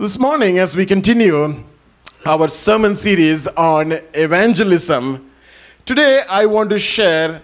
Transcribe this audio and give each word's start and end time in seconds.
So 0.00 0.04
this 0.04 0.18
morning, 0.18 0.58
as 0.58 0.74
we 0.74 0.86
continue 0.86 1.62
our 2.24 2.48
sermon 2.48 2.96
series 2.96 3.46
on 3.48 3.92
evangelism, 4.14 5.30
today 5.84 6.22
I 6.26 6.46
want 6.46 6.70
to 6.70 6.78
share 6.78 7.42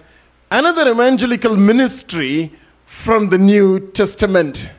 another 0.50 0.90
evangelical 0.90 1.54
ministry 1.54 2.50
from 2.86 3.28
the 3.28 3.36
New 3.36 3.90
Testament. 3.90 4.70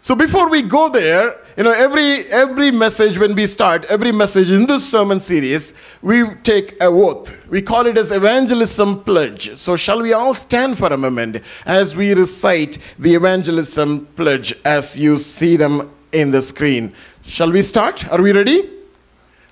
So 0.00 0.16
before 0.16 0.48
we 0.48 0.62
go 0.62 0.88
there, 0.88 1.38
you 1.56 1.62
know, 1.62 1.70
every 1.70 2.26
every 2.26 2.72
message 2.72 3.18
when 3.18 3.36
we 3.36 3.46
start, 3.46 3.84
every 3.84 4.10
message 4.10 4.50
in 4.50 4.66
this 4.66 4.90
sermon 4.90 5.20
series, 5.20 5.74
we 6.02 6.24
take 6.42 6.72
a 6.80 6.86
oath. 6.86 7.32
We 7.48 7.62
call 7.62 7.86
it 7.86 7.96
as 7.98 8.10
evangelism 8.10 9.04
pledge. 9.04 9.56
So 9.60 9.76
shall 9.76 10.02
we 10.02 10.12
all 10.12 10.34
stand 10.34 10.76
for 10.76 10.92
a 10.92 10.98
moment 10.98 11.40
as 11.66 11.94
we 11.94 12.14
recite 12.14 12.78
the 12.98 13.14
evangelism 13.14 14.06
pledge 14.16 14.52
as 14.64 14.98
you 14.98 15.16
see 15.16 15.56
them 15.56 15.88
in 16.12 16.30
the 16.30 16.42
screen. 16.42 16.92
Shall 17.24 17.52
we 17.52 17.62
start? 17.62 18.06
Are 18.08 18.20
we 18.20 18.32
ready? 18.32 18.68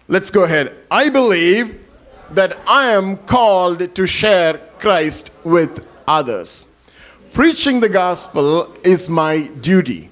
Let's 0.08 0.30
go 0.30 0.42
ahead. 0.42 0.74
I 0.90 1.08
believe 1.08 1.80
that 2.32 2.58
I 2.66 2.92
am 2.92 3.16
called 3.16 3.94
to 3.94 4.06
share 4.06 4.58
Christ 4.78 5.30
with 5.44 5.86
others. 6.06 6.66
Preaching 7.32 7.78
the 7.78 7.88
gospel 7.88 8.74
is 8.82 9.08
my 9.08 9.42
duty. 9.60 10.10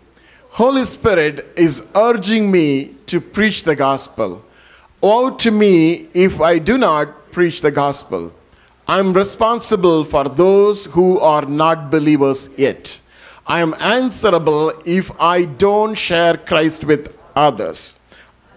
Holy 0.51 0.85
Spirit 0.85 1.53
is 1.57 1.87
urging 1.97 2.51
me 2.51 2.95
to 3.07 3.21
preach 3.21 3.65
the 3.65 3.75
gospel. 3.75 4.45
Woe 5.01 5.31
to 5.31 5.51
me 5.51 6.09
if 6.15 6.41
I 6.41 6.59
do 6.59 6.79
not 6.79 7.33
preach 7.33 7.61
the 7.61 7.73
gospel. 7.73 8.33
I'm 8.87 9.13
responsible 9.13 10.05
for 10.05 10.25
those 10.29 10.87
who 10.87 11.19
are 11.19 11.45
not 11.45 11.91
believers 11.91 12.51
yet. 12.57 13.01
I 13.47 13.61
am 13.61 13.75
answerable 13.81 14.73
if 14.85 15.11
I 15.21 15.45
don't 15.45 15.95
share 15.95 16.37
Christ 16.37 16.85
with 16.85 17.18
others. 17.39 17.99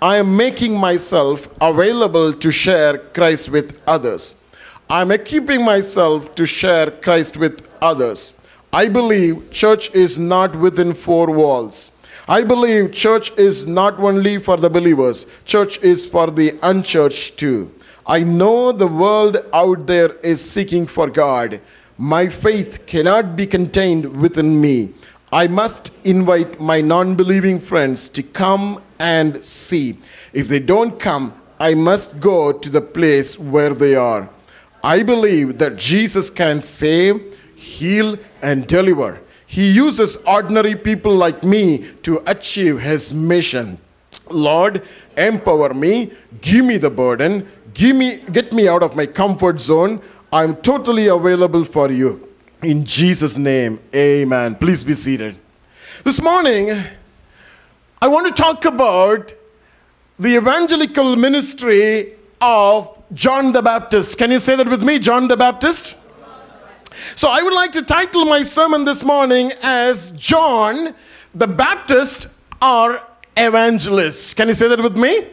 I 0.02 0.18
am 0.18 0.36
making 0.36 0.76
myself 0.76 1.48
available 1.62 2.34
to 2.34 2.52
share 2.52 2.98
Christ 2.98 3.50
with 3.50 3.80
others. 3.86 4.36
I'm 4.90 5.12
equipping 5.12 5.64
myself 5.64 6.34
to 6.36 6.46
share 6.46 6.90
Christ 6.90 7.38
with 7.38 7.62
others. 7.82 8.34
I 8.74 8.88
believe 8.88 9.52
church 9.52 9.94
is 9.94 10.18
not 10.18 10.56
within 10.56 10.94
four 10.94 11.28
walls. 11.28 11.92
I 12.28 12.44
believe 12.44 12.92
church 12.94 13.32
is 13.38 13.68
not 13.68 14.00
only 14.00 14.38
for 14.40 14.58
the 14.58 14.70
believers, 14.70 15.26
church 15.46 15.78
is 15.82 16.06
for 16.06 16.32
the 16.32 16.58
unchurched 16.64 17.38
too. 17.38 17.72
I 18.08 18.24
know 18.24 18.72
the 18.72 18.88
world 18.88 19.38
out 19.54 19.86
there 19.88 20.14
is 20.32 20.42
seeking 20.42 20.88
for 20.88 21.10
God. 21.10 21.62
My 21.98 22.30
faith 22.30 22.86
cannot 22.88 23.36
be 23.36 23.46
contained 23.46 24.06
within 24.22 24.60
me. 24.60 24.94
I 25.34 25.48
must 25.48 25.94
invite 26.04 26.60
my 26.60 26.82
non 26.82 27.16
believing 27.16 27.60
friends 27.60 28.10
to 28.10 28.22
come 28.22 28.82
and 29.00 29.44
see. 29.44 29.98
If 30.34 30.50
they 30.50 30.60
don't 30.60 31.00
come, 31.00 31.34
I 31.58 31.74
must 31.74 32.20
go 32.20 32.52
to 32.52 32.70
the 32.70 32.82
place 32.82 33.40
where 33.40 33.74
they 33.74 33.96
are. 33.96 34.30
I 34.84 35.04
believe 35.04 35.58
that 35.60 35.78
Jesus 35.78 36.30
can 36.30 36.62
save, 36.62 37.38
heal, 37.56 38.18
and 38.42 38.68
deliver. 38.68 39.22
He 39.46 39.70
uses 39.70 40.18
ordinary 40.28 40.76
people 40.76 41.16
like 41.16 41.44
me 41.44 41.90
to 42.04 42.22
achieve 42.26 42.80
his 42.80 43.14
mission. 43.14 43.78
Lord, 44.30 44.84
empower 45.16 45.74
me, 45.74 46.12
give 46.42 46.66
me 46.66 46.78
the 46.78 46.90
burden, 46.90 47.48
give 47.74 47.96
me 47.96 48.18
get 48.32 48.52
me 48.52 48.68
out 48.68 48.84
of 48.84 48.96
my 48.96 49.06
comfort 49.06 49.62
zone. 49.62 50.02
I'm 50.34 50.56
totally 50.58 51.08
available 51.08 51.64
for 51.64 51.92
you. 51.92 52.31
In 52.64 52.86
Jesus 52.86 53.38
name. 53.38 53.80
Amen. 53.96 54.54
Please 54.54 54.84
be 54.84 54.94
seated. 54.94 55.36
This 56.04 56.22
morning 56.22 56.72
I 58.00 58.08
want 58.08 58.28
to 58.28 58.40
talk 58.40 58.66
about 58.66 59.34
the 60.20 60.36
evangelical 60.36 61.16
ministry 61.16 62.14
of 62.40 62.96
John 63.14 63.52
the 63.52 63.64
Baptist. 63.64 64.16
Can 64.20 64.30
you 64.30 64.38
say 64.38 64.56
that 64.56 64.68
with 64.70 64.84
me? 64.84 65.00
John 65.00 65.28
the 65.28 65.38
Baptist? 65.38 65.98
So 67.16 67.30
I 67.30 67.42
would 67.42 67.54
like 67.54 67.72
to 67.72 67.82
title 67.82 68.26
my 68.26 68.44
sermon 68.44 68.84
this 68.84 69.04
morning 69.04 69.52
as 69.64 70.12
John 70.12 70.94
the 71.34 71.48
Baptist 71.48 72.28
or 72.62 73.02
Evangelist. 73.36 74.36
Can 74.36 74.50
you 74.50 74.54
say 74.54 74.68
that 74.68 74.80
with 74.80 74.98
me? 74.98 75.26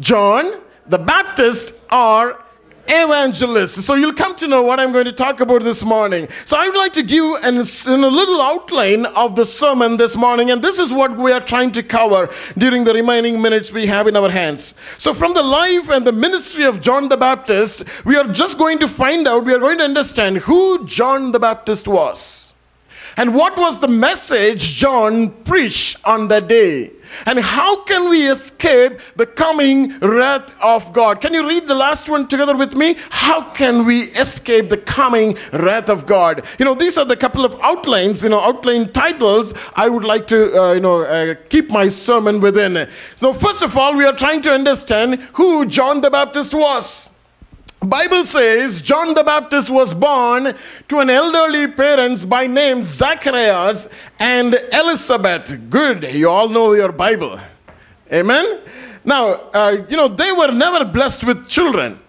John 0.00 0.60
the 0.86 0.98
Baptist 0.98 1.72
or 1.90 2.43
evangelist. 2.88 3.82
So 3.82 3.94
you'll 3.94 4.12
come 4.12 4.34
to 4.36 4.46
know 4.46 4.62
what 4.62 4.80
I'm 4.80 4.92
going 4.92 5.04
to 5.04 5.12
talk 5.12 5.40
about 5.40 5.62
this 5.62 5.82
morning. 5.82 6.28
So 6.44 6.56
I 6.56 6.66
would 6.68 6.76
like 6.76 6.92
to 6.94 7.02
give 7.02 7.24
an, 7.42 7.58
an, 7.58 8.04
a 8.04 8.08
little 8.08 8.40
outline 8.40 9.06
of 9.06 9.36
the 9.36 9.44
sermon 9.44 9.96
this 9.96 10.16
morning, 10.16 10.50
and 10.50 10.62
this 10.62 10.78
is 10.78 10.92
what 10.92 11.16
we 11.16 11.32
are 11.32 11.40
trying 11.40 11.72
to 11.72 11.82
cover 11.82 12.28
during 12.56 12.84
the 12.84 12.94
remaining 12.94 13.40
minutes 13.40 13.72
we 13.72 13.86
have 13.86 14.06
in 14.06 14.16
our 14.16 14.30
hands. 14.30 14.74
So 14.98 15.12
from 15.12 15.34
the 15.34 15.42
life 15.42 15.88
and 15.90 16.06
the 16.06 16.12
ministry 16.12 16.64
of 16.64 16.80
John 16.80 17.08
the 17.08 17.16
Baptist, 17.16 17.84
we 18.04 18.16
are 18.16 18.24
just 18.24 18.58
going 18.58 18.78
to 18.78 18.88
find 18.88 19.26
out, 19.28 19.44
we 19.44 19.54
are 19.54 19.58
going 19.58 19.78
to 19.78 19.84
understand 19.84 20.38
who 20.38 20.86
John 20.86 21.32
the 21.32 21.40
Baptist 21.40 21.88
was. 21.88 22.53
And 23.16 23.34
what 23.34 23.56
was 23.56 23.80
the 23.80 23.88
message 23.88 24.74
John 24.74 25.30
preached 25.44 25.96
on 26.04 26.28
that 26.28 26.48
day? 26.48 26.90
And 27.26 27.38
how 27.38 27.82
can 27.84 28.08
we 28.08 28.28
escape 28.28 29.00
the 29.16 29.26
coming 29.26 29.98
wrath 30.00 30.54
of 30.60 30.92
God? 30.92 31.20
Can 31.20 31.32
you 31.32 31.46
read 31.46 31.66
the 31.66 31.74
last 31.74 32.08
one 32.08 32.26
together 32.26 32.56
with 32.56 32.74
me? 32.74 32.96
How 33.10 33.50
can 33.52 33.84
we 33.84 34.04
escape 34.12 34.68
the 34.68 34.78
coming 34.78 35.36
wrath 35.52 35.88
of 35.88 36.06
God? 36.06 36.44
You 36.58 36.64
know, 36.64 36.74
these 36.74 36.98
are 36.98 37.04
the 37.04 37.16
couple 37.16 37.44
of 37.44 37.58
outlines, 37.60 38.24
you 38.24 38.30
know, 38.30 38.40
outline 38.40 38.92
titles 38.92 39.54
I 39.76 39.88
would 39.88 40.04
like 40.04 40.26
to, 40.28 40.60
uh, 40.60 40.72
you 40.72 40.80
know, 40.80 41.02
uh, 41.02 41.34
keep 41.48 41.70
my 41.70 41.88
sermon 41.88 42.40
within. 42.40 42.88
So, 43.16 43.32
first 43.32 43.62
of 43.62 43.76
all, 43.76 43.94
we 43.96 44.04
are 44.04 44.14
trying 44.14 44.42
to 44.42 44.52
understand 44.52 45.20
who 45.34 45.66
John 45.66 46.00
the 46.00 46.10
Baptist 46.10 46.54
was. 46.54 47.10
Bible 47.84 48.24
says 48.24 48.80
John 48.82 49.14
the 49.14 49.22
Baptist 49.22 49.70
was 49.70 49.92
born 49.92 50.54
to 50.88 50.98
an 50.98 51.10
elderly 51.10 51.68
parents 51.68 52.24
by 52.24 52.46
name 52.46 52.82
Zacharias 52.82 53.88
and 54.18 54.54
Elizabeth. 54.72 55.70
Good, 55.70 56.12
you 56.12 56.28
all 56.28 56.48
know 56.48 56.72
your 56.72 56.92
Bible. 56.92 57.38
Amen. 58.12 58.60
Now, 59.04 59.50
uh, 59.52 59.84
you 59.88 59.96
know, 59.96 60.08
they 60.08 60.32
were 60.32 60.50
never 60.50 60.84
blessed 60.84 61.24
with 61.24 61.48
children, 61.48 62.00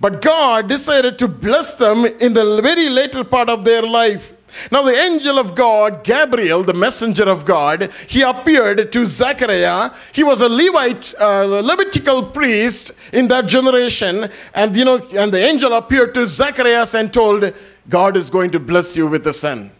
but 0.00 0.20
God 0.20 0.68
decided 0.68 1.18
to 1.20 1.28
bless 1.28 1.74
them 1.74 2.04
in 2.04 2.34
the 2.34 2.60
very 2.60 2.88
later 2.88 3.24
part 3.24 3.48
of 3.48 3.64
their 3.64 3.82
life. 3.82 4.33
Now, 4.70 4.82
the 4.82 4.94
angel 4.94 5.38
of 5.38 5.54
God, 5.54 6.04
Gabriel, 6.04 6.62
the 6.62 6.74
messenger 6.74 7.24
of 7.24 7.44
God, 7.44 7.90
he 8.06 8.22
appeared 8.22 8.92
to 8.92 9.06
Zechariah. 9.06 9.90
He 10.12 10.24
was 10.24 10.40
a 10.40 10.48
Levite, 10.48 11.14
uh, 11.20 11.44
Levitical 11.44 12.24
priest 12.24 12.92
in 13.12 13.28
that 13.28 13.46
generation. 13.46 14.28
And, 14.54 14.76
you 14.76 14.84
know, 14.84 15.06
and 15.12 15.32
the 15.32 15.40
angel 15.40 15.72
appeared 15.72 16.14
to 16.14 16.26
Zacharias 16.26 16.94
and 16.94 17.12
told, 17.12 17.52
God 17.88 18.16
is 18.16 18.30
going 18.30 18.50
to 18.52 18.60
bless 18.60 18.96
you 18.96 19.06
with 19.06 19.26
a 19.26 19.32
son. 19.32 19.70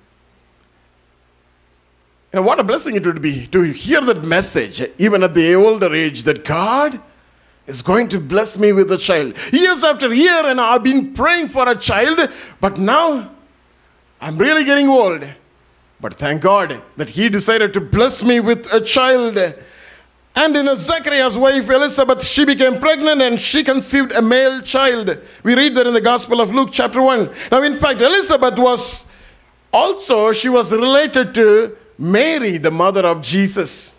And 2.32 2.44
what 2.44 2.58
a 2.58 2.64
blessing 2.64 2.96
it 2.96 3.06
would 3.06 3.22
be 3.22 3.46
to 3.48 3.62
hear 3.62 4.00
that 4.00 4.24
message, 4.24 4.82
even 4.98 5.22
at 5.22 5.34
the 5.34 5.54
older 5.54 5.94
age, 5.94 6.24
that 6.24 6.44
God 6.44 7.00
is 7.66 7.80
going 7.80 8.08
to 8.08 8.20
bless 8.20 8.58
me 8.58 8.72
with 8.72 8.90
a 8.90 8.98
child. 8.98 9.36
Years 9.52 9.84
after 9.84 10.12
year, 10.12 10.46
and 10.46 10.60
I've 10.60 10.82
been 10.82 11.14
praying 11.14 11.48
for 11.48 11.68
a 11.68 11.76
child, 11.76 12.28
but 12.60 12.76
now 12.76 13.30
I'm 14.24 14.38
really 14.38 14.64
getting 14.64 14.88
old. 14.88 15.28
But 16.00 16.14
thank 16.14 16.40
God 16.40 16.82
that 16.96 17.10
He 17.10 17.28
decided 17.28 17.74
to 17.74 17.80
bless 17.82 18.22
me 18.22 18.40
with 18.40 18.66
a 18.72 18.80
child. 18.80 19.37
And 20.34 20.56
in 20.56 20.75
Zechariah's 20.76 21.37
wife 21.37 21.69
Elizabeth, 21.69 22.25
she 22.25 22.46
became 22.46 22.81
pregnant 22.81 23.20
and 23.20 23.38
she 23.38 23.62
conceived 23.62 24.12
a 24.12 24.22
male 24.22 24.62
child. 24.62 25.19
We 25.43 25.54
read 25.54 25.75
that 25.75 25.87
in 25.87 25.93
the 25.93 26.00
Gospel 26.00 26.40
of 26.40 26.54
Luke, 26.54 26.70
chapter 26.72 27.02
1. 27.02 27.31
Now, 27.52 27.62
in 27.64 27.75
fact, 27.75 28.00
Elizabeth 28.00 28.58
was 28.58 29.04
also, 29.70 30.32
she 30.32 30.49
was 30.49 30.72
related 30.72 31.34
to 31.34 31.76
Mary, 31.99 32.56
the 32.56 32.70
mother 32.70 33.06
of 33.06 33.20
Jesus. 33.20 33.94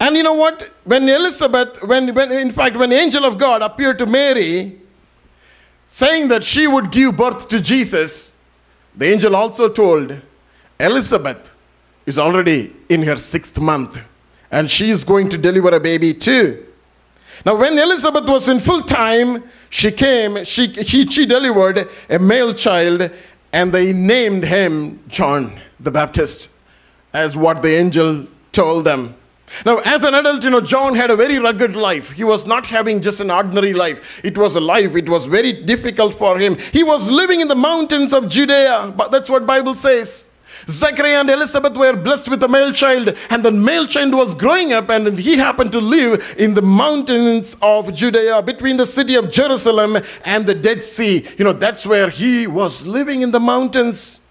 And 0.00 0.16
you 0.16 0.24
know 0.24 0.34
what? 0.34 0.68
When 0.82 1.08
Elizabeth, 1.08 1.80
when, 1.84 2.12
when 2.12 2.32
in 2.32 2.50
fact, 2.50 2.76
when 2.76 2.90
the 2.90 2.96
angel 2.96 3.24
of 3.24 3.38
God 3.38 3.62
appeared 3.62 3.98
to 3.98 4.06
Mary, 4.06 4.81
saying 5.92 6.28
that 6.28 6.42
she 6.42 6.66
would 6.66 6.90
give 6.90 7.18
birth 7.18 7.48
to 7.48 7.60
Jesus, 7.60 8.32
the 8.96 9.12
angel 9.12 9.36
also 9.36 9.68
told 9.68 10.18
Elizabeth 10.80 11.54
is 12.06 12.18
already 12.18 12.74
in 12.88 13.02
her 13.02 13.16
sixth 13.16 13.60
month 13.60 14.00
and 14.50 14.70
she 14.70 14.88
is 14.88 15.04
going 15.04 15.28
to 15.28 15.36
deliver 15.36 15.68
a 15.68 15.78
baby 15.78 16.14
too. 16.14 16.66
Now, 17.44 17.56
when 17.56 17.78
Elizabeth 17.78 18.24
was 18.24 18.48
in 18.48 18.58
full 18.58 18.80
time, 18.80 19.44
she 19.68 19.92
came, 19.92 20.44
she, 20.44 20.68
he, 20.68 21.06
she 21.06 21.26
delivered 21.26 21.88
a 22.08 22.18
male 22.18 22.54
child, 22.54 23.10
and 23.52 23.72
they 23.72 23.92
named 23.92 24.44
him 24.44 24.98
John 25.08 25.60
the 25.78 25.90
Baptist, 25.90 26.50
as 27.12 27.36
what 27.36 27.60
the 27.60 27.74
angel 27.74 28.26
told 28.52 28.86
them. 28.86 29.14
Now, 29.64 29.78
as 29.78 30.02
an 30.04 30.14
adult, 30.14 30.42
you 30.42 30.50
know, 30.50 30.60
John 30.60 30.94
had 30.94 31.10
a 31.10 31.16
very 31.16 31.38
rugged 31.38 31.76
life. 31.76 32.10
He 32.10 32.24
was 32.24 32.46
not 32.46 32.66
having 32.66 33.00
just 33.00 33.20
an 33.20 33.30
ordinary 33.30 33.72
life. 33.72 34.20
It 34.24 34.36
was 34.36 34.56
a 34.56 34.60
life, 34.60 34.96
it 34.96 35.08
was 35.08 35.26
very 35.26 35.52
difficult 35.52 36.14
for 36.14 36.38
him. 36.38 36.56
He 36.72 36.82
was 36.82 37.10
living 37.10 37.40
in 37.40 37.48
the 37.48 37.54
mountains 37.54 38.12
of 38.12 38.28
Judea, 38.28 38.94
but 38.96 39.12
that's 39.12 39.28
what 39.28 39.46
Bible 39.46 39.74
says. 39.74 40.28
Zechariah 40.68 41.20
and 41.20 41.30
Elizabeth 41.30 41.76
were 41.76 41.96
blessed 41.96 42.28
with 42.28 42.42
a 42.42 42.48
male 42.48 42.72
child, 42.72 43.16
and 43.30 43.44
the 43.44 43.50
male 43.50 43.86
child 43.86 44.14
was 44.14 44.34
growing 44.34 44.72
up, 44.72 44.88
and 44.90 45.18
he 45.18 45.36
happened 45.36 45.72
to 45.72 45.80
live 45.80 46.34
in 46.38 46.54
the 46.54 46.62
mountains 46.62 47.56
of 47.60 47.92
Judea 47.92 48.42
between 48.42 48.76
the 48.76 48.86
city 48.86 49.16
of 49.16 49.30
Jerusalem 49.30 49.98
and 50.24 50.46
the 50.46 50.54
Dead 50.54 50.84
Sea. 50.84 51.26
You 51.38 51.44
know, 51.44 51.52
that's 51.52 51.86
where 51.86 52.08
he 52.08 52.46
was 52.46 52.86
living 52.86 53.22
in 53.22 53.32
the 53.32 53.40
mountains. 53.40 54.21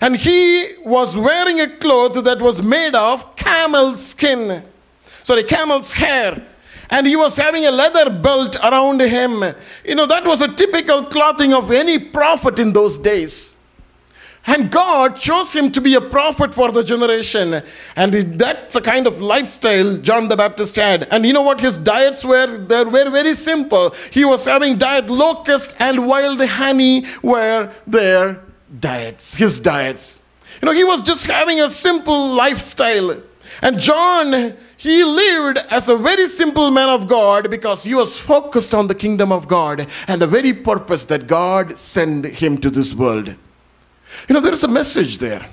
And 0.00 0.16
he 0.16 0.74
was 0.84 1.16
wearing 1.16 1.60
a 1.60 1.68
cloth 1.68 2.22
that 2.24 2.40
was 2.40 2.62
made 2.62 2.94
of 2.94 3.36
camel 3.36 3.96
skin. 3.96 4.64
Sorry, 5.22 5.42
camel's 5.42 5.92
hair. 5.92 6.46
And 6.90 7.06
he 7.06 7.16
was 7.16 7.36
having 7.36 7.66
a 7.66 7.70
leather 7.70 8.10
belt 8.10 8.56
around 8.56 9.00
him. 9.00 9.44
You 9.84 9.94
know, 9.94 10.06
that 10.06 10.24
was 10.24 10.40
a 10.40 10.48
typical 10.48 11.04
clothing 11.06 11.54
of 11.54 11.70
any 11.70 11.98
prophet 11.98 12.58
in 12.58 12.72
those 12.72 12.98
days. 12.98 13.56
And 14.46 14.70
God 14.70 15.16
chose 15.16 15.52
him 15.52 15.70
to 15.72 15.80
be 15.80 15.94
a 15.94 16.00
prophet 16.00 16.54
for 16.54 16.72
the 16.72 16.82
generation. 16.82 17.62
And 17.94 18.38
that's 18.38 18.74
the 18.74 18.80
kind 18.80 19.06
of 19.06 19.20
lifestyle 19.20 19.98
John 19.98 20.28
the 20.28 20.36
Baptist 20.36 20.76
had. 20.76 21.06
And 21.12 21.26
you 21.26 21.32
know 21.32 21.42
what 21.42 21.60
his 21.60 21.76
diets 21.76 22.24
were? 22.24 22.58
They 22.58 22.84
were 22.84 23.10
very 23.10 23.34
simple. 23.34 23.94
He 24.10 24.24
was 24.24 24.46
having 24.46 24.78
diet 24.78 25.08
locust 25.08 25.74
and 25.78 26.06
wild 26.08 26.40
honey 26.40 27.04
were 27.22 27.72
their 27.86 28.42
diets, 28.78 29.34
his 29.36 29.60
diets. 29.60 30.20
You 30.60 30.66
know, 30.66 30.72
he 30.72 30.84
was 30.84 31.02
just 31.02 31.26
having 31.26 31.60
a 31.60 31.70
simple 31.70 32.28
lifestyle. 32.28 33.22
And 33.62 33.78
John, 33.78 34.56
he 34.76 35.04
lived 35.04 35.58
as 35.70 35.88
a 35.88 35.96
very 35.96 36.26
simple 36.26 36.70
man 36.70 36.88
of 36.88 37.08
God 37.08 37.50
because 37.50 37.84
he 37.84 37.94
was 37.94 38.16
focused 38.16 38.74
on 38.74 38.86
the 38.86 38.94
kingdom 38.94 39.32
of 39.32 39.48
God 39.48 39.86
and 40.06 40.22
the 40.22 40.26
very 40.26 40.52
purpose 40.52 41.04
that 41.06 41.26
God 41.26 41.78
sent 41.78 42.26
him 42.26 42.58
to 42.58 42.70
this 42.70 42.94
world. 42.94 43.28
You 44.28 44.34
know, 44.34 44.40
there 44.40 44.52
is 44.52 44.64
a 44.64 44.68
message 44.68 45.18
there. 45.18 45.46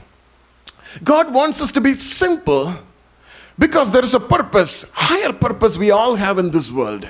God 1.03 1.33
wants 1.33 1.61
us 1.61 1.71
to 1.73 1.81
be 1.81 1.93
simple 1.93 2.73
because 3.57 3.91
there 3.91 4.03
is 4.03 4.13
a 4.13 4.19
purpose, 4.19 4.85
higher 4.93 5.33
purpose 5.33 5.77
we 5.77 5.91
all 5.91 6.15
have 6.15 6.37
in 6.37 6.51
this 6.51 6.71
world. 6.71 7.07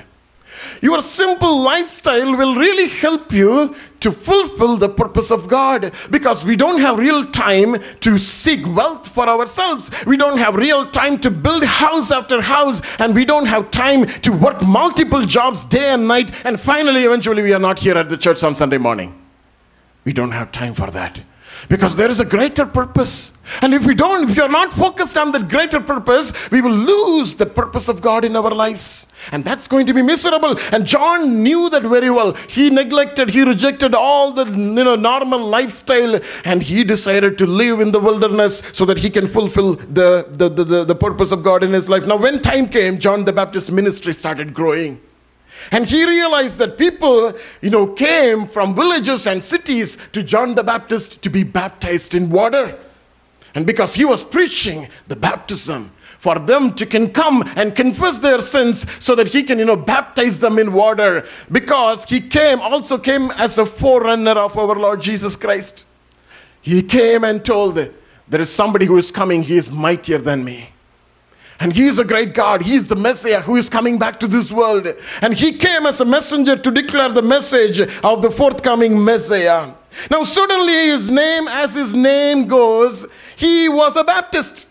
Your 0.80 1.00
simple 1.00 1.60
lifestyle 1.60 2.36
will 2.36 2.54
really 2.54 2.88
help 2.88 3.32
you 3.32 3.74
to 4.00 4.12
fulfill 4.12 4.76
the 4.76 4.88
purpose 4.88 5.30
of 5.30 5.48
God 5.48 5.92
because 6.10 6.44
we 6.44 6.56
don't 6.56 6.80
have 6.80 6.98
real 6.98 7.24
time 7.26 7.76
to 8.00 8.18
seek 8.18 8.66
wealth 8.66 9.08
for 9.08 9.28
ourselves. 9.28 9.90
We 10.06 10.16
don't 10.16 10.38
have 10.38 10.54
real 10.54 10.88
time 10.88 11.18
to 11.20 11.30
build 11.30 11.64
house 11.64 12.10
after 12.10 12.40
house, 12.40 12.80
and 12.98 13.14
we 13.14 13.24
don't 13.24 13.46
have 13.46 13.70
time 13.70 14.06
to 14.06 14.32
work 14.32 14.62
multiple 14.62 15.24
jobs 15.24 15.64
day 15.64 15.88
and 15.88 16.06
night. 16.06 16.32
And 16.44 16.60
finally, 16.60 17.04
eventually, 17.04 17.42
we 17.42 17.52
are 17.52 17.58
not 17.58 17.78
here 17.80 17.96
at 17.96 18.08
the 18.08 18.16
church 18.16 18.42
on 18.44 18.54
Sunday 18.54 18.78
morning. 18.78 19.14
We 20.04 20.12
don't 20.12 20.32
have 20.32 20.52
time 20.52 20.74
for 20.74 20.90
that 20.90 21.22
because 21.68 21.96
there 21.96 22.10
is 22.10 22.20
a 22.20 22.24
greater 22.24 22.66
purpose. 22.66 23.30
And 23.62 23.72
if 23.72 23.86
we 23.86 23.94
don't, 23.94 24.28
if 24.28 24.36
you're 24.36 24.48
not 24.48 24.72
focused 24.72 25.16
on 25.16 25.32
that 25.32 25.48
greater 25.48 25.80
purpose, 25.80 26.32
we 26.50 26.60
will 26.60 26.72
lose 26.72 27.34
the 27.34 27.46
purpose 27.46 27.88
of 27.88 28.00
God 28.00 28.24
in 28.24 28.36
our 28.36 28.50
lives. 28.50 29.06
And 29.32 29.44
that's 29.44 29.66
going 29.66 29.86
to 29.86 29.94
be 29.94 30.02
miserable. 30.02 30.56
And 30.72 30.86
John 30.86 31.42
knew 31.42 31.70
that 31.70 31.82
very 31.82 32.10
well. 32.10 32.34
He 32.34 32.70
neglected, 32.70 33.30
he 33.30 33.42
rejected 33.42 33.94
all 33.94 34.32
the 34.32 34.44
you 34.44 34.84
know, 34.84 34.96
normal 34.96 35.40
lifestyle, 35.40 36.20
and 36.44 36.62
he 36.62 36.84
decided 36.84 37.38
to 37.38 37.46
live 37.46 37.80
in 37.80 37.90
the 37.90 38.00
wilderness 38.00 38.62
so 38.72 38.84
that 38.84 38.98
he 38.98 39.10
can 39.10 39.26
fulfill 39.26 39.74
the, 39.74 40.26
the, 40.30 40.48
the, 40.48 40.64
the, 40.64 40.84
the 40.84 40.94
purpose 40.94 41.32
of 41.32 41.42
God 41.42 41.62
in 41.62 41.72
his 41.72 41.88
life. 41.88 42.06
Now, 42.06 42.16
when 42.16 42.40
time 42.42 42.68
came, 42.68 42.98
John 42.98 43.24
the 43.24 43.32
Baptist 43.32 43.72
ministry 43.72 44.12
started 44.12 44.52
growing. 44.52 45.00
And 45.70 45.88
he 45.88 46.06
realized 46.06 46.58
that 46.58 46.78
people, 46.78 47.32
you 47.60 47.70
know, 47.70 47.86
came 47.86 48.46
from 48.46 48.74
villages 48.74 49.26
and 49.26 49.42
cities 49.42 49.98
to 50.12 50.22
John 50.22 50.54
the 50.54 50.62
Baptist 50.62 51.22
to 51.22 51.30
be 51.30 51.44
baptized 51.44 52.14
in 52.14 52.30
water. 52.30 52.78
And 53.54 53.66
because 53.66 53.94
he 53.94 54.04
was 54.04 54.22
preaching 54.22 54.88
the 55.06 55.16
baptism, 55.16 55.92
for 56.18 56.38
them 56.38 56.74
to 56.74 56.84
can 56.84 57.12
come 57.12 57.44
and 57.56 57.76
confess 57.76 58.18
their 58.18 58.40
sins 58.40 58.86
so 59.02 59.14
that 59.14 59.28
he 59.28 59.42
can 59.42 59.58
you 59.58 59.64
know 59.64 59.76
baptize 59.76 60.40
them 60.40 60.58
in 60.58 60.72
water. 60.72 61.24
Because 61.50 62.04
he 62.04 62.20
came 62.20 62.60
also 62.60 62.98
came 62.98 63.30
as 63.32 63.58
a 63.58 63.64
forerunner 63.64 64.32
of 64.32 64.58
our 64.58 64.74
lord 64.74 65.00
jesus 65.00 65.36
christ. 65.36 65.86
He 66.60 66.82
came 66.82 67.22
and 67.22 67.44
told 67.44 67.76
there 68.28 68.40
is 68.40 68.52
somebody 68.52 68.84
who 68.84 68.98
is 68.98 69.12
coming. 69.12 69.44
He 69.44 69.56
is 69.56 69.70
mightier 69.70 70.18
than 70.18 70.44
me 70.44 70.70
and 71.60 71.72
he 71.72 71.86
is 71.86 71.98
a 71.98 72.04
great 72.04 72.34
God. 72.34 72.62
He 72.62 72.76
is 72.76 72.86
the 72.86 72.96
Messiah 72.96 73.40
who 73.40 73.56
is 73.56 73.68
coming 73.68 73.98
back 73.98 74.20
to 74.20 74.28
this 74.28 74.52
world. 74.52 74.86
And 75.20 75.34
he 75.34 75.52
came 75.52 75.86
as 75.86 76.00
a 76.00 76.04
messenger 76.04 76.56
to 76.56 76.70
declare 76.70 77.08
the 77.08 77.22
message 77.22 77.80
of 77.80 78.22
the 78.22 78.30
forthcoming 78.30 79.02
Messiah. 79.04 79.72
Now, 80.10 80.22
suddenly, 80.22 80.86
his 80.86 81.10
name, 81.10 81.48
as 81.48 81.74
his 81.74 81.94
name 81.94 82.46
goes, 82.46 83.06
he 83.36 83.68
was 83.68 83.96
a 83.96 84.04
Baptist. 84.04 84.68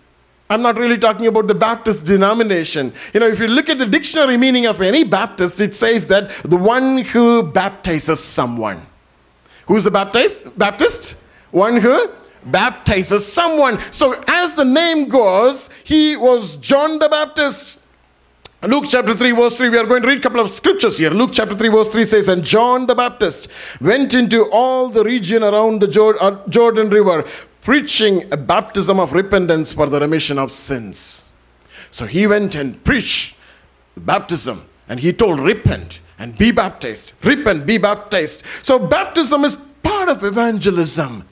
I'm 0.50 0.62
not 0.62 0.78
really 0.78 0.98
talking 0.98 1.28
about 1.28 1.48
the 1.48 1.56
Baptist 1.56 2.06
denomination. 2.06 2.94
You 3.14 3.20
know, 3.20 3.28
if 3.28 3.40
you 3.40 3.48
look 3.48 3.68
at 3.68 3.80
the 3.80 3.86
dictionary 3.86 4.38
meaning 4.38 4.66
of 4.66 4.82
any 4.82 5.04
Baptist, 5.04 5.60
it 5.60 5.76
says 5.76 6.08
that 6.08 6.30
the 6.46 6.56
one 6.56 7.00
who 7.00 7.44
baptizes 7.44 8.22
someone. 8.22 8.86
Who's 9.66 9.84
the 9.84 9.92
Baptist? 9.92 10.58
Baptist? 10.58 11.18
One 11.52 11.76
who 11.76 12.10
baptizes 12.46 13.32
someone. 13.32 13.80
So, 13.92 14.24
as 14.28 14.56
the 14.56 14.66
name 14.66 15.08
goes, 15.10 15.70
he 15.84 16.16
was 16.16 16.58
John 16.58 17.00
the 17.00 17.10
Baptist. 17.10 17.80
Luke 18.64 18.86
chapter 18.90 19.14
3, 19.14 19.32
verse 19.34 19.56
3, 19.56 19.70
we 19.70 19.78
are 19.78 19.86
going 19.86 20.02
to 20.02 20.08
read 20.08 20.18
a 20.18 20.22
couple 20.22 20.40
of 20.40 20.50
scriptures 20.50 20.98
here. 20.98 21.12
Luke 21.12 21.30
chapter 21.32 21.54
3, 21.54 21.70
verse 21.70 21.90
3 21.90 22.06
says, 22.06 22.28
And 22.28 22.44
John 22.44 22.88
the 22.88 22.96
Baptist 22.96 23.50
went 23.80 24.16
into 24.16 24.50
all 24.50 24.90
the 24.90 25.04
region 25.04 25.44
around 25.44 25.80
the 25.80 26.18
uh, 26.20 26.48
Jordan 26.50 26.90
River, 26.90 27.24
preaching 27.62 28.32
a 28.34 28.38
baptism 28.38 29.00
of 29.00 29.14
repentance 29.14 29.74
for 29.74 29.86
the 29.88 30.00
remission 30.00 30.40
of 30.40 30.52
sins. 30.52 31.30
So 31.92 32.08
he 32.08 32.26
went 32.26 32.56
and 32.56 32.84
preached 32.84 33.36
baptism, 33.96 34.66
and 34.90 35.00
he 35.00 35.14
told, 35.14 35.40
Repent 35.40 36.00
and 36.20 36.38
be 36.38 36.52
baptized. 36.52 37.14
Repent, 37.24 37.66
be 37.66 37.78
baptized. 37.78 38.44
So 38.64 38.80
baptism 38.80 39.44
is 39.44 39.56
part 39.84 40.10
of 40.10 40.24
evangelism. 40.24 41.28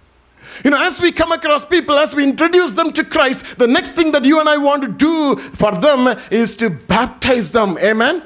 You 0.64 0.72
know, 0.72 0.78
as 0.78 1.02
we 1.02 1.12
come 1.12 1.32
across 1.32 1.66
people, 1.66 1.98
as 1.98 2.16
we 2.16 2.24
introduce 2.24 2.74
them 2.74 2.92
to 2.94 3.04
Christ, 3.04 3.58
the 3.58 3.68
next 3.68 3.92
thing 3.92 4.12
that 4.14 4.26
you 4.26 4.40
and 4.40 4.48
I 4.48 4.58
want 4.58 4.82
to 4.84 4.88
do 4.88 5.36
for 5.36 5.72
them 5.72 6.18
is 6.32 6.56
to 6.58 6.70
baptize 6.70 7.52
them. 7.52 7.78
Amen? 7.80 8.24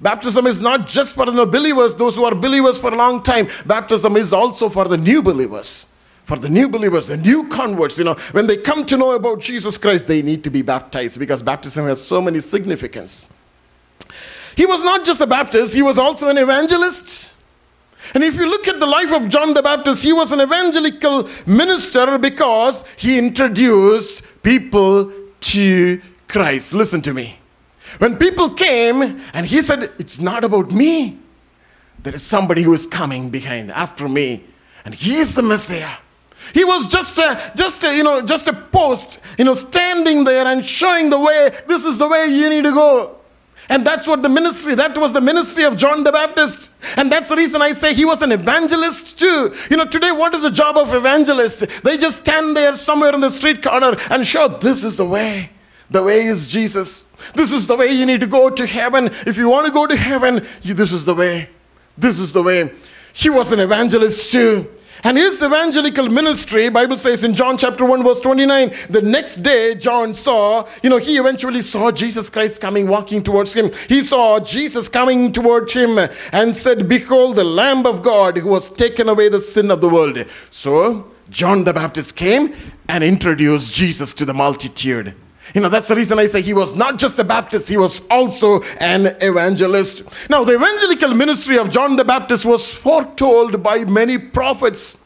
Baptism 0.00 0.46
is 0.46 0.60
not 0.60 0.86
just 0.86 1.14
for 1.14 1.26
the 1.26 1.46
believers, 1.46 1.94
those 1.94 2.16
who 2.16 2.24
are 2.24 2.34
believers 2.34 2.76
for 2.76 2.92
a 2.92 2.96
long 2.96 3.22
time. 3.22 3.48
Baptism 3.64 4.16
is 4.16 4.32
also 4.32 4.68
for 4.68 4.86
the 4.86 4.96
new 4.96 5.22
believers. 5.22 5.86
For 6.24 6.36
the 6.36 6.48
new 6.48 6.68
believers, 6.68 7.06
the 7.06 7.16
new 7.16 7.48
converts, 7.48 7.98
you 7.98 8.04
know, 8.04 8.14
when 8.32 8.48
they 8.48 8.56
come 8.56 8.84
to 8.86 8.96
know 8.96 9.12
about 9.12 9.40
Jesus 9.40 9.78
Christ, 9.78 10.08
they 10.08 10.22
need 10.22 10.42
to 10.42 10.50
be 10.50 10.60
baptized 10.60 11.20
because 11.20 11.40
baptism 11.40 11.86
has 11.86 12.04
so 12.04 12.20
many 12.20 12.40
significance. 12.40 13.28
He 14.56 14.66
was 14.66 14.82
not 14.82 15.04
just 15.04 15.20
a 15.20 15.26
Baptist, 15.26 15.74
he 15.74 15.82
was 15.82 15.98
also 15.98 16.28
an 16.28 16.38
evangelist. 16.38 17.35
And 18.14 18.22
if 18.22 18.34
you 18.34 18.48
look 18.48 18.68
at 18.68 18.80
the 18.80 18.86
life 18.86 19.12
of 19.12 19.28
John 19.28 19.54
the 19.54 19.62
Baptist, 19.62 20.02
he 20.02 20.12
was 20.12 20.32
an 20.32 20.40
evangelical 20.40 21.28
minister 21.46 22.18
because 22.18 22.84
he 22.96 23.18
introduced 23.18 24.22
people 24.42 25.12
to 25.40 26.00
Christ. 26.28 26.72
Listen 26.72 27.02
to 27.02 27.12
me. 27.12 27.38
When 27.98 28.16
people 28.16 28.50
came 28.50 29.20
and 29.32 29.46
he 29.46 29.62
said, 29.62 29.90
It's 29.98 30.20
not 30.20 30.44
about 30.44 30.70
me, 30.72 31.18
there 32.02 32.14
is 32.14 32.22
somebody 32.22 32.62
who 32.62 32.74
is 32.74 32.86
coming 32.86 33.30
behind 33.30 33.70
after 33.72 34.08
me, 34.08 34.44
and 34.84 34.94
he 34.94 35.16
is 35.16 35.34
the 35.34 35.42
Messiah. 35.42 35.96
He 36.54 36.64
was 36.64 36.86
just 36.86 37.18
a, 37.18 37.52
just 37.56 37.82
a, 37.84 37.96
you 37.96 38.04
know, 38.04 38.22
just 38.22 38.46
a 38.46 38.52
post, 38.52 39.18
you 39.38 39.44
know, 39.44 39.54
standing 39.54 40.24
there 40.24 40.46
and 40.46 40.64
showing 40.64 41.10
the 41.10 41.18
way. 41.18 41.50
This 41.66 41.84
is 41.84 41.98
the 41.98 42.06
way 42.06 42.26
you 42.26 42.48
need 42.48 42.64
to 42.64 42.72
go. 42.72 43.16
And 43.68 43.86
that's 43.86 44.06
what 44.06 44.22
the 44.22 44.28
ministry, 44.28 44.74
that 44.76 44.96
was 44.96 45.12
the 45.12 45.20
ministry 45.20 45.64
of 45.64 45.76
John 45.76 46.04
the 46.04 46.12
Baptist. 46.12 46.72
And 46.96 47.10
that's 47.10 47.28
the 47.28 47.36
reason 47.36 47.60
I 47.62 47.72
say 47.72 47.94
he 47.94 48.04
was 48.04 48.22
an 48.22 48.32
evangelist 48.32 49.18
too. 49.18 49.54
You 49.70 49.76
know, 49.76 49.86
today, 49.86 50.12
what 50.12 50.34
is 50.34 50.42
the 50.42 50.50
job 50.50 50.76
of 50.76 50.94
evangelist? 50.94 51.66
They 51.82 51.98
just 51.98 52.18
stand 52.18 52.56
there 52.56 52.74
somewhere 52.74 53.12
in 53.12 53.20
the 53.20 53.30
street 53.30 53.62
corner 53.62 53.96
and 54.10 54.26
show 54.26 54.48
this 54.48 54.84
is 54.84 54.98
the 54.98 55.04
way. 55.04 55.50
The 55.90 56.02
way 56.02 56.22
is 56.22 56.46
Jesus. 56.46 57.06
This 57.34 57.52
is 57.52 57.66
the 57.66 57.76
way 57.76 57.92
you 57.92 58.06
need 58.06 58.20
to 58.20 58.26
go 58.26 58.50
to 58.50 58.66
heaven. 58.66 59.06
If 59.26 59.36
you 59.36 59.48
want 59.48 59.66
to 59.66 59.72
go 59.72 59.86
to 59.86 59.96
heaven, 59.96 60.46
you, 60.62 60.74
this 60.74 60.92
is 60.92 61.04
the 61.04 61.14
way. 61.14 61.48
This 61.98 62.18
is 62.18 62.32
the 62.32 62.42
way. 62.42 62.72
He 63.12 63.30
was 63.30 63.52
an 63.52 63.60
evangelist 63.60 64.30
too. 64.30 64.70
And 65.04 65.16
his 65.16 65.42
evangelical 65.42 66.08
ministry, 66.08 66.68
Bible 66.68 66.98
says 66.98 67.24
in 67.24 67.34
John 67.34 67.58
chapter 67.58 67.84
1 67.84 68.02
verse 68.02 68.20
29, 68.20 68.72
the 68.90 69.02
next 69.02 69.42
day 69.42 69.74
John 69.74 70.14
saw, 70.14 70.66
you 70.82 70.90
know, 70.90 70.98
he 70.98 71.16
eventually 71.18 71.62
saw 71.62 71.90
Jesus 71.90 72.30
Christ 72.30 72.60
coming 72.60 72.88
walking 72.88 73.22
towards 73.22 73.52
him. 73.52 73.70
He 73.88 74.02
saw 74.02 74.40
Jesus 74.40 74.88
coming 74.88 75.32
towards 75.32 75.72
him 75.72 75.98
and 76.32 76.56
said, 76.56 76.88
"Behold 76.88 77.36
the 77.36 77.44
lamb 77.44 77.86
of 77.86 78.02
God 78.02 78.38
who 78.38 78.54
has 78.54 78.68
taken 78.68 79.08
away 79.08 79.28
the 79.28 79.40
sin 79.40 79.70
of 79.70 79.80
the 79.80 79.88
world." 79.88 80.24
So, 80.50 81.06
John 81.30 81.64
the 81.64 81.72
Baptist 81.72 82.16
came 82.16 82.54
and 82.88 83.02
introduced 83.02 83.72
Jesus 83.72 84.12
to 84.14 84.24
the 84.24 84.34
multitude. 84.34 85.14
You 85.54 85.60
know, 85.60 85.68
that's 85.68 85.88
the 85.88 85.96
reason 85.96 86.18
I 86.18 86.26
say 86.26 86.42
he 86.42 86.52
was 86.52 86.74
not 86.74 86.98
just 86.98 87.18
a 87.18 87.24
Baptist, 87.24 87.68
he 87.68 87.76
was 87.76 88.02
also 88.10 88.62
an 88.80 89.16
evangelist. 89.20 90.02
Now, 90.28 90.44
the 90.44 90.54
evangelical 90.54 91.14
ministry 91.14 91.56
of 91.56 91.70
John 91.70 91.96
the 91.96 92.04
Baptist 92.04 92.44
was 92.44 92.70
foretold 92.70 93.62
by 93.62 93.84
many 93.84 94.18
prophets. 94.18 95.02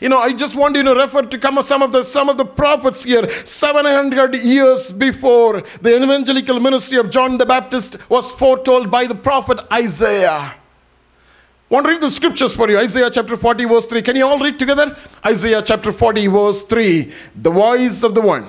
You 0.00 0.08
know, 0.08 0.18
I 0.18 0.32
just 0.32 0.56
want 0.56 0.74
you 0.74 0.82
to 0.82 0.94
refer 0.94 1.22
to 1.22 1.38
come 1.38 1.62
some 1.62 1.82
of 1.82 1.92
the 1.92 2.02
some 2.02 2.28
of 2.28 2.38
the 2.38 2.44
prophets 2.44 3.04
here. 3.04 3.28
700 3.28 4.34
years 4.36 4.90
before 4.90 5.62
the 5.82 6.02
evangelical 6.02 6.58
ministry 6.58 6.98
of 6.98 7.10
John 7.10 7.36
the 7.36 7.46
Baptist 7.46 7.98
was 8.08 8.32
foretold 8.32 8.90
by 8.90 9.06
the 9.06 9.14
prophet 9.14 9.60
Isaiah. 9.72 10.54
Want 11.68 11.84
to 11.84 11.92
read 11.92 12.00
the 12.00 12.10
scriptures 12.10 12.54
for 12.54 12.70
you? 12.70 12.78
Isaiah 12.78 13.10
chapter 13.10 13.36
40, 13.36 13.64
verse 13.64 13.86
3. 13.86 14.00
Can 14.00 14.16
you 14.16 14.26
all 14.26 14.38
read 14.38 14.58
together? 14.58 14.96
Isaiah 15.26 15.60
chapter 15.62 15.92
40, 15.92 16.26
verse 16.28 16.64
3. 16.64 17.12
The 17.34 17.50
voice 17.50 18.02
of 18.02 18.14
the 18.14 18.20
one 18.20 18.48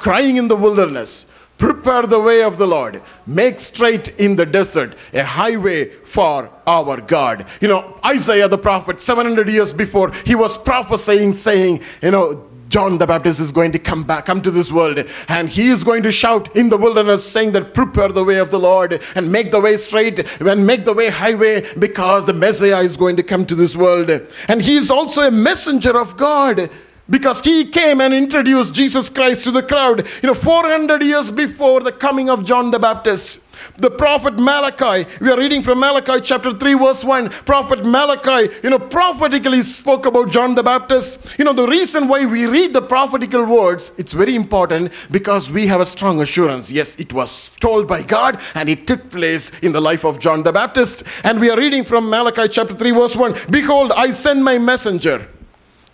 crying 0.00 0.38
in 0.38 0.48
the 0.48 0.56
wilderness, 0.56 1.26
prepare 1.58 2.06
the 2.06 2.18
way 2.18 2.42
of 2.42 2.56
the 2.56 2.66
Lord, 2.66 3.02
make 3.26 3.60
straight 3.60 4.08
in 4.18 4.34
the 4.34 4.46
desert 4.46 4.96
a 5.12 5.22
highway 5.22 5.90
for 5.90 6.50
our 6.66 7.00
God. 7.02 7.46
You 7.60 7.68
know, 7.68 8.00
Isaiah 8.04 8.48
the 8.48 8.58
prophet, 8.58 8.98
700 8.98 9.48
years 9.50 9.72
before, 9.74 10.10
he 10.24 10.34
was 10.34 10.56
prophesying, 10.56 11.34
saying, 11.34 11.82
you 12.02 12.10
know, 12.10 12.46
John 12.70 12.98
the 12.98 13.06
Baptist 13.06 13.40
is 13.40 13.52
going 13.52 13.72
to 13.72 13.78
come 13.78 14.04
back, 14.04 14.26
come 14.26 14.40
to 14.42 14.50
this 14.50 14.72
world, 14.72 15.04
and 15.28 15.48
he 15.48 15.68
is 15.68 15.84
going 15.84 16.04
to 16.04 16.12
shout 16.12 16.56
in 16.56 16.70
the 16.70 16.78
wilderness, 16.78 17.28
saying 17.28 17.52
that 17.52 17.74
prepare 17.74 18.08
the 18.08 18.24
way 18.24 18.38
of 18.38 18.50
the 18.50 18.60
Lord 18.60 19.02
and 19.14 19.30
make 19.30 19.50
the 19.50 19.60
way 19.60 19.76
straight 19.76 20.40
and 20.40 20.66
make 20.66 20.84
the 20.84 20.94
way 20.94 21.10
highway 21.10 21.66
because 21.78 22.24
the 22.24 22.32
Messiah 22.32 22.80
is 22.80 22.96
going 22.96 23.16
to 23.16 23.24
come 23.24 23.44
to 23.46 23.56
this 23.56 23.76
world. 23.76 24.08
And 24.48 24.62
he 24.62 24.76
is 24.76 24.90
also 24.90 25.22
a 25.22 25.32
messenger 25.32 25.98
of 25.98 26.16
God 26.16 26.70
because 27.10 27.40
he 27.42 27.64
came 27.64 28.00
and 28.00 28.14
introduced 28.14 28.72
Jesus 28.72 29.10
Christ 29.10 29.44
to 29.44 29.50
the 29.50 29.62
crowd, 29.62 30.06
you 30.22 30.28
know, 30.28 30.34
400 30.34 31.02
years 31.02 31.30
before 31.30 31.80
the 31.80 31.92
coming 31.92 32.30
of 32.30 32.44
John 32.44 32.70
the 32.70 32.78
Baptist. 32.78 33.40
The 33.76 33.90
prophet 33.90 34.38
Malachi, 34.38 35.06
we 35.20 35.30
are 35.30 35.36
reading 35.36 35.62
from 35.62 35.80
Malachi 35.80 36.20
chapter 36.22 36.52
3, 36.52 36.74
verse 36.74 37.04
1. 37.04 37.28
Prophet 37.28 37.84
Malachi, 37.84 38.54
you 38.62 38.70
know, 38.70 38.78
prophetically 38.78 39.62
spoke 39.62 40.06
about 40.06 40.30
John 40.30 40.54
the 40.54 40.62
Baptist. 40.62 41.38
You 41.38 41.44
know, 41.44 41.52
the 41.52 41.66
reason 41.66 42.08
why 42.08 42.24
we 42.24 42.46
read 42.46 42.72
the 42.72 42.82
prophetical 42.82 43.44
words, 43.44 43.92
it's 43.98 44.12
very 44.12 44.34
important 44.34 44.92
because 45.10 45.50
we 45.50 45.66
have 45.66 45.80
a 45.80 45.86
strong 45.86 46.22
assurance. 46.22 46.70
Yes, 46.72 46.98
it 46.98 47.12
was 47.12 47.50
told 47.60 47.86
by 47.86 48.02
God 48.02 48.40
and 48.54 48.68
it 48.68 48.86
took 48.86 49.10
place 49.10 49.50
in 49.60 49.72
the 49.72 49.80
life 49.80 50.04
of 50.04 50.18
John 50.18 50.42
the 50.42 50.52
Baptist. 50.52 51.02
And 51.24 51.40
we 51.40 51.50
are 51.50 51.58
reading 51.58 51.84
from 51.84 52.08
Malachi 52.08 52.48
chapter 52.48 52.74
3, 52.74 52.90
verse 52.92 53.16
1. 53.16 53.34
Behold, 53.50 53.92
I 53.92 54.10
send 54.10 54.42
my 54.42 54.58
messenger, 54.58 55.28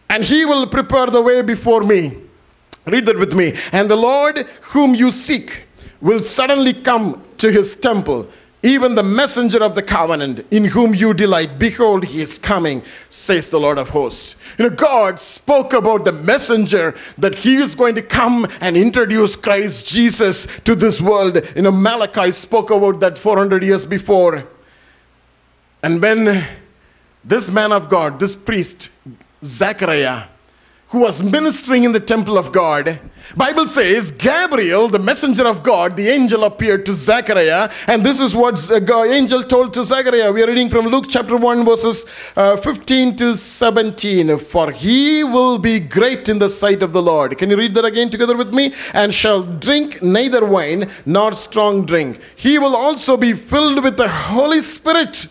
and 0.09 0.25
he 0.25 0.45
will 0.45 0.67
prepare 0.67 1.07
the 1.07 1.23
way 1.23 1.43
before 1.43 1.83
me. 1.83 2.17
Read 2.87 3.07
that 3.07 3.19
with 3.19 3.35
me. 3.35 3.55
And 3.73 3.91
the 3.91 3.97
Lord 3.97 4.47
whom 4.63 4.95
you 4.95 5.11
seek 5.11 5.65
will 6.01 6.23
suddenly 6.23 6.73
come 6.73 7.23
to 7.39 7.51
his 7.51 7.75
temple, 7.75 8.29
even 8.63 8.95
the 8.95 9.03
messenger 9.03 9.63
of 9.63 9.75
the 9.75 9.83
covenant 9.83 10.47
in 10.51 10.67
whom 10.67 10.95
you 10.95 11.13
delight. 11.13 11.59
Behold, 11.59 12.05
he 12.05 12.21
is 12.21 12.39
coming, 12.39 12.83
says 13.09 13.51
the 13.51 13.59
Lord 13.59 13.79
of 13.79 13.91
hosts. 13.91 14.37
You 14.59 14.69
know, 14.69 14.77
God 14.77 15.19
spoke 15.19 15.73
about 15.73 16.05
the 16.05 16.13
messenger 16.13 16.95
that 17.19 17.35
he 17.35 17.57
is 17.57 17.75
going 17.75 17.97
to 17.97 18.03
come 18.03 18.47
and 18.61 18.77
introduce 18.77 19.35
Christ 19.35 19.89
Jesus 19.89 20.47
to 20.65 20.77
this 20.77 21.01
world. 21.01 21.45
You 21.57 21.63
know, 21.63 21.73
Malachi 21.73 22.31
spoke 22.31 22.71
about 22.71 23.01
that 23.01 23.19
400 23.19 23.65
years 23.65 23.85
before. 23.85 24.47
And 25.83 26.01
when 26.01 26.47
this 27.25 27.51
man 27.51 27.73
of 27.73 27.89
God, 27.89 28.21
this 28.21 28.37
priest, 28.37 28.91
Zechariah, 29.45 30.25
who 30.89 31.01
was 31.01 31.23
ministering 31.23 31.85
in 31.85 31.93
the 31.93 32.01
temple 32.01 32.39
of 32.39 32.53
God. 32.53 32.99
Bible 33.37 33.67
says 33.67 34.13
Gabriel, 34.13 34.89
the 34.89 35.01
messenger 35.01 35.47
of 35.47 35.65
God, 35.65 35.97
the 35.97 36.09
angel 36.09 36.45
appeared 36.45 36.87
to 36.87 36.95
Zechariah, 36.95 37.71
and 37.89 38.07
this 38.07 38.21
is 38.21 38.37
what 38.37 38.55
the 38.57 39.09
angel 39.13 39.43
told 39.43 39.75
to 39.75 39.85
Zechariah. 39.85 40.33
We 40.33 40.43
are 40.45 40.47
reading 40.47 40.71
from 40.71 40.87
Luke 40.87 41.07
chapter 41.09 41.37
1 41.37 41.65
verses 41.65 42.07
uh, 42.37 42.57
15 42.57 43.17
to 43.17 43.35
17. 43.35 44.39
For 44.39 44.71
he 44.71 45.25
will 45.25 45.59
be 45.59 45.81
great 45.81 46.29
in 46.29 46.39
the 46.39 46.49
sight 46.49 46.83
of 46.83 46.93
the 46.93 47.03
Lord. 47.03 47.37
Can 47.37 47.51
you 47.51 47.57
read 47.57 47.75
that 47.75 47.85
again 47.85 48.11
together 48.11 48.37
with 48.37 48.55
me? 48.55 48.73
And 48.95 49.13
shall 49.13 49.43
drink 49.43 50.03
neither 50.03 50.47
wine 50.47 50.89
nor 51.05 51.33
strong 51.33 51.85
drink. 51.85 52.21
He 52.37 52.59
will 52.59 52.77
also 52.77 53.17
be 53.17 53.33
filled 53.33 53.83
with 53.83 53.97
the 53.97 54.09
Holy 54.09 54.61
Spirit 54.61 55.27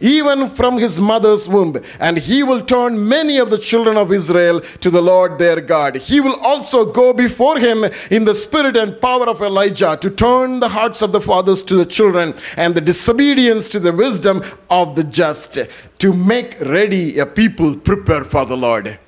even 0.00 0.50
from 0.50 0.78
his 0.78 1.00
mother's 1.00 1.48
womb. 1.48 1.80
And 2.00 2.18
he 2.18 2.42
will 2.42 2.60
turn 2.60 3.08
many 3.08 3.38
of 3.38 3.50
the 3.50 3.58
children 3.58 3.96
of 3.96 4.12
Israel 4.12 4.60
to 4.80 4.90
the 4.90 5.02
Lord 5.02 5.38
their 5.38 5.60
God. 5.60 5.96
He 5.96 6.20
will 6.20 6.36
also 6.40 6.84
go 6.84 7.12
before 7.12 7.58
him 7.58 7.84
in 8.10 8.24
the 8.24 8.34
spirit 8.34 8.76
and 8.76 9.00
power 9.00 9.28
of 9.28 9.40
Elijah 9.42 9.98
to 10.00 10.10
turn 10.10 10.60
the 10.60 10.68
hearts 10.68 11.02
of 11.02 11.12
the 11.12 11.20
fathers 11.20 11.62
to 11.64 11.76
the 11.76 11.86
children 11.86 12.34
and 12.56 12.74
the 12.74 12.80
disobedience 12.80 13.68
to 13.68 13.80
the 13.80 13.92
wisdom 13.92 14.42
of 14.70 14.96
the 14.96 15.04
just, 15.04 15.58
to 15.98 16.12
make 16.12 16.60
ready 16.60 17.18
a 17.18 17.26
people 17.26 17.76
prepared 17.76 18.26
for 18.26 18.44
the 18.44 18.56
Lord. 18.56 18.98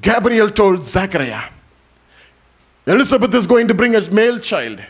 Gabriel 0.00 0.48
told 0.48 0.84
Zechariah, 0.84 1.50
Elizabeth 2.86 3.34
is 3.34 3.46
going 3.46 3.68
to 3.68 3.74
bring 3.74 3.94
a 3.94 4.10
male 4.10 4.38
child, 4.38 4.82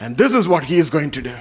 and 0.00 0.16
this 0.16 0.32
is 0.32 0.48
what 0.48 0.64
he 0.64 0.78
is 0.78 0.90
going 0.90 1.10
to 1.10 1.20
do. 1.20 1.36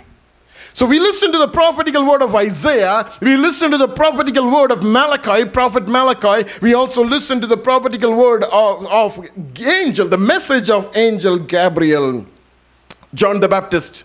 So 0.78 0.86
we 0.86 1.00
listen 1.00 1.32
to 1.32 1.40
the 1.40 1.48
prophetical 1.48 2.06
word 2.06 2.22
of 2.22 2.36
Isaiah, 2.36 3.12
we 3.20 3.36
listen 3.36 3.72
to 3.72 3.80
the 3.80 3.88
prophetical 3.88 4.48
word 4.48 4.70
of 4.70 4.84
Malachi, 4.84 5.44
prophet 5.44 5.88
Malachi, 5.88 6.48
we 6.62 6.76
also 6.76 7.04
listen 7.04 7.42
to 7.42 7.48
the 7.48 7.58
prophetical 7.58 8.14
word 8.14 8.44
of, 8.44 8.86
of 8.86 9.28
angel, 9.60 10.08
the 10.08 10.20
message 10.20 10.70
of 10.70 10.96
angel 10.96 11.40
Gabriel. 11.40 12.28
John 13.12 13.40
the 13.40 13.48
Baptist 13.48 14.04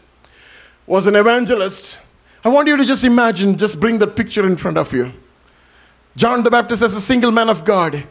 was 0.86 1.06
an 1.06 1.14
evangelist. 1.14 1.98
I 2.42 2.48
want 2.48 2.68
you 2.68 2.78
to 2.78 2.86
just 2.86 3.04
imagine, 3.04 3.58
just 3.58 3.78
bring 3.78 3.98
that 3.98 4.16
picture 4.16 4.46
in 4.46 4.56
front 4.56 4.78
of 4.78 4.94
you. 4.94 5.12
John 6.16 6.42
the 6.42 6.50
Baptist 6.50 6.82
as 6.82 6.94
a 6.94 7.02
single 7.02 7.32
man 7.32 7.50
of 7.50 7.66
God, 7.66 8.02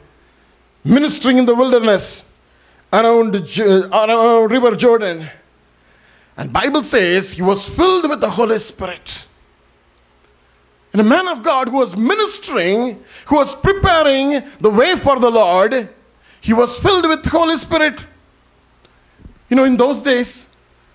ministering 0.84 1.40
in 1.40 1.46
the 1.48 1.56
wilderness 1.56 2.30
around, 2.94 3.36
uh, 3.36 3.90
around 3.92 4.52
River 4.52 4.76
Jordan 4.76 5.32
and 6.38 6.52
Bible 6.52 6.84
says 6.84 7.34
he 7.34 7.42
was 7.42 7.68
filled 7.68 8.10
with 8.10 8.22
the 8.22 8.30
Holy 8.30 8.60
Spirit. 8.60 9.26
And 10.94 11.02
a 11.02 11.06
man 11.06 11.28
of 11.28 11.44
God 11.44 11.70
who 11.70 11.78
was 11.78 11.96
ministering, 11.96 13.04
who 13.26 13.36
was 13.36 13.56
preparing 13.56 14.44
the 14.60 14.70
way 14.70 14.96
for 14.96 15.20
the 15.20 15.30
Lord, 15.30 15.90
he 16.42 16.54
was 16.54 16.76
filled 16.76 17.08
with 17.08 17.24
the 17.24 17.30
Holy 17.30 17.56
Spirit. 17.58 18.06
You 19.50 19.56
know, 19.56 19.64
in 19.64 19.78
those 19.78 20.02
days, 20.02 20.50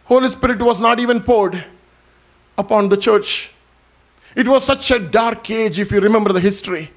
Holy 0.05 0.28
Spirit 0.28 0.61
was 0.61 0.81
not 0.81 1.00
even 1.00 1.23
poured 1.23 1.64
upon 2.59 2.88
the 2.88 2.97
church. 2.97 3.52
It 4.35 4.47
was 4.47 4.64
such 4.64 4.90
a 4.90 4.99
dark 4.99 5.49
age, 5.50 5.78
if 5.78 5.90
you 5.90 6.00
remember 6.00 6.33
the 6.33 6.40
history. 6.40 6.90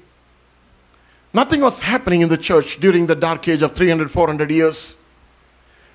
Nothing 1.32 1.60
was 1.60 1.80
happening 1.80 2.22
in 2.22 2.28
the 2.28 2.36
church 2.36 2.80
during 2.80 3.06
the 3.06 3.14
dark 3.14 3.46
age 3.48 3.62
of 3.62 3.74
300, 3.74 4.10
400 4.10 4.50
years. 4.50 4.98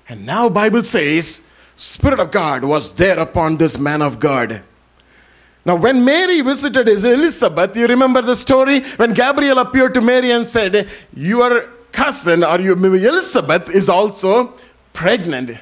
And 0.08 0.24
now 0.24 0.48
Bible 0.48 0.82
says 0.82 1.42
Spirit 1.76 2.18
of 2.18 2.30
God 2.30 2.64
was 2.64 2.92
there 2.94 3.18
upon 3.18 3.58
this 3.58 3.78
man 3.78 4.00
of 4.02 4.18
God. 4.18 4.62
Now, 5.64 5.76
when 5.76 6.04
Mary 6.04 6.40
visited 6.40 6.88
Elizabeth, 6.88 7.76
you 7.76 7.86
remember 7.86 8.22
the 8.22 8.36
story? 8.36 8.80
When 8.96 9.12
Gabriel 9.12 9.58
appeared 9.58 9.94
to 9.94 10.00
Mary 10.00 10.30
and 10.30 10.46
said, 10.46 10.88
Your 11.12 11.68
cousin, 11.92 12.44
or 12.44 12.60
your 12.60 12.76
Elizabeth, 12.76 13.68
is 13.70 13.88
also 13.88 14.54
pregnant. 14.92 15.58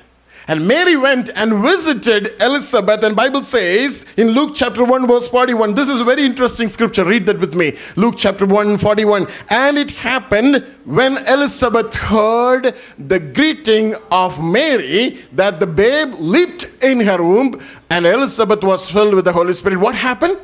And 0.47 0.69
Mary 0.69 0.97
went 0.97 1.31
and 1.31 1.63
visited 1.63 2.41
Elizabeth, 2.41 3.03
and 3.03 3.17
Bible 3.17 3.43
says 3.43 4.05
in 4.19 4.33
Luke 4.33 4.53
chapter 4.55 4.85
1, 4.85 5.07
verse 5.07 5.27
41. 5.27 5.75
This 5.75 5.89
is 5.89 6.01
a 6.01 6.05
very 6.05 6.25
interesting 6.27 6.69
scripture. 6.69 7.03
Read 7.03 7.25
that 7.27 7.41
with 7.41 7.55
me. 7.55 7.79
Luke 7.97 8.17
chapter 8.19 8.45
1, 8.45 8.77
41. 8.77 9.27
And 9.49 9.79
it 9.79 9.91
happened 9.91 10.57
when 10.85 11.17
Elizabeth 11.27 11.95
heard 11.95 12.75
the 12.99 13.19
greeting 13.19 13.95
of 14.11 14.43
Mary 14.43 15.19
that 15.33 15.61
the 15.61 15.67
babe 15.67 16.13
leaped 16.19 16.67
in 16.83 17.01
her 17.01 17.23
womb, 17.23 17.59
and 17.89 18.05
Elizabeth 18.05 18.63
was 18.63 18.91
filled 18.91 19.15
with 19.15 19.25
the 19.25 19.33
Holy 19.33 19.55
Spirit. 19.55 19.79
What 19.79 19.95
happened? 19.95 20.39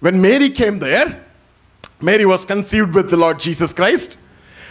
When 0.00 0.20
Mary 0.20 0.50
came 0.50 0.78
there, 0.80 1.24
Mary 2.02 2.26
was 2.26 2.44
conceived 2.44 2.94
with 2.94 3.08
the 3.10 3.16
Lord 3.16 3.40
Jesus 3.40 3.72
Christ. 3.72 4.18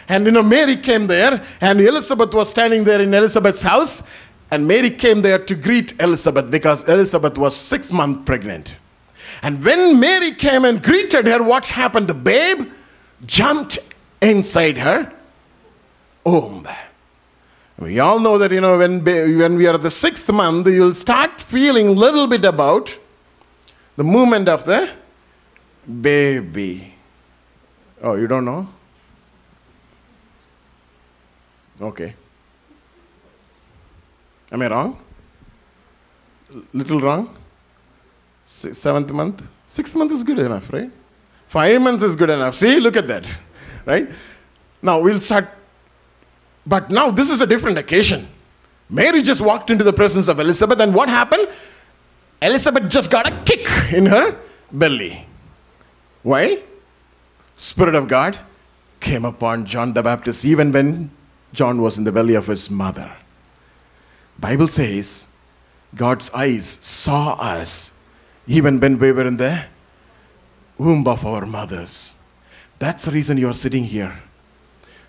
And 0.07 0.25
you 0.25 0.31
know, 0.31 0.41
Mary 0.41 0.75
came 0.75 1.05
there, 1.05 1.43
and 1.61 1.79
Elizabeth 1.79 2.33
was 2.33 2.49
standing 2.49 2.83
there 2.83 2.99
in 2.99 3.13
Elizabeth's 3.13 3.61
house, 3.61 4.01
and 4.51 4.67
Mary 4.67 4.89
came 4.89 5.21
there 5.21 5.39
to 5.39 5.55
greet 5.55 5.99
Elizabeth 5.99 6.49
because 6.49 6.83
Elizabeth 6.85 7.37
was 7.37 7.55
six 7.55 7.91
months 7.91 8.21
pregnant. 8.25 8.75
And 9.41 9.63
when 9.63 9.99
Mary 9.99 10.33
came 10.33 10.65
and 10.65 10.81
greeted 10.81 11.27
her, 11.27 11.41
what 11.41 11.65
happened? 11.65 12.07
The 12.07 12.13
babe 12.13 12.71
jumped 13.25 13.77
inside 14.21 14.77
her 14.79 15.11
womb. 16.25 16.67
We 17.77 17.99
all 17.99 18.19
know 18.19 18.37
that, 18.37 18.51
you 18.51 18.59
know, 18.59 18.77
when, 18.77 19.03
when 19.03 19.55
we 19.55 19.65
are 19.67 19.77
the 19.77 19.89
sixth 19.89 20.29
month, 20.29 20.67
you'll 20.67 20.93
start 20.93 21.39
feeling 21.39 21.87
a 21.87 21.91
little 21.91 22.27
bit 22.27 22.43
about 22.43 22.97
the 23.95 24.03
movement 24.03 24.49
of 24.49 24.65
the 24.65 24.91
baby. 26.01 26.93
Oh, 28.01 28.15
you 28.15 28.27
don't 28.27 28.45
know? 28.45 28.67
Okay. 31.81 32.15
Am 34.51 34.61
I 34.61 34.67
wrong? 34.67 34.99
Little 36.73 36.99
wrong? 36.99 37.37
Seventh 38.45 39.11
month? 39.11 39.47
Sixth 39.67 39.95
month 39.95 40.11
is 40.11 40.23
good 40.23 40.39
enough, 40.39 40.73
right? 40.73 40.89
Five 41.47 41.81
months 41.81 42.01
is 42.01 42.15
good 42.15 42.29
enough. 42.29 42.55
See, 42.55 42.79
look 42.79 42.95
at 42.95 43.07
that, 43.07 43.27
right? 43.85 44.09
Now 44.81 44.99
we'll 44.99 45.19
start. 45.19 45.49
But 46.65 46.89
now 46.89 47.11
this 47.11 47.29
is 47.29 47.41
a 47.41 47.47
different 47.47 47.77
occasion. 47.77 48.27
Mary 48.89 49.21
just 49.21 49.41
walked 49.41 49.69
into 49.69 49.83
the 49.83 49.93
presence 49.93 50.27
of 50.27 50.39
Elizabeth, 50.39 50.79
and 50.79 50.95
what 50.95 51.09
happened? 51.09 51.47
Elizabeth 52.41 52.89
just 52.89 53.11
got 53.11 53.27
a 53.27 53.43
kick 53.43 53.67
in 53.93 54.07
her 54.07 54.39
belly. 54.71 55.27
Why? 56.23 56.63
Spirit 57.55 57.93
of 57.95 58.07
God 58.07 58.37
came 58.99 59.25
upon 59.25 59.65
John 59.65 59.93
the 59.93 60.01
Baptist 60.01 60.45
even 60.45 60.71
when 60.71 61.11
John 61.53 61.81
was 61.81 61.97
in 61.97 62.03
the 62.03 62.11
belly 62.11 62.33
of 62.35 62.47
his 62.47 62.69
mother. 62.69 63.11
Bible 64.39 64.67
says 64.67 65.27
God's 65.95 66.29
eyes 66.31 66.65
saw 66.81 67.33
us 67.33 67.91
even 68.47 68.79
when 68.79 68.97
we 68.97 69.11
were 69.11 69.25
in 69.25 69.37
the 69.37 69.65
womb 70.77 71.07
of 71.07 71.25
our 71.25 71.45
mothers. 71.45 72.15
That's 72.77 73.05
the 73.05 73.11
reason 73.11 73.37
you 73.37 73.49
are 73.49 73.53
sitting 73.53 73.83
here. 73.83 74.23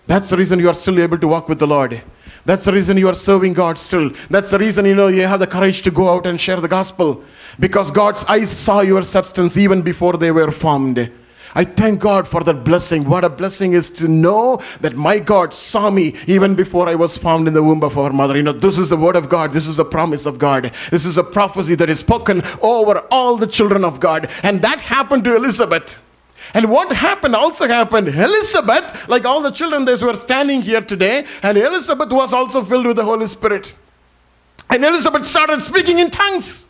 That's 0.05 0.29
the 0.29 0.37
reason 0.37 0.59
you 0.59 0.67
are 0.67 0.73
still 0.73 0.99
able 0.99 1.17
to 1.17 1.27
walk 1.27 1.47
with 1.47 1.59
the 1.59 1.67
Lord. 1.67 2.01
That's 2.43 2.65
the 2.65 2.73
reason 2.73 2.97
you 2.97 3.07
are 3.07 3.15
serving 3.15 3.53
God 3.53 3.77
still. 3.77 4.11
That's 4.29 4.51
the 4.51 4.59
reason 4.59 4.85
you 4.85 4.95
know 4.95 5.07
you 5.07 5.25
have 5.27 5.39
the 5.39 5.47
courage 5.47 5.83
to 5.83 5.91
go 5.91 6.09
out 6.09 6.25
and 6.25 6.41
share 6.41 6.59
the 6.59 6.67
gospel. 6.67 7.23
Because 7.59 7.91
God's 7.91 8.25
eyes 8.25 8.51
saw 8.51 8.81
your 8.81 9.03
substance 9.03 9.57
even 9.57 9.81
before 9.81 10.17
they 10.17 10.31
were 10.31 10.51
formed. 10.51 11.11
I 11.53 11.63
thank 11.63 11.99
God 11.99 12.27
for 12.27 12.43
that 12.43 12.63
blessing. 12.63 13.05
What 13.05 13.23
a 13.23 13.29
blessing 13.29 13.73
is 13.73 13.89
to 13.91 14.07
know 14.07 14.61
that 14.79 14.95
my 14.95 15.19
God 15.19 15.53
saw 15.53 15.89
me 15.89 16.15
even 16.27 16.55
before 16.55 16.87
I 16.87 16.95
was 16.95 17.17
found 17.17 17.47
in 17.47 17.53
the 17.53 17.63
womb 17.63 17.83
of 17.83 17.97
our 17.97 18.11
mother. 18.11 18.37
You 18.37 18.43
know, 18.43 18.53
this 18.53 18.77
is 18.77 18.89
the 18.89 18.97
word 18.97 19.15
of 19.15 19.29
God. 19.29 19.51
This 19.51 19.67
is 19.67 19.79
a 19.79 19.85
promise 19.85 20.25
of 20.25 20.39
God. 20.39 20.71
This 20.89 21.05
is 21.05 21.17
a 21.17 21.23
prophecy 21.23 21.75
that 21.75 21.89
is 21.89 21.99
spoken 21.99 22.41
over 22.61 22.99
all 23.11 23.37
the 23.37 23.47
children 23.47 23.83
of 23.83 23.99
God. 23.99 24.29
And 24.43 24.61
that 24.61 24.81
happened 24.81 25.23
to 25.25 25.35
Elizabeth. 25.35 25.99
And 26.53 26.71
what 26.71 26.91
happened 26.91 27.35
also 27.35 27.67
happened. 27.67 28.07
Elizabeth, 28.07 29.07
like 29.07 29.25
all 29.25 29.41
the 29.41 29.51
children 29.51 29.85
that 29.85 30.01
were 30.01 30.15
standing 30.15 30.61
here 30.61 30.81
today, 30.81 31.25
and 31.43 31.57
Elizabeth 31.57 32.11
was 32.11 32.33
also 32.33 32.63
filled 32.63 32.87
with 32.87 32.97
the 32.97 33.05
Holy 33.05 33.27
Spirit. 33.27 33.75
And 34.69 34.83
Elizabeth 34.83 35.25
started 35.25 35.61
speaking 35.61 35.99
in 35.99 36.09
tongues. 36.09 36.65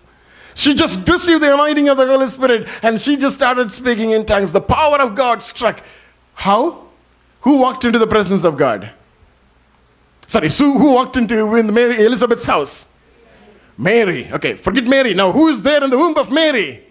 She 0.61 0.75
just 0.75 1.09
received 1.09 1.41
the 1.41 1.51
anointing 1.55 1.89
of 1.89 1.97
the 1.97 2.05
Holy 2.05 2.27
Spirit 2.27 2.67
and 2.83 3.01
she 3.01 3.17
just 3.17 3.33
started 3.33 3.71
speaking 3.71 4.11
in 4.11 4.27
tongues. 4.27 4.51
The 4.51 4.61
power 4.61 5.01
of 5.01 5.15
God 5.15 5.41
struck. 5.41 5.81
How? 6.35 6.83
Who 7.39 7.57
walked 7.57 7.83
into 7.83 7.97
the 7.97 8.05
presence 8.05 8.43
of 8.43 8.57
God? 8.57 8.91
Sorry, 10.27 10.49
so 10.49 10.73
who 10.73 10.91
walked 10.91 11.17
into 11.17 11.55
in 11.55 11.73
Mary 11.73 12.05
Elizabeth's 12.05 12.45
house? 12.45 12.85
Mary. 13.75 14.31
Okay, 14.31 14.53
forget 14.53 14.85
Mary. 14.85 15.15
Now, 15.15 15.31
who 15.31 15.47
is 15.47 15.63
there 15.63 15.83
in 15.83 15.89
the 15.89 15.97
womb 15.97 16.15
of 16.15 16.31
Mary? 16.31 16.83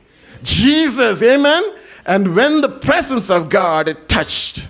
Jesus. 0.42 1.22
Amen. 1.22 1.62
And 2.04 2.34
when 2.34 2.62
the 2.62 2.68
presence 2.68 3.30
of 3.30 3.48
God 3.48 3.96
touched, 4.08 4.66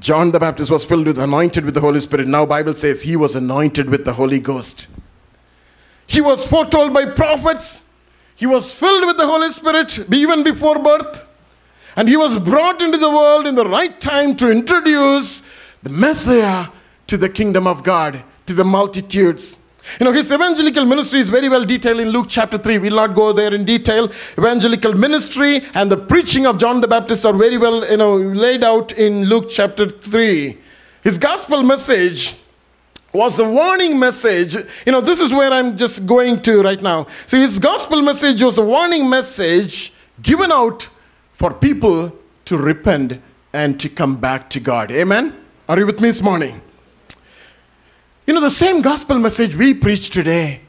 John 0.00 0.32
the 0.32 0.38
Baptist 0.38 0.70
was 0.70 0.84
filled 0.84 1.06
with 1.06 1.18
anointed 1.18 1.64
with 1.64 1.72
the 1.72 1.80
Holy 1.80 2.00
Spirit. 2.00 2.28
Now 2.28 2.44
Bible 2.44 2.74
says 2.74 3.00
he 3.00 3.16
was 3.16 3.34
anointed 3.34 3.88
with 3.88 4.04
the 4.04 4.12
Holy 4.12 4.38
Ghost. 4.38 4.88
He 6.06 6.20
was 6.20 6.44
foretold 6.44 6.92
by 6.92 7.06
prophets. 7.06 7.84
He 8.42 8.46
was 8.46 8.72
filled 8.72 9.06
with 9.06 9.18
the 9.18 9.26
Holy 9.28 9.50
Spirit 9.50 10.12
even 10.12 10.42
before 10.42 10.76
birth. 10.76 11.28
And 11.94 12.08
he 12.08 12.16
was 12.16 12.40
brought 12.40 12.82
into 12.82 12.98
the 12.98 13.08
world 13.08 13.46
in 13.46 13.54
the 13.54 13.64
right 13.64 14.00
time 14.00 14.34
to 14.34 14.50
introduce 14.50 15.44
the 15.84 15.90
Messiah 15.90 16.66
to 17.06 17.16
the 17.16 17.28
kingdom 17.28 17.68
of 17.68 17.84
God, 17.84 18.20
to 18.46 18.52
the 18.52 18.64
multitudes. 18.64 19.60
You 20.00 20.06
know, 20.06 20.12
his 20.12 20.32
evangelical 20.32 20.84
ministry 20.84 21.20
is 21.20 21.28
very 21.28 21.48
well 21.48 21.64
detailed 21.64 22.00
in 22.00 22.08
Luke 22.08 22.26
chapter 22.28 22.58
3. 22.58 22.78
We'll 22.78 22.96
not 22.96 23.14
go 23.14 23.32
there 23.32 23.54
in 23.54 23.64
detail. 23.64 24.10
Evangelical 24.36 24.94
ministry 24.94 25.60
and 25.74 25.88
the 25.88 25.96
preaching 25.96 26.44
of 26.44 26.58
John 26.58 26.80
the 26.80 26.88
Baptist 26.88 27.24
are 27.24 27.32
very 27.32 27.58
well, 27.58 27.88
you 27.88 27.96
know, 27.96 28.16
laid 28.16 28.64
out 28.64 28.90
in 28.90 29.26
Luke 29.26 29.50
chapter 29.50 29.88
3. 29.88 30.58
His 31.04 31.16
gospel 31.16 31.62
message 31.62 32.34
was 33.12 33.38
a 33.38 33.48
warning 33.48 33.98
message. 33.98 34.54
You 34.86 34.92
know, 34.92 35.00
this 35.00 35.20
is 35.20 35.32
where 35.32 35.52
I'm 35.52 35.76
just 35.76 36.06
going 36.06 36.42
to 36.42 36.62
right 36.62 36.80
now. 36.80 37.06
See, 37.26 37.40
his 37.40 37.58
gospel 37.58 38.00
message 38.02 38.42
was 38.42 38.58
a 38.58 38.64
warning 38.64 39.08
message 39.08 39.92
given 40.22 40.50
out 40.50 40.88
for 41.34 41.52
people 41.52 42.16
to 42.46 42.56
repent 42.56 43.20
and 43.52 43.78
to 43.80 43.88
come 43.88 44.16
back 44.16 44.48
to 44.50 44.60
God. 44.60 44.90
Amen? 44.90 45.36
Are 45.68 45.78
you 45.78 45.86
with 45.86 46.00
me 46.00 46.08
this 46.08 46.22
morning? 46.22 46.60
You 48.26 48.34
know, 48.34 48.40
the 48.40 48.50
same 48.50 48.82
gospel 48.82 49.18
message 49.18 49.56
we 49.56 49.74
preach 49.74 50.10
today. 50.10 50.60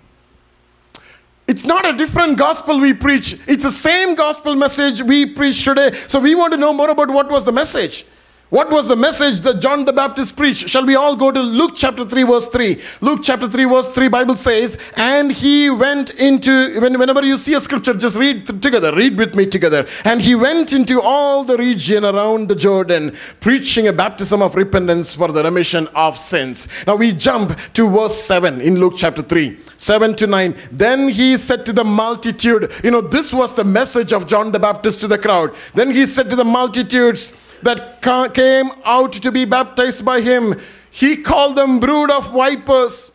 It's 1.48 1.66
not 1.66 1.88
a 1.88 1.96
different 1.98 2.38
gospel 2.38 2.80
we 2.80 2.94
preach. 2.94 3.38
It's 3.48 3.64
the 3.64 3.72
same 3.72 4.16
gospel 4.16 4.56
message 4.56 5.02
we 5.02 5.26
preach 5.26 5.64
today. 5.64 5.92
So 6.08 6.20
we 6.20 6.36
want 6.36 6.54
to 6.54 6.58
know 6.58 6.74
more 6.74 6.90
about 6.90 7.10
what 7.10 7.30
was 7.30 7.46
the 7.46 7.52
message. 7.52 8.06
What 8.54 8.70
was 8.70 8.88
the 8.88 8.96
message 8.96 9.40
that 9.40 9.62
John 9.62 9.84
the 9.84 9.92
Baptist 9.92 10.38
preached? 10.38 10.70
Shall 10.70 10.86
we 10.86 10.94
all 10.94 11.16
go 11.16 11.32
to 11.32 11.40
Luke 11.40 11.72
chapter 11.76 12.06
3, 12.06 12.22
verse 12.22 12.48
3? 12.50 12.80
Luke 13.02 13.22
chapter 13.24 13.48
3, 13.48 13.66
verse 13.66 13.92
3, 13.92 14.10
Bible 14.10 14.36
says, 14.36 14.78
And 14.94 15.32
he 15.32 15.72
went 15.72 16.12
into, 16.12 16.80
whenever 16.80 17.26
you 17.26 17.36
see 17.36 17.56
a 17.56 17.60
scripture, 17.60 17.96
just 17.96 18.16
read 18.16 18.46
together, 18.62 18.94
read 18.94 19.18
with 19.18 19.34
me 19.34 19.48
together. 19.48 19.88
And 20.06 20.22
he 20.22 20.36
went 20.36 20.72
into 20.72 21.02
all 21.02 21.44
the 21.44 21.58
region 21.58 22.06
around 22.06 22.48
the 22.48 22.54
Jordan, 22.54 23.18
preaching 23.40 23.88
a 23.88 23.92
baptism 23.92 24.44
of 24.44 24.54
repentance 24.54 25.16
for 25.16 25.32
the 25.32 25.44
remission 25.44 25.88
of 25.96 26.20
sins. 26.20 26.68
Now 26.86 26.96
we 26.96 27.12
jump 27.12 27.60
to 27.74 27.90
verse 27.90 28.22
7 28.22 28.62
in 28.62 28.76
Luke 28.80 28.94
chapter 28.98 29.24
3, 29.24 29.58
7 29.78 30.16
to 30.18 30.28
9. 30.28 30.56
Then 30.72 31.10
he 31.10 31.38
said 31.38 31.66
to 31.66 31.74
the 31.74 31.84
multitude, 31.84 32.72
you 32.84 32.92
know, 32.92 33.02
this 33.02 33.34
was 33.34 33.56
the 33.56 33.64
message 33.64 34.14
of 34.14 34.28
John 34.28 34.52
the 34.52 34.60
Baptist 34.60 35.02
to 35.02 35.08
the 35.08 35.18
crowd. 35.18 35.56
Then 35.74 35.90
he 35.90 36.06
said 36.06 36.30
to 36.30 36.36
the 36.36 36.46
multitudes, 36.46 37.36
that 37.64 38.02
came 38.34 38.72
out 38.86 39.14
to 39.14 39.32
be 39.32 39.46
baptized 39.46 40.06
by 40.06 40.22
him. 40.22 40.56
He 40.92 41.18
called 41.18 41.56
them 41.56 41.80
brood 41.80 42.12
of 42.12 42.32
vipers 42.32 43.14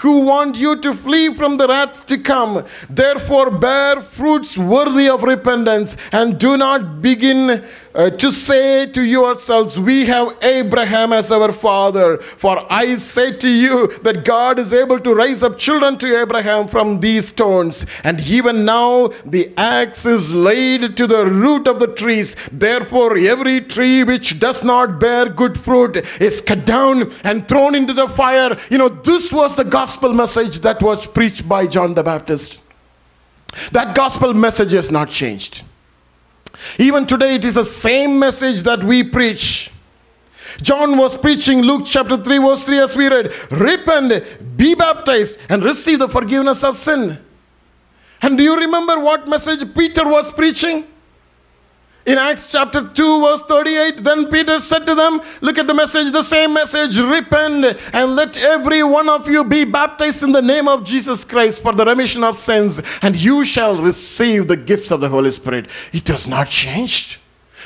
who 0.00 0.20
want 0.20 0.56
you 0.56 0.76
to 0.80 0.94
flee 0.94 1.32
from 1.34 1.58
the 1.58 1.68
wrath 1.68 2.06
to 2.06 2.16
come. 2.16 2.64
Therefore, 2.88 3.50
bear 3.50 4.00
fruits 4.00 4.56
worthy 4.56 5.08
of 5.08 5.22
repentance 5.22 5.96
and 6.10 6.38
do 6.38 6.56
not 6.56 7.02
begin 7.02 7.62
uh, 7.94 8.10
to 8.10 8.30
say 8.30 8.86
to 8.86 9.02
yourselves, 9.02 9.78
We 9.78 10.06
have 10.06 10.36
Abraham 10.42 11.12
as 11.12 11.32
our 11.32 11.52
father. 11.52 12.18
For 12.18 12.64
I 12.70 12.94
say 12.94 13.36
to 13.38 13.48
you 13.48 13.88
that 14.02 14.24
God 14.24 14.58
is 14.58 14.72
able 14.72 15.00
to 15.00 15.14
raise 15.14 15.42
up 15.42 15.58
children 15.58 15.98
to 15.98 16.20
Abraham 16.20 16.68
from 16.68 17.00
these 17.00 17.28
stones. 17.28 17.86
And 18.04 18.20
even 18.20 18.64
now 18.64 19.08
the 19.24 19.52
axe 19.56 20.06
is 20.06 20.32
laid 20.32 20.96
to 20.96 21.06
the 21.06 21.26
root 21.26 21.66
of 21.66 21.80
the 21.80 21.88
trees. 21.88 22.36
Therefore, 22.52 23.16
every 23.16 23.60
tree 23.60 24.04
which 24.04 24.38
does 24.38 24.62
not 24.62 25.00
bear 25.00 25.28
good 25.28 25.58
fruit 25.58 25.96
is 26.20 26.40
cut 26.40 26.64
down 26.64 27.12
and 27.24 27.48
thrown 27.48 27.74
into 27.74 27.92
the 27.92 28.08
fire. 28.08 28.56
You 28.70 28.78
know, 28.78 28.88
this 28.88 29.32
was 29.32 29.56
the 29.56 29.64
gospel 29.64 30.12
message 30.12 30.60
that 30.60 30.82
was 30.82 31.06
preached 31.06 31.48
by 31.48 31.66
John 31.66 31.94
the 31.94 32.02
Baptist. 32.02 32.62
That 33.72 33.96
gospel 33.96 34.32
message 34.32 34.72
has 34.72 34.92
not 34.92 35.10
changed. 35.10 35.64
Even 36.78 37.06
today, 37.06 37.34
it 37.34 37.44
is 37.44 37.54
the 37.54 37.64
same 37.64 38.18
message 38.18 38.62
that 38.62 38.82
we 38.82 39.02
preach. 39.02 39.70
John 40.62 40.96
was 40.96 41.16
preaching 41.16 41.62
Luke 41.62 41.82
chapter 41.86 42.16
3, 42.16 42.38
verse 42.38 42.64
3, 42.64 42.78
as 42.78 42.96
we 42.96 43.08
read 43.08 43.32
Repent, 43.52 44.56
be 44.56 44.74
baptized, 44.74 45.38
and 45.48 45.62
receive 45.62 46.00
the 46.00 46.08
forgiveness 46.08 46.64
of 46.64 46.76
sin. 46.76 47.18
And 48.22 48.36
do 48.36 48.44
you 48.44 48.56
remember 48.56 48.98
what 48.98 49.28
message 49.28 49.74
Peter 49.74 50.06
was 50.06 50.32
preaching? 50.32 50.86
In 52.06 52.16
Acts 52.16 52.50
chapter 52.50 52.88
2, 52.88 53.20
verse 53.20 53.42
38, 53.42 53.98
then 53.98 54.30
Peter 54.30 54.58
said 54.58 54.86
to 54.86 54.94
them, 54.94 55.20
Look 55.42 55.58
at 55.58 55.66
the 55.66 55.74
message, 55.74 56.12
the 56.12 56.22
same 56.22 56.54
message, 56.54 56.98
repent 56.98 57.78
and 57.92 58.16
let 58.16 58.38
every 58.38 58.82
one 58.82 59.08
of 59.08 59.28
you 59.28 59.44
be 59.44 59.64
baptized 59.64 60.22
in 60.22 60.32
the 60.32 60.40
name 60.40 60.66
of 60.66 60.84
Jesus 60.84 61.24
Christ 61.24 61.62
for 61.62 61.72
the 61.72 61.84
remission 61.84 62.24
of 62.24 62.38
sins, 62.38 62.80
and 63.02 63.14
you 63.14 63.44
shall 63.44 63.80
receive 63.80 64.48
the 64.48 64.56
gifts 64.56 64.90
of 64.90 65.00
the 65.00 65.10
Holy 65.10 65.30
Spirit. 65.30 65.68
It 65.92 66.08
has 66.08 66.26
not 66.26 66.48
changed. 66.48 67.19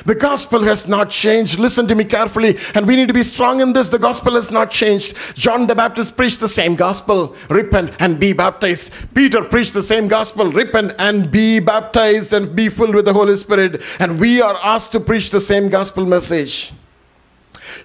The 0.04 0.14
gospel 0.14 0.62
has 0.62 0.88
not 0.88 1.10
changed. 1.10 1.58
Listen 1.58 1.86
to 1.86 1.94
me 1.94 2.04
carefully, 2.04 2.58
and 2.74 2.86
we 2.86 2.96
need 2.96 3.08
to 3.08 3.14
be 3.14 3.22
strong 3.22 3.60
in 3.60 3.72
this. 3.72 3.88
The 3.88 3.98
gospel 3.98 4.34
has 4.34 4.50
not 4.50 4.70
changed. 4.70 5.16
John 5.34 5.66
the 5.66 5.74
Baptist 5.74 6.16
preached 6.16 6.40
the 6.40 6.48
same 6.48 6.74
gospel 6.74 7.36
repent 7.48 7.92
and 8.00 8.18
be 8.18 8.32
baptized. 8.32 8.92
Peter 9.14 9.42
preached 9.42 9.72
the 9.72 9.82
same 9.82 10.08
gospel 10.08 10.50
repent 10.50 10.94
and 10.98 11.30
be 11.30 11.60
baptized 11.60 12.32
and 12.32 12.54
be 12.54 12.68
filled 12.68 12.94
with 12.94 13.04
the 13.04 13.12
Holy 13.12 13.36
Spirit. 13.36 13.82
And 14.00 14.18
we 14.18 14.42
are 14.42 14.58
asked 14.62 14.92
to 14.92 15.00
preach 15.00 15.30
the 15.30 15.40
same 15.40 15.68
gospel 15.68 16.04
message. 16.04 16.72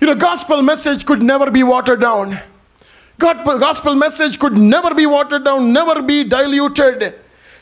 You 0.02 0.08
know, 0.08 0.16
gospel 0.16 0.62
message 0.62 1.06
could 1.06 1.22
never 1.22 1.52
be 1.52 1.64
watered 1.64 2.02
down. 2.02 2.40
God, 3.18 3.46
gospel 3.60 3.96
message 3.96 4.40
could 4.40 4.58
never 4.58 4.96
be 4.96 5.06
watered 5.06 5.44
down, 5.44 5.74
never 5.74 6.02
be 6.02 6.24
diluted. 6.24 7.16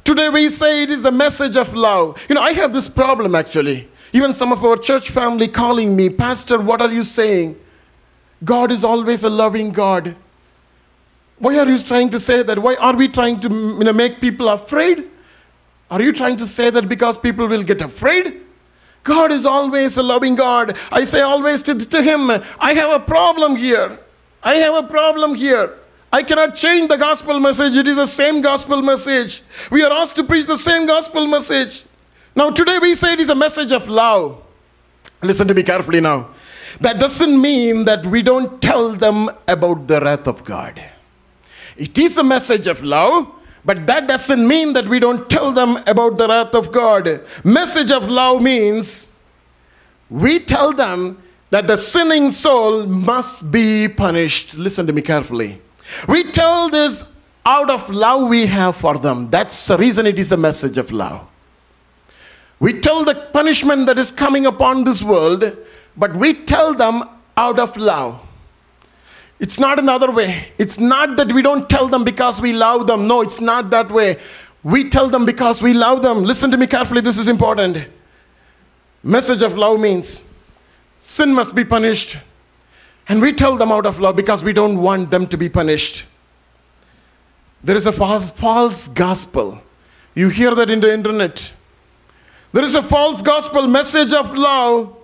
Today 0.03 0.29
we 0.29 0.49
say 0.49 0.83
it 0.83 0.89
is 0.89 1.01
the 1.01 1.11
message 1.11 1.57
of 1.57 1.73
love. 1.73 2.23
You 2.29 2.35
know, 2.35 2.41
I 2.41 2.53
have 2.53 2.73
this 2.73 2.87
problem 2.87 3.35
actually. 3.35 3.89
Even 4.17 4.33
some 4.33 4.51
of 4.51 4.65
our 4.65 4.77
church 4.77 5.11
family 5.11 5.47
calling 5.47 5.95
me, 5.95 6.09
Pastor, 6.09 6.59
what 6.59 6.81
are 6.81 6.91
you 6.91 7.03
saying? 7.03 7.55
God 8.43 8.71
is 8.71 8.83
always 8.83 9.23
a 9.23 9.29
loving 9.29 9.71
God. 9.71 10.15
Why 11.37 11.59
are 11.59 11.69
you 11.69 11.77
trying 11.77 12.09
to 12.09 12.19
say 12.19 12.41
that? 12.41 12.57
Why 12.57 12.73
are 12.77 12.95
we 12.95 13.09
trying 13.09 13.39
to 13.41 13.47
you 13.47 13.83
know, 13.83 13.93
make 13.93 14.19
people 14.19 14.49
afraid? 14.49 15.03
Are 15.91 16.01
you 16.01 16.11
trying 16.13 16.35
to 16.37 16.47
say 16.47 16.71
that 16.71 16.89
because 16.89 17.19
people 17.19 17.47
will 17.47 17.61
get 17.61 17.79
afraid? 17.79 18.41
God 19.03 19.31
is 19.31 19.45
always 19.45 19.97
a 19.97 20.03
loving 20.03 20.33
God. 20.33 20.75
I 20.91 21.03
say 21.03 21.21
always 21.21 21.61
to, 21.63 21.75
to 21.75 22.01
Him, 22.01 22.31
I 22.57 22.73
have 22.73 22.89
a 22.89 22.99
problem 22.99 23.55
here. 23.55 23.99
I 24.41 24.55
have 24.55 24.83
a 24.83 24.87
problem 24.87 25.35
here. 25.35 25.75
I 26.11 26.23
cannot 26.23 26.55
change 26.55 26.89
the 26.89 26.97
gospel 26.97 27.39
message. 27.39 27.75
It 27.75 27.85
is 27.85 27.95
the 27.95 28.07
same 28.07 28.41
gospel 28.41 28.81
message. 28.81 29.43
We 29.69 29.83
are 29.83 29.91
asked 29.91 30.15
to 30.15 30.23
preach 30.23 30.47
the 30.47 30.57
same 30.57 30.87
gospel 30.87 31.27
message. 31.27 31.83
Now, 32.37 32.51
today 32.51 32.77
we 32.79 32.93
say 32.93 33.13
it 33.13 33.19
is 33.19 33.29
a 33.29 33.35
message 33.35 33.71
of 33.71 33.87
love. 33.87 34.43
Listen 35.23 35.47
to 35.47 35.55
me 35.55 35.63
carefully 35.63 35.99
now. 35.99 36.29
That 36.79 36.99
doesn't 36.99 37.41
mean 37.41 37.85
that 37.85 38.05
we 38.05 38.21
don't 38.21 38.61
tell 38.61 38.93
them 38.93 39.31
about 39.47 39.87
the 39.87 39.99
wrath 39.99 40.27
of 40.27 40.43
God. 40.43 40.79
It 41.75 41.97
is 41.97 42.15
a 42.19 42.23
message 42.23 42.67
of 42.67 42.83
love, 42.83 43.27
but 43.65 43.87
that 43.87 44.07
doesn't 44.07 44.47
mean 44.47 44.73
that 44.73 44.87
we 44.87 44.99
don't 44.99 45.27
tell 45.31 45.51
them 45.51 45.77
about 45.87 46.19
the 46.19 46.27
wrath 46.27 46.53
of 46.53 46.71
God. 46.71 47.23
Message 47.43 47.89
of 47.91 48.07
love 48.07 48.43
means 48.43 49.11
we 50.07 50.37
tell 50.37 50.73
them 50.73 51.17
that 51.49 51.65
the 51.65 51.75
sinning 51.75 52.29
soul 52.29 52.85
must 52.85 53.51
be 53.51 53.87
punished. 53.87 54.53
Listen 54.53 54.85
to 54.85 54.93
me 54.93 55.01
carefully. 55.01 55.59
We 56.07 56.31
tell 56.31 56.69
this 56.69 57.03
out 57.47 57.71
of 57.71 57.89
love 57.89 58.29
we 58.29 58.45
have 58.45 58.75
for 58.75 58.99
them. 58.99 59.27
That's 59.31 59.65
the 59.65 59.75
reason 59.75 60.05
it 60.05 60.19
is 60.19 60.31
a 60.31 60.37
message 60.37 60.77
of 60.77 60.91
love. 60.91 61.27
We 62.59 62.79
tell 62.79 63.05
the 63.05 63.15
punishment 63.15 63.85
that 63.85 63.97
is 63.97 64.11
coming 64.11 64.45
upon 64.45 64.83
this 64.83 65.03
world, 65.03 65.55
but 65.95 66.15
we 66.15 66.33
tell 66.33 66.73
them 66.73 67.03
out 67.35 67.59
of 67.59 67.77
love. 67.77 68.21
It's 69.39 69.59
not 69.59 69.77
another 69.77 70.11
way. 70.11 70.49
It's 70.57 70.79
not 70.79 71.15
that 71.17 71.31
we 71.31 71.43
don't 71.43 71.69
tell 71.69 71.87
them 71.87 72.03
because 72.03 72.41
we 72.41 72.53
love 72.53 72.87
them. 72.87 73.07
No, 73.07 73.21
it's 73.21 73.39
not 73.39 73.69
that 73.69 73.91
way. 73.91 74.17
We 74.63 74.89
tell 74.89 75.09
them 75.09 75.25
because 75.25 75.61
we 75.61 75.73
love 75.73 76.01
them. 76.01 76.23
Listen 76.23 76.49
to 76.51 76.57
me 76.57 76.65
carefully, 76.65 77.01
this 77.01 77.17
is 77.17 77.27
important. 77.27 77.87
Message 79.03 79.43
of 79.43 79.55
love 79.55 79.79
means 79.79 80.25
sin 80.99 81.33
must 81.33 81.53
be 81.53 81.63
punished. 81.63 82.17
And 83.07 83.21
we 83.21 83.31
tell 83.31 83.55
them 83.55 83.71
out 83.71 83.85
of 83.85 83.99
love 83.99 84.15
because 84.15 84.43
we 84.43 84.51
don't 84.51 84.81
want 84.81 85.11
them 85.11 85.27
to 85.27 85.37
be 85.37 85.47
punished. 85.47 86.05
There 87.63 87.75
is 87.75 87.85
a 87.85 87.91
false, 87.91 88.31
false 88.31 88.87
gospel. 88.87 89.61
You 90.15 90.29
hear 90.29 90.53
that 90.55 90.69
in 90.69 90.81
the 90.81 90.91
internet. 90.91 91.53
There 92.53 92.63
is 92.63 92.75
a 92.75 92.83
false 92.83 93.21
gospel 93.21 93.67
message 93.67 94.13
of 94.13 94.35
love 94.35 94.95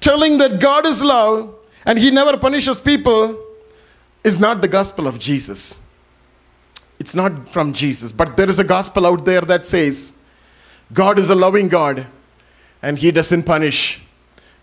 telling 0.00 0.38
that 0.38 0.60
God 0.60 0.86
is 0.86 1.02
love 1.02 1.54
and 1.84 1.98
He 1.98 2.10
never 2.10 2.36
punishes 2.36 2.80
people 2.80 3.38
is 4.24 4.38
not 4.38 4.60
the 4.60 4.68
gospel 4.68 5.06
of 5.06 5.18
Jesus. 5.18 5.80
It's 6.98 7.14
not 7.14 7.48
from 7.48 7.72
Jesus. 7.72 8.12
But 8.12 8.36
there 8.36 8.48
is 8.48 8.58
a 8.58 8.64
gospel 8.64 9.06
out 9.06 9.24
there 9.24 9.40
that 9.42 9.66
says 9.66 10.14
God 10.92 11.18
is 11.18 11.30
a 11.30 11.34
loving 11.34 11.68
God 11.68 12.06
and 12.82 12.98
He 12.98 13.10
doesn't 13.10 13.44
punish. 13.44 14.02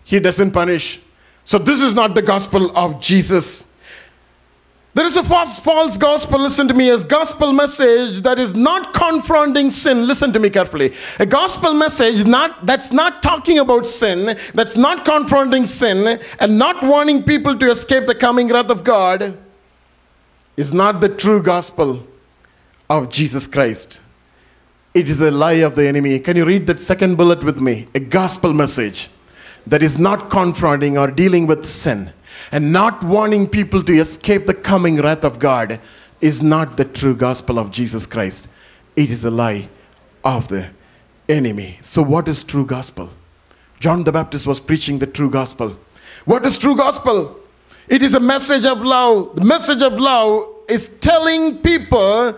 He 0.04 0.20
doesn't 0.20 0.52
punish. 0.52 1.00
So, 1.44 1.58
this 1.58 1.80
is 1.80 1.94
not 1.94 2.14
the 2.14 2.22
gospel 2.22 2.76
of 2.76 3.00
Jesus. 3.00 3.65
There 4.96 5.04
is 5.04 5.18
a 5.18 5.22
false, 5.22 5.58
false 5.58 5.98
gospel, 5.98 6.40
listen 6.40 6.68
to 6.68 6.72
me, 6.72 6.88
as 6.88 7.04
gospel 7.04 7.52
message 7.52 8.22
that 8.22 8.38
is 8.38 8.54
not 8.54 8.94
confronting 8.94 9.70
sin. 9.70 10.06
Listen 10.06 10.32
to 10.32 10.38
me 10.38 10.48
carefully. 10.48 10.94
A 11.20 11.26
gospel 11.26 11.74
message 11.74 12.24
not 12.24 12.64
that's 12.64 12.90
not 12.92 13.22
talking 13.22 13.58
about 13.58 13.86
sin, 13.86 14.38
that's 14.54 14.78
not 14.78 15.04
confronting 15.04 15.66
sin, 15.66 16.18
and 16.40 16.58
not 16.58 16.82
warning 16.82 17.22
people 17.22 17.58
to 17.58 17.70
escape 17.70 18.06
the 18.06 18.14
coming 18.14 18.48
wrath 18.48 18.70
of 18.70 18.84
God 18.84 19.36
is 20.56 20.72
not 20.72 21.02
the 21.02 21.10
true 21.10 21.42
gospel 21.42 22.06
of 22.88 23.10
Jesus 23.10 23.46
Christ. 23.46 24.00
It 24.94 25.10
is 25.10 25.18
the 25.18 25.30
lie 25.30 25.60
of 25.68 25.74
the 25.74 25.86
enemy. 25.86 26.18
Can 26.20 26.38
you 26.38 26.46
read 26.46 26.66
that 26.68 26.80
second 26.80 27.16
bullet 27.16 27.44
with 27.44 27.60
me? 27.60 27.86
A 27.94 28.00
gospel 28.00 28.54
message 28.54 29.10
that 29.66 29.82
is 29.82 29.98
not 29.98 30.30
confronting 30.30 30.96
or 30.96 31.10
dealing 31.10 31.46
with 31.46 31.66
sin 31.66 32.14
and 32.52 32.72
not 32.72 33.02
wanting 33.02 33.48
people 33.48 33.82
to 33.82 33.92
escape 33.98 34.46
the 34.46 34.54
coming 34.54 34.96
wrath 34.96 35.24
of 35.24 35.38
God 35.38 35.80
is 36.20 36.42
not 36.42 36.76
the 36.76 36.84
true 36.84 37.14
gospel 37.14 37.58
of 37.58 37.70
Jesus 37.70 38.06
Christ. 38.06 38.48
It 38.94 39.10
is 39.10 39.24
a 39.24 39.30
lie 39.30 39.68
of 40.24 40.48
the 40.48 40.70
enemy. 41.28 41.78
So, 41.82 42.02
what 42.02 42.28
is 42.28 42.42
true 42.42 42.66
gospel? 42.66 43.10
John 43.78 44.04
the 44.04 44.12
Baptist 44.12 44.46
was 44.46 44.60
preaching 44.60 44.98
the 44.98 45.06
true 45.06 45.30
gospel. 45.30 45.76
What 46.24 46.44
is 46.46 46.56
true 46.58 46.76
gospel? 46.76 47.38
It 47.88 48.02
is 48.02 48.14
a 48.14 48.20
message 48.20 48.64
of 48.64 48.80
love. 48.80 49.36
The 49.36 49.44
message 49.44 49.82
of 49.82 49.94
love 49.94 50.48
is 50.68 50.88
telling 51.00 51.58
people 51.58 52.36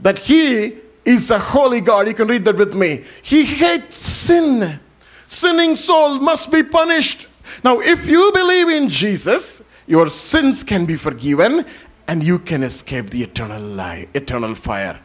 that 0.00 0.18
He 0.18 0.78
is 1.04 1.30
a 1.30 1.38
holy 1.38 1.80
God. 1.80 2.08
You 2.08 2.14
can 2.14 2.28
read 2.28 2.44
that 2.44 2.56
with 2.56 2.74
me. 2.74 3.04
He 3.22 3.44
hates 3.44 3.96
sin. 3.96 4.80
Sinning 5.26 5.74
soul 5.74 6.20
must 6.20 6.52
be 6.52 6.62
punished. 6.62 7.26
Now, 7.64 7.80
if 7.80 8.06
you 8.06 8.30
believe 8.32 8.68
in 8.68 8.88
Jesus, 8.88 9.62
your 9.86 10.08
sins 10.08 10.64
can 10.64 10.84
be 10.84 10.96
forgiven 10.96 11.64
and 12.08 12.22
you 12.22 12.38
can 12.38 12.62
escape 12.62 13.10
the 13.10 13.22
eternal 13.22 13.62
life, 13.62 14.08
eternal 14.14 14.54
fire. 14.54 15.00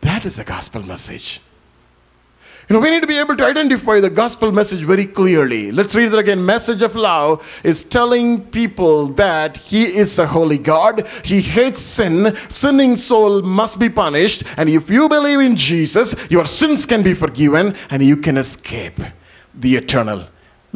That 0.00 0.24
is 0.24 0.36
the 0.36 0.44
gospel 0.44 0.82
message. 0.82 1.40
You 2.68 2.74
know, 2.74 2.80
we 2.80 2.90
need 2.90 3.02
to 3.02 3.06
be 3.06 3.18
able 3.18 3.36
to 3.36 3.44
identify 3.44 4.00
the 4.00 4.10
gospel 4.10 4.50
message 4.50 4.80
very 4.80 5.06
clearly. 5.06 5.70
Let's 5.70 5.94
read 5.94 6.12
it 6.12 6.18
again. 6.18 6.44
Message 6.44 6.82
of 6.82 6.96
love 6.96 7.60
is 7.62 7.84
telling 7.84 8.44
people 8.46 9.06
that 9.08 9.56
He 9.56 9.84
is 9.84 10.18
a 10.18 10.26
holy 10.26 10.58
God. 10.58 11.06
He 11.24 11.42
hates 11.42 11.80
sin. 11.80 12.34
Sinning 12.48 12.96
soul 12.96 13.42
must 13.42 13.78
be 13.78 13.88
punished. 13.88 14.42
And 14.56 14.68
if 14.68 14.90
you 14.90 15.08
believe 15.08 15.38
in 15.38 15.54
Jesus, 15.54 16.16
your 16.28 16.44
sins 16.44 16.86
can 16.86 17.04
be 17.04 17.14
forgiven 17.14 17.76
and 17.88 18.02
you 18.02 18.16
can 18.16 18.36
escape 18.36 18.98
the 19.54 19.76
eternal 19.76 20.26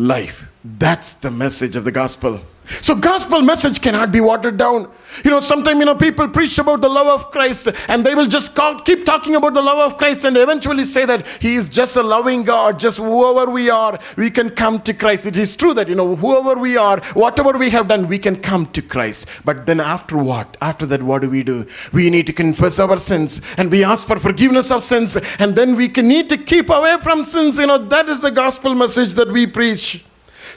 life. 0.00 0.48
That's 0.64 1.14
the 1.14 1.30
message 1.30 1.76
of 1.76 1.84
the 1.84 1.92
gospel. 1.92 2.40
So 2.82 2.94
gospel 2.94 3.42
message 3.42 3.80
cannot 3.80 4.12
be 4.12 4.20
watered 4.20 4.56
down. 4.56 4.90
You 5.24 5.30
know, 5.30 5.40
sometimes 5.40 5.78
you 5.80 5.84
know 5.84 5.96
people 5.96 6.28
preach 6.28 6.58
about 6.58 6.80
the 6.80 6.88
love 6.88 7.08
of 7.08 7.30
Christ 7.30 7.68
and 7.88 8.06
they 8.06 8.14
will 8.14 8.26
just 8.26 8.56
keep 8.84 9.04
talking 9.04 9.34
about 9.34 9.54
the 9.54 9.62
love 9.62 9.78
of 9.78 9.98
Christ 9.98 10.24
and 10.24 10.36
eventually 10.36 10.84
say 10.84 11.04
that 11.04 11.26
He 11.40 11.56
is 11.56 11.68
just 11.68 11.96
a 11.96 12.02
loving 12.02 12.44
God. 12.44 12.78
Just 12.78 12.98
whoever 12.98 13.50
we 13.50 13.70
are, 13.70 13.98
we 14.16 14.30
can 14.30 14.50
come 14.50 14.80
to 14.82 14.94
Christ. 14.94 15.26
It 15.26 15.36
is 15.36 15.56
true 15.56 15.74
that 15.74 15.88
you 15.88 15.94
know 15.94 16.14
whoever 16.14 16.58
we 16.60 16.76
are, 16.76 17.00
whatever 17.14 17.58
we 17.58 17.70
have 17.70 17.88
done, 17.88 18.08
we 18.08 18.18
can 18.18 18.36
come 18.36 18.66
to 18.66 18.82
Christ. 18.82 19.26
But 19.44 19.66
then 19.66 19.80
after 19.80 20.16
what? 20.16 20.56
After 20.60 20.86
that, 20.86 21.02
what 21.02 21.22
do 21.22 21.30
we 21.30 21.42
do? 21.42 21.66
We 21.92 22.08
need 22.08 22.26
to 22.26 22.32
confess 22.32 22.78
our 22.78 22.96
sins 22.96 23.40
and 23.56 23.70
we 23.70 23.84
ask 23.84 24.06
for 24.06 24.18
forgiveness 24.18 24.70
of 24.70 24.84
sins, 24.84 25.16
and 25.38 25.56
then 25.56 25.76
we 25.76 25.88
can 25.88 26.06
need 26.06 26.28
to 26.28 26.38
keep 26.38 26.70
away 26.70 26.98
from 27.02 27.24
sins. 27.24 27.58
You 27.58 27.66
know 27.66 27.78
that 27.78 28.08
is 28.08 28.20
the 28.20 28.30
gospel 28.30 28.74
message 28.74 29.14
that 29.14 29.28
we 29.28 29.46
preach. 29.46 30.04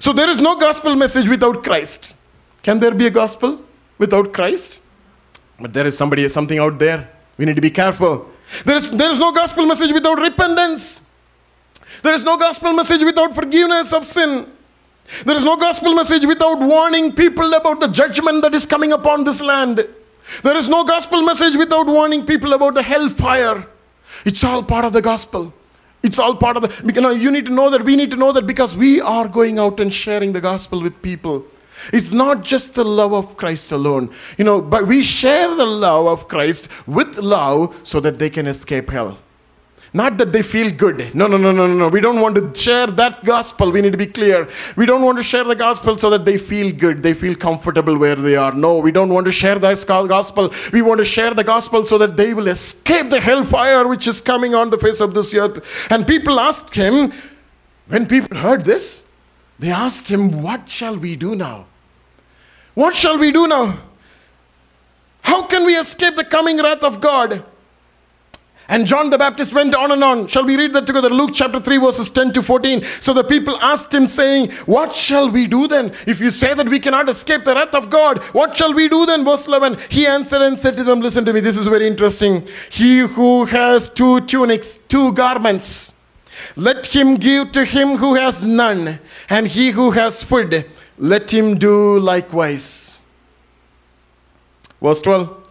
So 0.04 0.12
there 0.12 0.30
is 0.30 0.42
no 0.42 0.58
gospel 0.58 0.98
message 0.98 1.30
without 1.30 1.64
Christ. 1.64 2.18
Can 2.62 2.78
there 2.78 2.94
be 2.94 3.08
a 3.08 3.10
gospel 3.10 3.62
without 3.98 4.34
Christ? 4.34 4.82
But 5.58 5.72
there 5.72 5.88
is 5.88 5.98
somebody, 5.98 6.28
something 6.28 6.60
out 6.60 6.78
there. 6.78 7.10
We 7.38 7.46
need 7.46 7.56
to 7.56 7.62
be 7.62 7.70
careful. 7.70 8.30
There 8.66 8.76
is, 8.76 8.92
there 8.92 9.10
is 9.10 9.18
no 9.18 9.32
gospel 9.32 9.66
message 9.66 9.94
without 9.94 10.20
repentance. 10.20 11.00
There 12.02 12.14
is 12.14 12.26
no 12.26 12.36
gospel 12.36 12.74
message 12.74 13.02
without 13.02 13.34
forgiveness 13.34 13.94
of 13.94 14.06
sin. 14.06 14.52
There 15.24 15.38
is 15.38 15.46
no 15.46 15.56
gospel 15.56 15.96
message 15.96 16.26
without 16.26 16.60
warning 16.60 17.14
people 17.14 17.54
about 17.54 17.80
the 17.80 17.88
judgment 17.88 18.42
that 18.42 18.54
is 18.54 18.66
coming 18.66 18.92
upon 18.92 19.24
this 19.24 19.40
land. 19.40 19.88
There 20.44 20.58
is 20.58 20.68
no 20.68 20.84
gospel 20.84 21.22
message 21.22 21.56
without 21.56 21.88
warning 21.88 22.26
people 22.26 22.52
about 22.52 22.74
the 22.74 22.84
hellfire. 22.84 23.66
It's 24.26 24.44
all 24.44 24.64
part 24.64 24.84
of 24.84 24.92
the 24.92 25.02
gospel. 25.02 25.54
It's 26.04 26.20
all 26.20 26.36
part 26.36 26.58
of 26.58 26.64
the, 26.64 26.94
you 26.94 27.02
know, 27.02 27.12
you 27.12 27.32
need 27.32 27.46
to 27.46 27.52
know 27.52 27.70
that, 27.70 27.84
we 27.84 27.96
need 27.96 28.12
to 28.12 28.18
know 28.18 28.34
that 28.34 28.46
because 28.46 28.76
we 28.76 29.00
are 29.00 29.28
going 29.28 29.58
out 29.58 29.80
and 29.80 29.94
sharing 29.94 30.34
the 30.34 30.42
gospel 30.42 30.82
with 30.82 31.02
people. 31.02 31.46
It's 31.92 32.12
not 32.12 32.44
just 32.44 32.76
the 32.76 32.84
love 32.84 33.14
of 33.14 33.38
Christ 33.38 33.72
alone, 33.72 34.14
you 34.38 34.46
know, 34.46 34.62
but 34.62 34.86
we 34.86 35.02
share 35.02 35.54
the 35.56 35.66
love 35.66 36.08
of 36.08 36.28
Christ 36.28 36.68
with 36.88 37.18
love 37.18 37.76
so 37.84 38.00
that 38.02 38.20
they 38.20 38.30
can 38.30 38.48
escape 38.48 38.90
hell. 38.90 39.18
Not 39.96 40.18
that 40.18 40.32
they 40.32 40.42
feel 40.42 40.72
good. 40.72 41.14
No, 41.14 41.28
no, 41.28 41.38
no, 41.38 41.52
no, 41.52 41.68
no. 41.68 41.88
We 41.88 42.02
don't 42.02 42.20
want 42.20 42.36
to 42.36 42.60
share 42.60 42.88
that 42.88 43.24
gospel. 43.24 43.72
We 43.72 43.80
need 43.80 43.92
to 43.92 43.98
be 43.98 44.08
clear. 44.08 44.50
We 44.76 44.88
don't 44.88 45.04
want 45.04 45.18
to 45.20 45.24
share 45.24 45.44
the 45.44 45.56
gospel 45.56 46.00
so 46.00 46.10
that 46.10 46.26
they 46.26 46.40
feel 46.40 46.74
good. 46.74 47.04
They 47.04 47.14
feel 47.14 47.36
comfortable 47.36 47.96
where 47.96 48.16
they 48.16 48.36
are. 48.36 48.54
No, 48.54 48.80
we 48.80 48.92
don't 48.92 49.14
want 49.14 49.28
to 49.28 49.32
share 49.32 49.60
that 49.60 49.86
gospel. 49.88 50.52
We 50.72 50.82
want 50.82 50.98
to 50.98 51.06
share 51.06 51.36
the 51.36 51.44
gospel 51.44 51.86
so 51.86 52.00
that 52.00 52.18
they 52.18 52.34
will 52.34 52.48
escape 52.48 53.12
the 53.12 53.20
hellfire 53.20 53.88
which 53.88 54.08
is 54.08 54.20
coming 54.20 54.56
on 54.56 54.72
the 54.72 54.80
face 54.80 55.00
of 55.00 55.14
this 55.14 55.32
earth. 55.36 55.64
And 55.92 56.08
people 56.08 56.40
asked 56.40 56.74
him, 56.74 57.12
when 57.88 58.08
people 58.08 58.36
heard 58.36 58.66
this, 58.66 59.06
they 59.60 59.70
asked 59.70 60.10
him, 60.10 60.42
What 60.42 60.70
shall 60.70 60.98
we 60.98 61.16
do 61.16 61.36
now? 61.36 61.68
What 62.74 62.96
shall 62.96 63.20
we 63.20 63.32
do 63.32 63.48
now? 63.48 63.78
How 65.22 65.46
can 65.46 65.66
we 65.66 65.78
escape 65.78 66.16
the 66.16 66.26
coming 66.26 66.58
wrath 66.58 66.84
of 66.84 67.00
God? 67.00 67.46
And 68.70 68.88
John 68.88 69.10
the 69.10 69.18
Baptist 69.18 69.54
went 69.54 69.76
on 69.76 69.92
and 69.92 70.04
on. 70.04 70.28
Shall 70.28 70.46
we 70.46 70.56
read 70.56 70.74
that 70.74 70.88
together? 70.88 71.10
Luke 71.10 71.32
chapter 71.34 71.60
3, 71.60 71.78
verses 71.78 72.10
10 72.10 72.34
to 72.34 72.42
14. 72.42 72.82
So 73.02 73.14
the 73.14 73.24
people 73.24 73.58
asked 73.58 73.94
him, 73.94 74.08
saying, 74.08 74.52
What 74.66 74.96
shall 74.96 75.30
we 75.30 75.48
do 75.48 75.68
then? 75.68 75.94
If 76.08 76.22
you 76.22 76.30
say 76.30 76.54
that 76.54 76.70
we 76.70 76.80
cannot 76.80 77.10
escape 77.10 77.44
the 77.44 77.56
wrath 77.56 77.76
of 77.76 77.90
God, 77.90 78.24
what 78.34 78.56
shall 78.56 78.74
we 78.74 78.88
do 78.88 79.06
then? 79.06 79.26
Verse 79.26 79.48
11. 79.48 79.78
He 79.90 80.08
answered 80.08 80.42
and 80.42 80.58
said 80.58 80.78
to 80.78 80.84
them, 80.84 81.02
Listen 81.02 81.26
to 81.26 81.34
me, 81.34 81.42
this 81.42 81.58
is 81.58 81.68
very 81.68 81.88
interesting. 81.88 82.48
He 82.70 83.00
who 83.00 83.46
has 83.46 83.90
two 83.90 84.22
tunics, 84.22 84.78
two 84.78 85.12
garments, 85.12 85.94
Let 86.56 86.88
him 86.88 87.16
give 87.16 87.52
to 87.52 87.66
him 87.66 87.98
who 87.98 88.16
has 88.16 88.46
none, 88.46 89.00
and 89.30 89.48
he 89.48 89.72
who 89.72 89.92
has 89.92 90.24
food, 90.24 90.66
let 90.98 91.34
him 91.34 91.58
do 91.58 92.00
likewise. 92.00 93.02
Verse 94.82 95.02
12. 95.02 95.43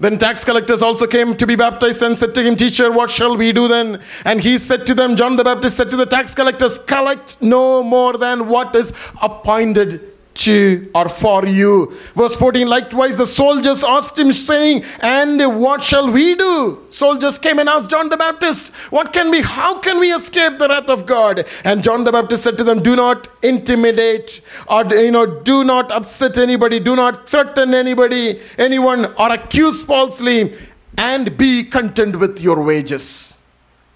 Then 0.00 0.16
tax 0.16 0.44
collectors 0.44 0.80
also 0.80 1.06
came 1.06 1.36
to 1.36 1.46
be 1.46 1.56
baptized 1.56 2.02
and 2.02 2.16
said 2.16 2.34
to 2.34 2.42
him, 2.42 2.56
Teacher, 2.56 2.90
what 2.90 3.10
shall 3.10 3.36
we 3.36 3.52
do 3.52 3.68
then? 3.68 4.00
And 4.24 4.40
he 4.40 4.56
said 4.56 4.86
to 4.86 4.94
them, 4.94 5.14
John 5.14 5.36
the 5.36 5.44
Baptist 5.44 5.76
said 5.76 5.90
to 5.90 5.96
the 5.96 6.06
tax 6.06 6.34
collectors, 6.34 6.78
Collect 6.78 7.40
no 7.42 7.82
more 7.82 8.16
than 8.16 8.48
what 8.48 8.74
is 8.74 8.94
appointed 9.20 10.09
to 10.34 10.90
or 10.94 11.08
for 11.08 11.46
you. 11.46 11.96
Verse 12.14 12.34
14 12.36 12.66
Likewise, 12.66 13.16
the 13.16 13.26
soldiers 13.26 13.82
asked 13.82 14.18
him, 14.18 14.32
saying, 14.32 14.84
And 15.00 15.60
what 15.60 15.82
shall 15.82 16.10
we 16.10 16.34
do? 16.34 16.84
Soldiers 16.88 17.38
came 17.38 17.58
and 17.58 17.68
asked 17.68 17.90
John 17.90 18.08
the 18.08 18.16
Baptist, 18.16 18.72
What 18.90 19.12
can 19.12 19.30
we, 19.30 19.40
how 19.40 19.78
can 19.78 19.98
we 19.98 20.12
escape 20.12 20.58
the 20.58 20.68
wrath 20.68 20.88
of 20.88 21.06
God? 21.06 21.44
And 21.64 21.82
John 21.82 22.04
the 22.04 22.12
Baptist 22.12 22.44
said 22.44 22.56
to 22.58 22.64
them, 22.64 22.82
Do 22.82 22.96
not 22.96 23.28
intimidate 23.42 24.40
or, 24.68 24.84
you 24.86 25.10
know, 25.10 25.40
do 25.40 25.64
not 25.64 25.90
upset 25.90 26.38
anybody, 26.38 26.80
do 26.80 26.96
not 26.96 27.28
threaten 27.28 27.74
anybody, 27.74 28.40
anyone, 28.58 29.06
or 29.18 29.32
accuse 29.32 29.82
falsely, 29.82 30.54
and 30.96 31.36
be 31.36 31.64
content 31.64 32.18
with 32.18 32.40
your 32.40 32.62
wages. 32.62 33.38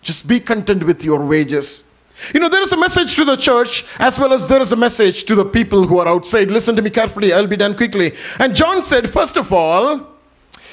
Just 0.02 0.26
be 0.26 0.40
content 0.40 0.84
with 0.84 1.02
your 1.04 1.24
wages. 1.24 1.83
You 2.32 2.40
know, 2.40 2.48
there 2.48 2.62
is 2.62 2.72
a 2.72 2.76
message 2.76 3.14
to 3.16 3.24
the 3.24 3.36
church 3.36 3.84
as 3.98 4.18
well 4.18 4.32
as 4.32 4.46
there 4.46 4.60
is 4.60 4.72
a 4.72 4.76
message 4.76 5.24
to 5.24 5.34
the 5.34 5.44
people 5.44 5.86
who 5.86 5.98
are 5.98 6.08
outside. 6.08 6.48
Listen 6.48 6.76
to 6.76 6.82
me 6.82 6.90
carefully, 6.90 7.32
I'll 7.32 7.46
be 7.46 7.56
done 7.56 7.76
quickly. 7.76 8.12
And 8.38 8.54
John 8.54 8.82
said, 8.82 9.10
first 9.10 9.36
of 9.36 9.52
all, 9.52 10.14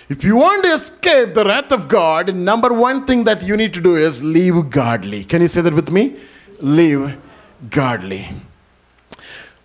if 0.08 0.23
you 0.23 0.36
want 0.36 0.63
to 0.65 0.73
escape 0.73 1.34
the 1.34 1.45
wrath 1.45 1.71
of 1.71 1.88
God, 1.88 2.36
number 2.36 2.73
one 2.73 3.06
thing 3.06 3.23
that 3.23 3.43
you 3.43 3.56
need 3.58 3.73
to 3.73 3.82
do 3.82 3.95
is 3.95 4.21
live 4.21 4.69
godly. 4.69 5.23
Can 5.23 5.41
you 5.41 5.47
say 5.47 5.62
that 5.62 5.73
with 5.73 5.89
me? 5.89 6.17
Live 6.60 7.17
godly. 7.69 8.30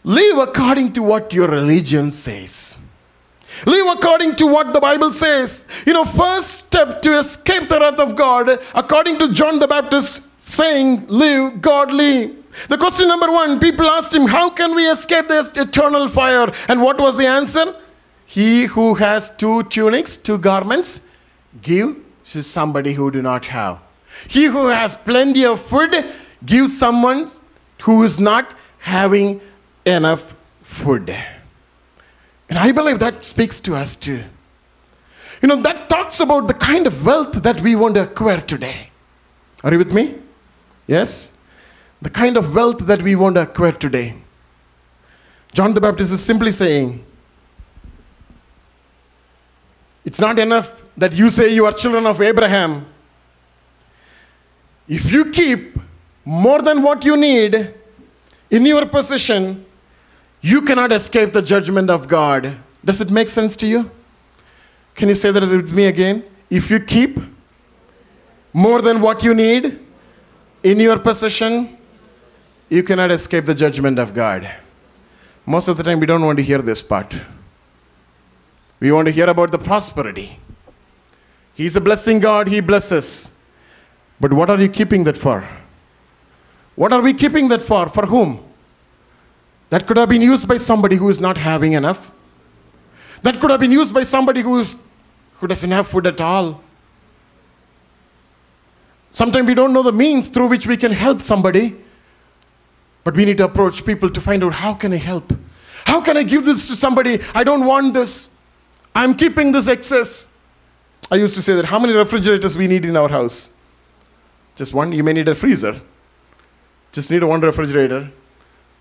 Live 0.05 0.39
according 0.39 0.93
to 0.93 1.03
what 1.03 1.33
your 1.33 1.49
religion 1.49 2.11
says. 2.11 2.76
Live 3.65 3.87
according 3.87 4.37
to 4.37 4.47
what 4.47 4.73
the 4.73 4.81
Bible 4.81 5.13
says. 5.13 5.65
You 5.87 5.95
know, 5.95 6.05
first 6.05 6.67
step 6.67 7.01
to 7.03 7.19
escape 7.19 7.69
the 7.69 7.79
wrath 7.81 7.99
of 7.99 8.15
God, 8.15 8.61
according 8.75 9.19
to 9.21 9.33
John 9.33 9.59
the 9.59 9.67
Baptist, 9.67 10.23
saying, 10.37 11.07
Live 11.07 11.63
godly. 11.63 12.37
The 12.69 12.79
question 12.79 13.09
number 13.09 13.31
one 13.31 13.61
people 13.61 13.87
asked 13.87 14.15
him, 14.15 14.27
How 14.27 14.51
can 14.51 14.75
we 14.75 14.89
escape 14.91 15.29
this 15.29 15.53
eternal 15.57 16.09
fire? 16.09 16.53
And 16.69 16.83
what 16.83 16.99
was 16.99 17.17
the 17.17 17.27
answer? 17.27 17.75
He 18.27 18.65
who 18.65 18.95
has 18.95 19.31
two 19.31 19.63
tunics, 19.65 20.17
two 20.17 20.39
garments, 20.39 21.07
give 21.63 21.97
to 22.27 22.43
somebody 22.43 22.93
who 22.93 23.11
do 23.11 23.23
not 23.23 23.45
have. 23.47 23.79
He 24.29 24.45
who 24.47 24.67
has 24.67 24.95
plenty 24.95 25.45
of 25.45 25.61
food, 25.61 25.95
give 26.45 26.71
someone 26.71 27.29
who 27.83 28.03
is 28.03 28.19
not 28.19 28.55
having 28.79 29.41
enough 29.85 30.35
food. 30.63 31.15
And 32.49 32.59
I 32.59 32.73
believe 32.73 32.99
that 33.01 33.25
speaks 33.25 33.61
to 33.63 33.75
us 33.75 33.97
too. 33.97 34.23
You 35.43 35.49
know, 35.49 35.57
that 35.63 35.89
talks 35.89 36.21
about 36.21 36.49
the 36.49 36.55
kind 36.55 36.87
of 36.87 37.05
wealth 37.05 37.43
that 37.43 37.61
we 37.61 37.75
want 37.75 37.95
to 37.97 38.05
acquire 38.05 38.41
today. 38.41 38.91
Are 39.65 39.73
you 39.73 39.79
with 39.79 39.93
me? 39.93 40.15
Yes? 40.87 41.33
The 42.01 42.11
kind 42.11 42.37
of 42.37 42.55
wealth 42.55 42.79
that 42.87 43.03
we 43.03 43.17
want 43.17 43.37
to 43.37 43.43
acquire 43.43 43.73
today. 43.73 44.15
John 45.53 45.75
the 45.75 45.81
Baptist 45.81 46.13
is 46.13 46.25
simply 46.25 46.53
saying, 46.53 47.05
it's 50.05 50.21
not 50.21 50.39
enough 50.39 50.83
that 50.97 51.13
you 51.13 51.31
say 51.31 51.53
you 51.53 51.67
are 51.67 51.73
children 51.73 52.07
of 52.07 52.23
Abraham. 52.23 52.87
If 54.89 55.11
you 55.11 55.31
keep 55.31 55.79
more 56.25 56.63
than 56.63 56.83
what 56.83 57.05
you 57.05 57.17
need 57.17 57.75
in 58.51 58.67
your 58.67 58.87
possession, 58.87 59.67
you 60.47 60.63
cannot 60.63 60.93
escape 60.93 61.33
the 61.33 61.43
judgment 61.43 61.91
of 61.91 62.07
God. 62.07 62.55
Does 62.85 63.01
it 63.01 63.11
make 63.11 63.29
sense 63.29 63.57
to 63.57 63.67
you? 63.67 63.91
Can 64.95 65.09
you 65.09 65.17
say 65.17 65.33
that 65.33 65.43
with 65.43 65.75
me 65.75 65.87
again? 65.87 66.25
If 66.49 66.71
you 66.71 66.79
keep 66.79 67.19
more 68.53 68.81
than 68.81 69.01
what 69.01 69.25
you 69.25 69.35
need 69.35 69.81
in 70.63 70.79
your 70.79 71.01
possession, 71.01 71.77
you 72.69 72.85
cannot 72.85 73.11
escape 73.11 73.45
the 73.45 73.57
judgment 73.57 73.99
of 73.99 74.15
God. 74.15 74.49
Most 75.45 75.67
of 75.67 75.79
the 75.79 75.83
time, 75.83 75.99
we 75.99 76.07
don't 76.07 76.25
want 76.25 76.39
to 76.39 76.45
hear 76.45 76.59
this 76.63 76.81
part. 76.81 77.13
We 78.79 78.93
want 78.93 79.07
to 79.07 79.13
hear 79.13 79.29
about 79.29 79.51
the 79.51 79.59
prosperity. 79.59 80.39
He's 81.55 81.75
a 81.75 81.81
blessing 81.81 82.21
God, 82.21 82.47
He 82.47 82.61
blesses. 82.61 83.31
But 84.21 84.33
what 84.33 84.49
are 84.49 84.61
you 84.61 84.69
keeping 84.69 85.03
that 85.05 85.19
for? 85.19 85.45
What 86.77 86.93
are 86.93 87.03
we 87.03 87.15
keeping 87.15 87.49
that 87.49 87.63
for? 87.63 87.89
For 87.89 88.07
whom? 88.07 88.46
That 89.71 89.87
could 89.87 89.97
have 89.97 90.09
been 90.09 90.23
used 90.23 90.47
by 90.47 90.59
somebody 90.59 90.97
who 90.97 91.09
is 91.09 91.21
not 91.21 91.37
having 91.37 91.73
enough. 91.73 92.11
That 93.23 93.41
could 93.41 93.51
have 93.51 93.61
been 93.61 93.73
used 93.73 93.93
by 93.93 94.05
somebody 94.05 94.41
who, 94.43 94.61
is, 94.61 94.79
who 95.35 95.47
doesn't 95.47 95.71
have 95.71 95.89
food 95.89 96.07
at 96.07 96.21
all. 96.21 96.63
Sometimes 99.11 99.47
we 99.47 99.55
don't 99.55 99.73
know 99.73 99.83
the 99.83 99.93
means 99.93 100.29
through 100.29 100.49
which 100.49 100.67
we 100.67 100.77
can 100.77 100.93
help 100.93 101.23
somebody, 101.23 101.75
but 103.03 103.17
we 103.17 103.25
need 103.25 103.39
to 103.39 103.45
approach 103.45 103.85
people 103.85 104.11
to 104.11 104.21
find 104.21 104.45
out 104.45 104.53
how 104.53 104.75
can 104.75 104.93
I 104.93 104.97
help? 104.97 105.33
How 105.87 106.01
can 106.01 106.17
I 106.17 106.23
give 106.23 106.45
this 106.45 106.69
to 106.69 106.75
somebody? 106.75 107.21
I 107.35 107.43
don't 107.43 107.65
want 107.65 107.95
this. 107.95 108.31
I'm 108.95 109.15
keeping 109.15 109.53
this 109.53 109.69
excess. 109.69 110.29
I 111.11 111.17
used 111.17 111.35
to 111.37 111.43
say 111.43 111.55
that 111.55 111.65
how 111.65 111.79
many 111.79 111.93
refrigerators 111.93 112.57
we 112.57 112.67
need 112.67 112.85
in 112.85 112.97
our 112.97 113.09
house? 113.09 113.51
Just 114.55 114.75
one. 114.75 114.93
You 114.93 115.05
may 115.05 115.13
need 115.13 115.29
a 115.29 115.35
freezer. 115.35 115.81
Just 116.93 117.11
need 117.11 117.23
one 117.23 117.41
refrigerator, 117.41 118.11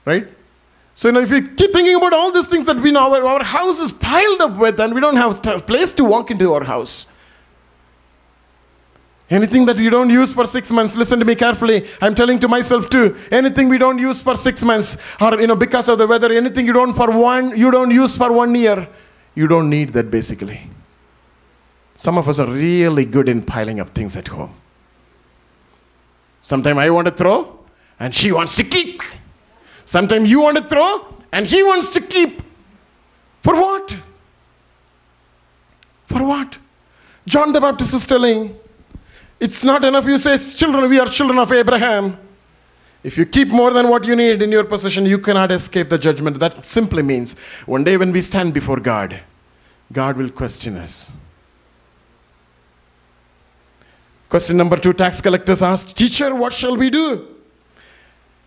right? 0.05 0.27
So, 0.97 1.09
you 1.09 1.11
know, 1.11 1.19
if 1.19 1.29
you 1.29 1.41
keep 1.41 1.73
thinking 1.73 1.95
about 1.95 2.13
all 2.13 2.31
these 2.31 2.47
things 2.47 2.65
that 2.67 2.77
we 2.77 2.89
know, 2.89 3.13
our, 3.13 3.43
house 3.43 3.81
is 3.81 3.91
piled 3.91 4.41
up 4.41 4.57
with, 4.57 4.79
and 4.79 4.95
we 4.95 5.01
don't 5.01 5.17
have 5.17 5.45
a 5.45 5.59
place 5.59 5.91
to 5.91 6.05
walk 6.05 6.31
into 6.31 6.53
our 6.53 6.63
house. 6.63 7.05
Anything 9.29 9.65
that 9.65 9.77
you 9.77 9.89
don't 9.89 10.09
use 10.09 10.31
for 10.31 10.47
six 10.47 10.71
months, 10.71 10.95
listen 10.95 11.19
to 11.19 11.25
me 11.25 11.35
carefully. 11.35 11.85
I'm 12.01 12.15
telling 12.15 12.39
to 12.39 12.47
myself 12.47 12.89
too. 12.89 13.17
Anything 13.29 13.67
we 13.67 13.77
don't 13.77 13.99
use 13.99 14.21
for 14.21 14.37
six 14.37 14.63
months, 14.63 14.95
or 15.19 15.37
you 15.41 15.47
know, 15.47 15.55
because 15.57 15.89
of 15.89 15.97
the 15.97 16.07
weather, 16.07 16.31
anything 16.31 16.65
you 16.65 16.73
don't 16.73 16.93
for 16.93 17.11
one, 17.11 17.57
you 17.57 17.71
don't 17.71 17.91
use 17.91 18.15
for 18.15 18.31
one 18.31 18.55
year, 18.55 18.87
you 19.33 19.47
don't 19.47 19.69
need 19.69 19.89
that 19.93 20.09
basically. 20.09 20.61
Some 21.95 22.17
of 22.17 22.29
us 22.29 22.39
are 22.39 22.49
really 22.49 23.03
good 23.03 23.27
in 23.27 23.41
piling 23.41 23.81
up 23.81 23.89
things 23.89 24.15
at 24.15 24.29
home. 24.29 24.53
Sometimes 26.41 26.77
I 26.77 26.89
want 26.89 27.07
to 27.07 27.13
throw, 27.13 27.59
and 27.99 28.15
she 28.15 28.31
wants 28.31 28.55
to 28.55 28.63
keep. 28.63 28.94
Sometimes 29.85 30.29
you 30.29 30.41
want 30.41 30.57
to 30.57 30.63
throw 30.63 31.15
and 31.31 31.45
he 31.45 31.63
wants 31.63 31.93
to 31.93 32.01
keep. 32.01 32.41
For 33.41 33.55
what? 33.55 33.95
For 36.07 36.23
what? 36.23 36.57
John 37.27 37.53
the 37.53 37.61
Baptist 37.61 37.93
is 37.93 38.05
telling, 38.05 38.57
it's 39.39 39.63
not 39.63 39.85
enough 39.85 40.05
you 40.05 40.17
say, 40.17 40.37
children, 40.55 40.89
we 40.89 40.99
are 40.99 41.07
children 41.07 41.37
of 41.39 41.51
Abraham. 41.51 42.17
If 43.03 43.17
you 43.17 43.25
keep 43.25 43.49
more 43.49 43.71
than 43.71 43.87
what 43.89 44.03
you 44.05 44.15
need 44.15 44.41
in 44.41 44.51
your 44.51 44.63
possession, 44.63 45.05
you 45.05 45.19
cannot 45.19 45.51
escape 45.51 45.89
the 45.89 45.99
judgment. 45.99 46.39
That 46.39 46.65
simply 46.65 47.03
means 47.03 47.33
one 47.67 47.83
day 47.83 47.97
when 47.97 48.11
we 48.11 48.21
stand 48.21 48.53
before 48.53 48.79
God, 48.79 49.19
God 49.91 50.17
will 50.17 50.31
question 50.31 50.77
us. 50.77 51.15
Question 54.27 54.57
number 54.57 54.77
two 54.77 54.93
tax 54.93 55.21
collectors 55.21 55.61
asked, 55.61 55.95
Teacher, 55.95 56.33
what 56.33 56.51
shall 56.51 56.75
we 56.75 56.89
do? 56.89 57.34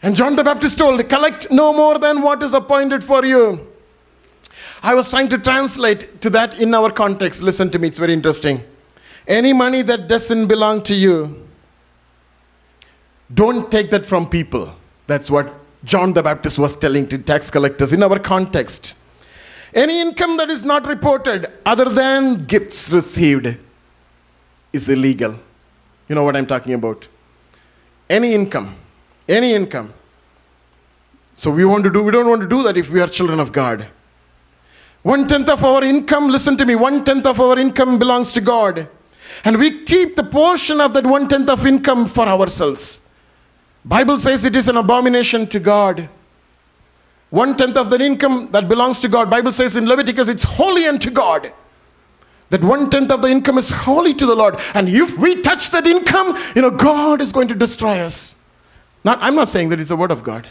And 0.03 0.15
John 0.15 0.37
the 0.37 0.45
Baptist 0.45 0.79
told, 0.79 1.07
Collect 1.09 1.51
no 1.51 1.73
more 1.73 1.99
than 1.99 2.23
what 2.23 2.43
is 2.43 2.55
appointed 2.55 3.03
for 3.03 3.25
you. 3.25 3.67
I 4.83 4.95
was 4.95 5.09
trying 5.09 5.29
to 5.31 5.39
translate 5.39 6.21
to 6.21 6.31
that 6.31 6.61
in 6.61 6.73
our 6.73 6.91
context. 6.91 7.43
Listen 7.43 7.69
to 7.71 7.79
me, 7.79 7.89
it's 7.89 7.99
very 7.99 8.13
interesting. 8.13 8.63
Any 9.27 9.53
money 9.53 9.83
that 9.83 10.09
doesn't 10.09 10.47
belong 10.47 10.83
to 10.85 10.95
you, 10.95 11.47
don't 13.35 13.71
take 13.71 13.91
that 13.91 14.07
from 14.07 14.29
people. 14.29 14.75
That's 15.07 15.31
what 15.31 15.55
John 15.85 16.13
the 16.13 16.23
Baptist 16.23 16.59
was 16.59 16.77
telling 16.77 17.07
to 17.09 17.19
tax 17.19 17.51
collectors 17.51 17.93
in 17.93 18.03
our 18.03 18.19
context. 18.19 18.95
Any 19.75 20.01
income 20.01 20.37
that 20.39 20.49
is 20.49 20.65
not 20.65 20.87
reported 20.87 21.51
other 21.67 21.87
than 21.87 22.47
gifts 22.47 22.91
received 22.91 23.57
is 24.73 24.89
illegal. 24.89 25.35
You 26.09 26.15
know 26.15 26.23
what 26.23 26.37
I'm 26.37 26.47
talking 26.47 26.73
about? 26.73 27.07
Any 28.09 28.33
income 28.33 28.77
any 29.29 29.53
income. 29.53 29.93
So 31.35 31.51
we 31.51 31.65
want 31.65 31.85
to 31.85 31.91
do, 31.91 32.03
we 32.03 32.11
don't 32.11 32.29
want 32.29 32.43
to 32.43 32.49
do 32.49 32.63
that 32.65 32.77
if 32.77 32.91
we 32.91 33.01
are 33.01 33.07
children 33.07 33.39
of 33.39 33.53
God. 33.53 33.87
One 35.03 35.29
tenth 35.29 35.49
of 35.49 35.65
our 35.65 35.85
income, 35.85 36.29
listen 36.29 36.57
to 36.57 36.67
me, 36.67 36.75
one 36.75 37.05
tenth 37.05 37.27
of 37.27 37.41
our 37.41 37.59
income 37.59 37.99
belongs 37.99 38.33
to 38.33 38.41
God. 38.41 38.89
And 39.45 39.59
we 39.59 39.85
keep 39.85 40.17
the 40.17 40.25
portion 40.25 40.81
of 40.81 40.95
that 40.95 41.07
one 41.07 41.29
tenth 41.29 41.49
of 41.49 41.65
income 41.67 42.07
for 42.09 42.27
ourselves. 42.27 43.07
Bible 43.85 44.19
says 44.19 44.45
it 44.45 44.57
is 44.57 44.69
an 44.69 44.77
abomination 44.77 45.47
to 45.49 45.61
God. 45.61 46.09
One 47.31 47.57
tenth 47.57 47.77
of 47.77 47.91
that 47.91 48.01
income 48.01 48.49
that 48.53 48.69
belongs 48.69 49.01
to 49.01 49.09
God. 49.09 49.31
Bible 49.31 49.53
says 49.53 49.77
in 49.77 49.87
Leviticus 49.87 50.29
it's 50.29 50.43
holy 50.43 50.87
unto 50.87 51.11
God. 51.11 51.53
That 52.51 52.65
one 52.65 52.89
tenth 52.89 53.11
of 53.11 53.21
the 53.21 53.29
income 53.29 53.59
is 53.59 53.71
holy 53.71 54.15
to 54.15 54.27
the 54.27 54.35
Lord. 54.35 54.59
And 54.73 54.89
if 54.89 55.19
we 55.19 55.43
touch 55.43 55.71
that 55.71 55.87
income, 55.87 56.37
you 56.57 56.63
know, 56.63 56.71
God 56.71 57.21
is 57.21 57.31
going 57.31 57.49
to 57.49 57.55
destroy 57.55 57.99
us. 57.99 58.35
Not, 59.05 59.19
I'm 59.21 59.35
not 59.35 59.49
saying 59.49 59.69
that 59.71 59.81
it's 59.81 59.89
the 59.89 59.97
word 59.97 60.11
of 60.11 60.23
God. 60.23 60.49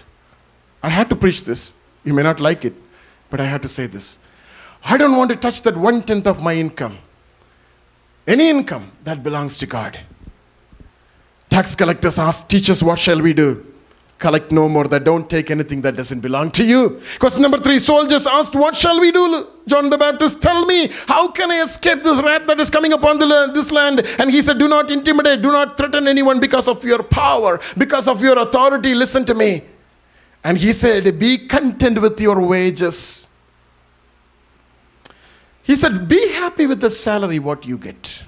I 0.81 0.89
had 0.89 1.10
to 1.10 1.15
preach 1.15 1.43
this. 1.43 1.73
You 2.03 2.13
may 2.13 2.23
not 2.23 2.39
like 2.39 2.65
it, 2.65 2.73
but 3.29 3.41
I 3.41 3.45
had 3.45 3.62
to 3.63 3.69
say 3.69 3.88
this. 3.88 4.17
I 4.83 4.97
don't 4.97 5.17
want 5.17 5.31
to 5.31 5.36
touch 5.36 5.62
that 5.63 5.75
one 5.75 6.01
tenth 6.03 6.27
of 6.27 6.41
my 6.41 6.55
income. 6.55 6.97
Any 8.25 8.49
income 8.49 8.91
that 9.03 9.23
belongs 9.23 9.57
to 9.60 9.65
God. 9.65 9.99
Tax 11.49 11.75
collectors 11.75 12.19
ask, 12.19 12.47
Teach 12.47 12.69
us, 12.69 12.83
what 12.83 12.99
shall 12.99 13.21
we 13.21 13.33
do? 13.33 13.65
Collect 14.17 14.51
no 14.51 14.67
more, 14.67 14.88
that 14.88 15.03
don't 15.03 15.30
take 15.30 15.51
anything 15.51 15.82
that 15.82 15.95
doesn't 15.95 16.21
belong 16.21 16.49
to 16.51 16.63
you. 16.63 16.99
Question 17.19 17.43
number 17.43 17.60
three 17.60 17.77
soldiers 17.77 18.25
asked, 18.25 18.56
What 18.56 18.75
shall 18.75 18.99
we 18.99 19.12
do? 19.12 19.47
John 19.67 19.91
the 19.91 19.97
Baptist, 19.97 20.41
tell 20.41 20.65
me, 20.65 20.89
how 21.06 21.27
can 21.27 21.51
I 21.51 21.62
escape 21.62 22.01
this 22.01 22.19
wrath 22.21 22.47
that 22.47 22.60
is 22.60 22.71
coming 22.71 22.93
upon 22.93 23.19
the, 23.19 23.51
this 23.53 23.71
land? 23.71 23.99
And 24.17 24.32
he 24.32 24.41
said, 24.41 24.58
Do 24.58 24.67
not 24.67 24.89
intimidate, 24.89 25.43
do 25.43 25.49
not 25.49 25.77
threaten 25.77 26.08
anyone 26.08 26.39
because 26.39 26.67
of 26.67 26.84
your 26.84 27.03
power, 27.03 27.60
because 27.77 28.08
of 28.08 28.21
your 28.21 28.39
authority. 28.39 28.95
Listen 28.95 29.23
to 29.25 29.36
me. 29.36 29.63
And 30.43 30.58
he 30.58 30.73
said, 30.73 31.19
Be 31.19 31.38
content 31.38 32.01
with 32.01 32.19
your 32.19 32.41
wages. 32.41 33.27
He 35.62 35.75
said, 35.75 36.08
Be 36.08 36.30
happy 36.34 36.65
with 36.65 36.82
the 36.82 36.89
salary 36.89 37.38
what 37.38 37.65
you 37.65 37.77
get. 37.77 38.23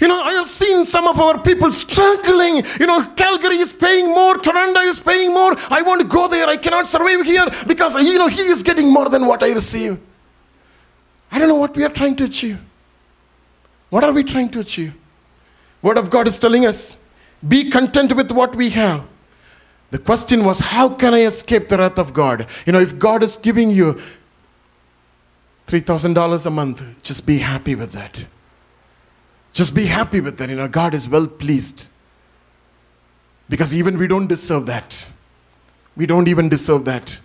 You 0.00 0.08
know, 0.08 0.20
I 0.20 0.32
have 0.32 0.48
seen 0.48 0.84
some 0.86 1.06
of 1.06 1.20
our 1.20 1.38
people 1.38 1.70
struggling. 1.72 2.64
You 2.80 2.86
know, 2.86 3.06
Calgary 3.14 3.58
is 3.58 3.72
paying 3.72 4.06
more, 4.06 4.36
Toronto 4.38 4.80
is 4.80 4.98
paying 4.98 5.32
more. 5.32 5.54
I 5.68 5.82
want 5.82 6.00
to 6.00 6.06
go 6.06 6.26
there. 6.26 6.46
I 6.46 6.56
cannot 6.56 6.86
survive 6.86 7.24
here 7.24 7.46
because, 7.66 7.94
you 8.02 8.18
know, 8.18 8.28
he 8.28 8.40
is 8.40 8.62
getting 8.62 8.90
more 8.90 9.08
than 9.10 9.26
what 9.26 9.42
I 9.42 9.52
receive. 9.52 9.98
I 11.30 11.38
don't 11.38 11.48
know 11.48 11.56
what 11.56 11.76
we 11.76 11.84
are 11.84 11.90
trying 11.90 12.16
to 12.16 12.24
achieve. 12.24 12.58
What 13.90 14.02
are 14.04 14.12
we 14.12 14.24
trying 14.24 14.48
to 14.50 14.60
achieve? 14.60 14.94
Word 15.82 15.98
of 15.98 16.08
God 16.10 16.28
is 16.28 16.38
telling 16.38 16.66
us 16.66 16.98
be 17.46 17.70
content 17.70 18.14
with 18.14 18.30
what 18.30 18.54
we 18.54 18.70
have. 18.70 19.04
The 19.90 19.98
question 19.98 20.44
was, 20.44 20.60
how 20.60 20.90
can 20.90 21.14
I 21.14 21.22
escape 21.22 21.68
the 21.68 21.76
wrath 21.76 21.98
of 21.98 22.12
God? 22.14 22.46
You 22.64 22.72
know, 22.72 22.80
if 22.80 22.98
God 22.98 23.22
is 23.22 23.36
giving 23.36 23.70
you 23.70 24.00
$3,000 25.66 26.46
a 26.46 26.50
month, 26.50 26.82
just 27.02 27.26
be 27.26 27.38
happy 27.38 27.74
with 27.74 27.92
that. 27.92 28.24
Just 29.52 29.74
be 29.74 29.86
happy 29.86 30.20
with 30.20 30.38
that. 30.38 30.48
You 30.48 30.56
know, 30.56 30.68
God 30.68 30.94
is 30.94 31.08
well 31.08 31.26
pleased. 31.26 31.88
Because 33.48 33.74
even 33.74 33.98
we 33.98 34.06
don't 34.06 34.28
deserve 34.28 34.66
that. 34.66 35.08
We 35.96 36.06
don't 36.06 36.28
even 36.28 36.48
deserve 36.48 36.84
that. 36.84 37.18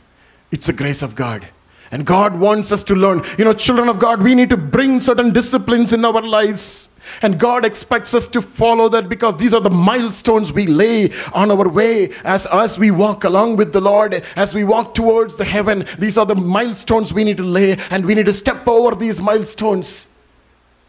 It's 0.52 0.68
a 0.70 0.74
grace 0.74 1.02
of 1.02 1.16
God. 1.16 1.48
And 1.92 2.06
God 2.06 2.40
wants 2.40 2.72
us 2.72 2.84
to 2.86 2.96
learn. 2.96 3.22
You 3.38 3.46
know, 3.46 3.54
children 3.54 3.90
of 3.90 4.00
God, 4.00 4.22
we 4.22 4.34
need 4.34 4.50
to 4.50 4.58
bring 4.58 5.00
certain 5.00 5.32
disciplines 5.32 5.94
in 5.94 6.04
our 6.04 6.22
lives. 6.22 6.90
And 7.22 7.40
God 7.40 7.64
expects 7.64 8.16
us 8.16 8.28
to 8.30 8.42
follow 8.42 8.90
that 8.90 9.08
because 9.08 9.38
these 9.38 9.54
are 9.54 9.62
the 9.62 9.70
milestones 9.70 10.52
we 10.52 10.66
lay 10.66 11.12
on 11.34 11.52
our 11.52 11.70
way 11.70 12.10
as, 12.24 12.48
as 12.48 12.80
we 12.80 12.90
walk 12.90 13.24
along 13.24 13.58
with 13.58 13.72
the 13.72 13.82
Lord, 13.82 14.24
as 14.36 14.56
we 14.56 14.64
walk 14.64 14.96
towards 14.96 15.38
the 15.38 15.46
heaven. 15.46 15.86
These 16.00 16.18
are 16.18 16.26
the 16.26 16.36
milestones 16.36 17.14
we 17.14 17.24
need 17.24 17.38
to 17.38 17.44
lay, 17.44 17.78
and 17.92 18.04
we 18.04 18.16
need 18.16 18.26
to 18.26 18.34
step 18.34 18.68
over 18.68 18.96
these 18.96 19.22
milestones. 19.22 20.08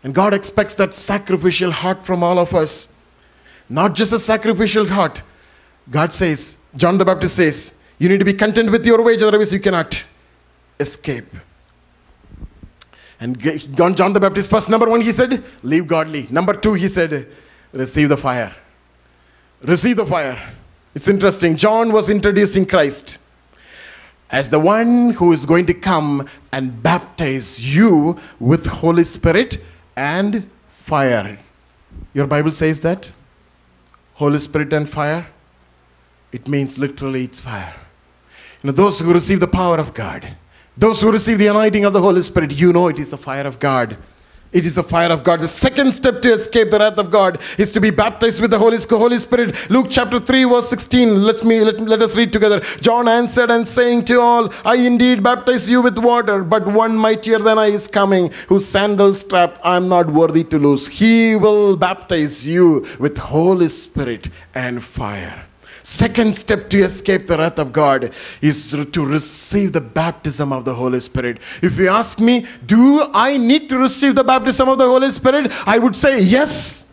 And 0.02 0.14
God 0.14 0.34
expects 0.34 0.74
that 0.76 0.94
sacrificial 0.94 1.72
heart 1.72 2.04
from 2.04 2.22
all 2.22 2.38
of 2.38 2.54
us. 2.54 2.94
Not 3.68 3.94
just 3.94 4.12
a 4.12 4.18
sacrificial 4.18 4.86
heart. 4.86 5.22
God 5.90 6.12
says, 6.12 6.58
John 6.76 6.98
the 6.98 7.04
Baptist 7.04 7.36
says, 7.36 7.74
you 7.98 8.08
need 8.08 8.18
to 8.18 8.24
be 8.24 8.34
content 8.34 8.70
with 8.70 8.86
your 8.86 9.02
wage, 9.02 9.22
otherwise 9.22 9.52
you 9.52 9.60
cannot 9.60 10.06
escape. 10.78 11.34
And 13.18 13.40
John, 13.74 14.12
the 14.12 14.20
Baptist, 14.20 14.50
first 14.50 14.68
number 14.68 14.88
one, 14.88 15.00
he 15.00 15.10
said, 15.10 15.42
live 15.62 15.86
godly. 15.86 16.26
Number 16.30 16.52
two, 16.52 16.74
he 16.74 16.86
said, 16.86 17.26
receive 17.72 18.10
the 18.10 18.16
fire. 18.16 18.54
Receive 19.62 19.96
the 19.96 20.04
fire. 20.04 20.38
It's 20.94 21.08
interesting. 21.08 21.56
John 21.56 21.92
was 21.92 22.10
introducing 22.10 22.66
Christ 22.66 23.18
as 24.28 24.50
the 24.50 24.60
one 24.60 25.10
who 25.12 25.32
is 25.32 25.46
going 25.46 25.64
to 25.66 25.74
come 25.74 26.28
and 26.52 26.82
baptize 26.82 27.74
you 27.74 28.18
with 28.38 28.66
Holy 28.66 29.04
Spirit 29.04 29.62
and 29.96 30.48
fire. 30.68 31.38
Your 32.12 32.26
Bible 32.26 32.52
says 32.52 32.80
that? 32.82 33.12
Holy 34.14 34.38
Spirit 34.38 34.72
and 34.72 34.88
fire? 34.88 35.26
It 36.32 36.48
means 36.48 36.78
literally 36.78 37.24
it's 37.24 37.40
fire. 37.40 37.74
You 38.62 38.68
know, 38.68 38.72
those 38.72 39.00
who 39.00 39.12
receive 39.12 39.40
the 39.40 39.46
power 39.46 39.78
of 39.78 39.94
God, 39.94 40.36
those 40.76 41.00
who 41.00 41.10
receive 41.10 41.38
the 41.38 41.46
anointing 41.46 41.84
of 41.84 41.92
the 41.92 42.00
Holy 42.00 42.22
Spirit, 42.22 42.52
you 42.52 42.72
know 42.72 42.88
it 42.88 42.98
is 42.98 43.10
the 43.10 43.18
fire 43.18 43.46
of 43.46 43.58
God. 43.58 43.96
It 44.56 44.64
is 44.64 44.74
the 44.74 44.82
fire 44.82 45.10
of 45.10 45.22
God. 45.22 45.40
The 45.40 45.48
second 45.48 45.92
step 45.92 46.22
to 46.22 46.32
escape 46.32 46.70
the 46.70 46.78
wrath 46.78 46.96
of 46.96 47.10
God 47.10 47.42
is 47.58 47.72
to 47.72 47.80
be 47.80 47.90
baptized 47.90 48.40
with 48.40 48.52
the 48.52 48.58
Holy, 48.58 48.78
Holy 48.88 49.18
Spirit. 49.18 49.68
Luke 49.68 49.88
chapter 49.90 50.18
3, 50.18 50.44
verse 50.44 50.70
16. 50.70 51.22
Let 51.22 51.44
me 51.44 51.60
let, 51.60 51.78
let 51.78 52.00
us 52.00 52.16
read 52.16 52.32
together. 52.32 52.60
John 52.80 53.06
answered 53.06 53.50
and 53.50 53.68
saying 53.68 54.06
to 54.06 54.18
all, 54.18 54.50
I 54.64 54.76
indeed 54.76 55.22
baptize 55.22 55.68
you 55.68 55.82
with 55.82 55.98
water, 55.98 56.42
but 56.42 56.66
one 56.66 56.96
mightier 56.96 57.38
than 57.38 57.58
I 57.58 57.66
is 57.66 57.86
coming, 57.86 58.32
whose 58.48 58.64
sandal 58.64 59.14
strap 59.14 59.60
I 59.62 59.76
am 59.76 59.88
not 59.88 60.06
worthy 60.06 60.44
to 60.44 60.58
loose. 60.58 60.86
He 60.86 61.36
will 61.36 61.76
baptize 61.76 62.46
you 62.46 62.86
with 62.98 63.18
Holy 63.18 63.68
Spirit 63.68 64.30
and 64.54 64.82
fire. 64.82 65.45
Second 65.86 66.36
step 66.36 66.68
to 66.70 66.82
escape 66.82 67.28
the 67.28 67.38
wrath 67.38 67.60
of 67.60 67.72
God 67.72 68.10
is 68.42 68.72
to 68.72 69.06
receive 69.06 69.72
the 69.72 69.80
baptism 69.80 70.52
of 70.52 70.64
the 70.64 70.74
Holy 70.74 70.98
Spirit. 70.98 71.38
If 71.62 71.78
you 71.78 71.88
ask 71.88 72.18
me, 72.18 72.44
do 72.66 73.08
I 73.14 73.36
need 73.36 73.68
to 73.68 73.78
receive 73.78 74.16
the 74.16 74.24
baptism 74.24 74.68
of 74.68 74.78
the 74.78 74.84
Holy 74.84 75.12
Spirit? 75.12 75.52
I 75.64 75.78
would 75.78 75.94
say 75.94 76.22
yes. 76.22 76.86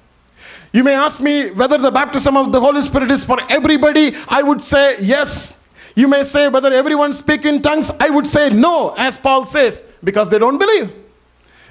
You 0.71 0.83
may 0.83 0.93
ask 0.93 1.19
me 1.21 1.49
whether 1.49 1.79
the 1.79 1.89
baptism 1.89 2.37
of 2.37 2.51
the 2.51 2.59
Holy 2.59 2.83
Spirit 2.83 3.09
is 3.09 3.25
for 3.25 3.39
everybody. 3.49 4.13
I 4.27 4.43
would 4.43 4.61
say 4.61 5.01
yes. 5.01 5.59
You 5.95 6.07
may 6.07 6.23
say 6.23 6.47
whether 6.49 6.71
everyone 6.71 7.13
speak 7.13 7.45
in 7.45 7.63
tongues. 7.63 7.89
I 7.99 8.11
would 8.11 8.27
say 8.27 8.51
no, 8.51 8.93
as 8.95 9.17
Paul 9.17 9.47
says, 9.47 9.81
because 10.03 10.29
they 10.29 10.37
don't 10.37 10.59
believe. 10.59 10.93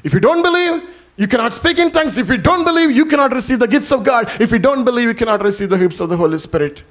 If 0.02 0.12
you 0.12 0.18
don't 0.18 0.42
believe, 0.42 0.90
you 1.16 1.28
cannot 1.28 1.54
speak 1.54 1.78
in 1.78 1.92
tongues. 1.92 2.18
If 2.18 2.28
you 2.28 2.38
don't 2.38 2.64
believe, 2.64 2.90
you 2.90 3.06
cannot 3.06 3.32
receive 3.32 3.60
the 3.60 3.68
gifts 3.68 3.92
of 3.92 4.02
God. 4.02 4.28
If 4.40 4.50
you 4.50 4.58
don't 4.58 4.84
believe, 4.84 5.06
you 5.06 5.14
cannot 5.14 5.40
receive 5.40 5.68
the 5.68 5.78
gifts 5.78 6.00
of 6.00 6.08
the 6.08 6.16
Holy 6.16 6.38
Spirit. 6.38 6.82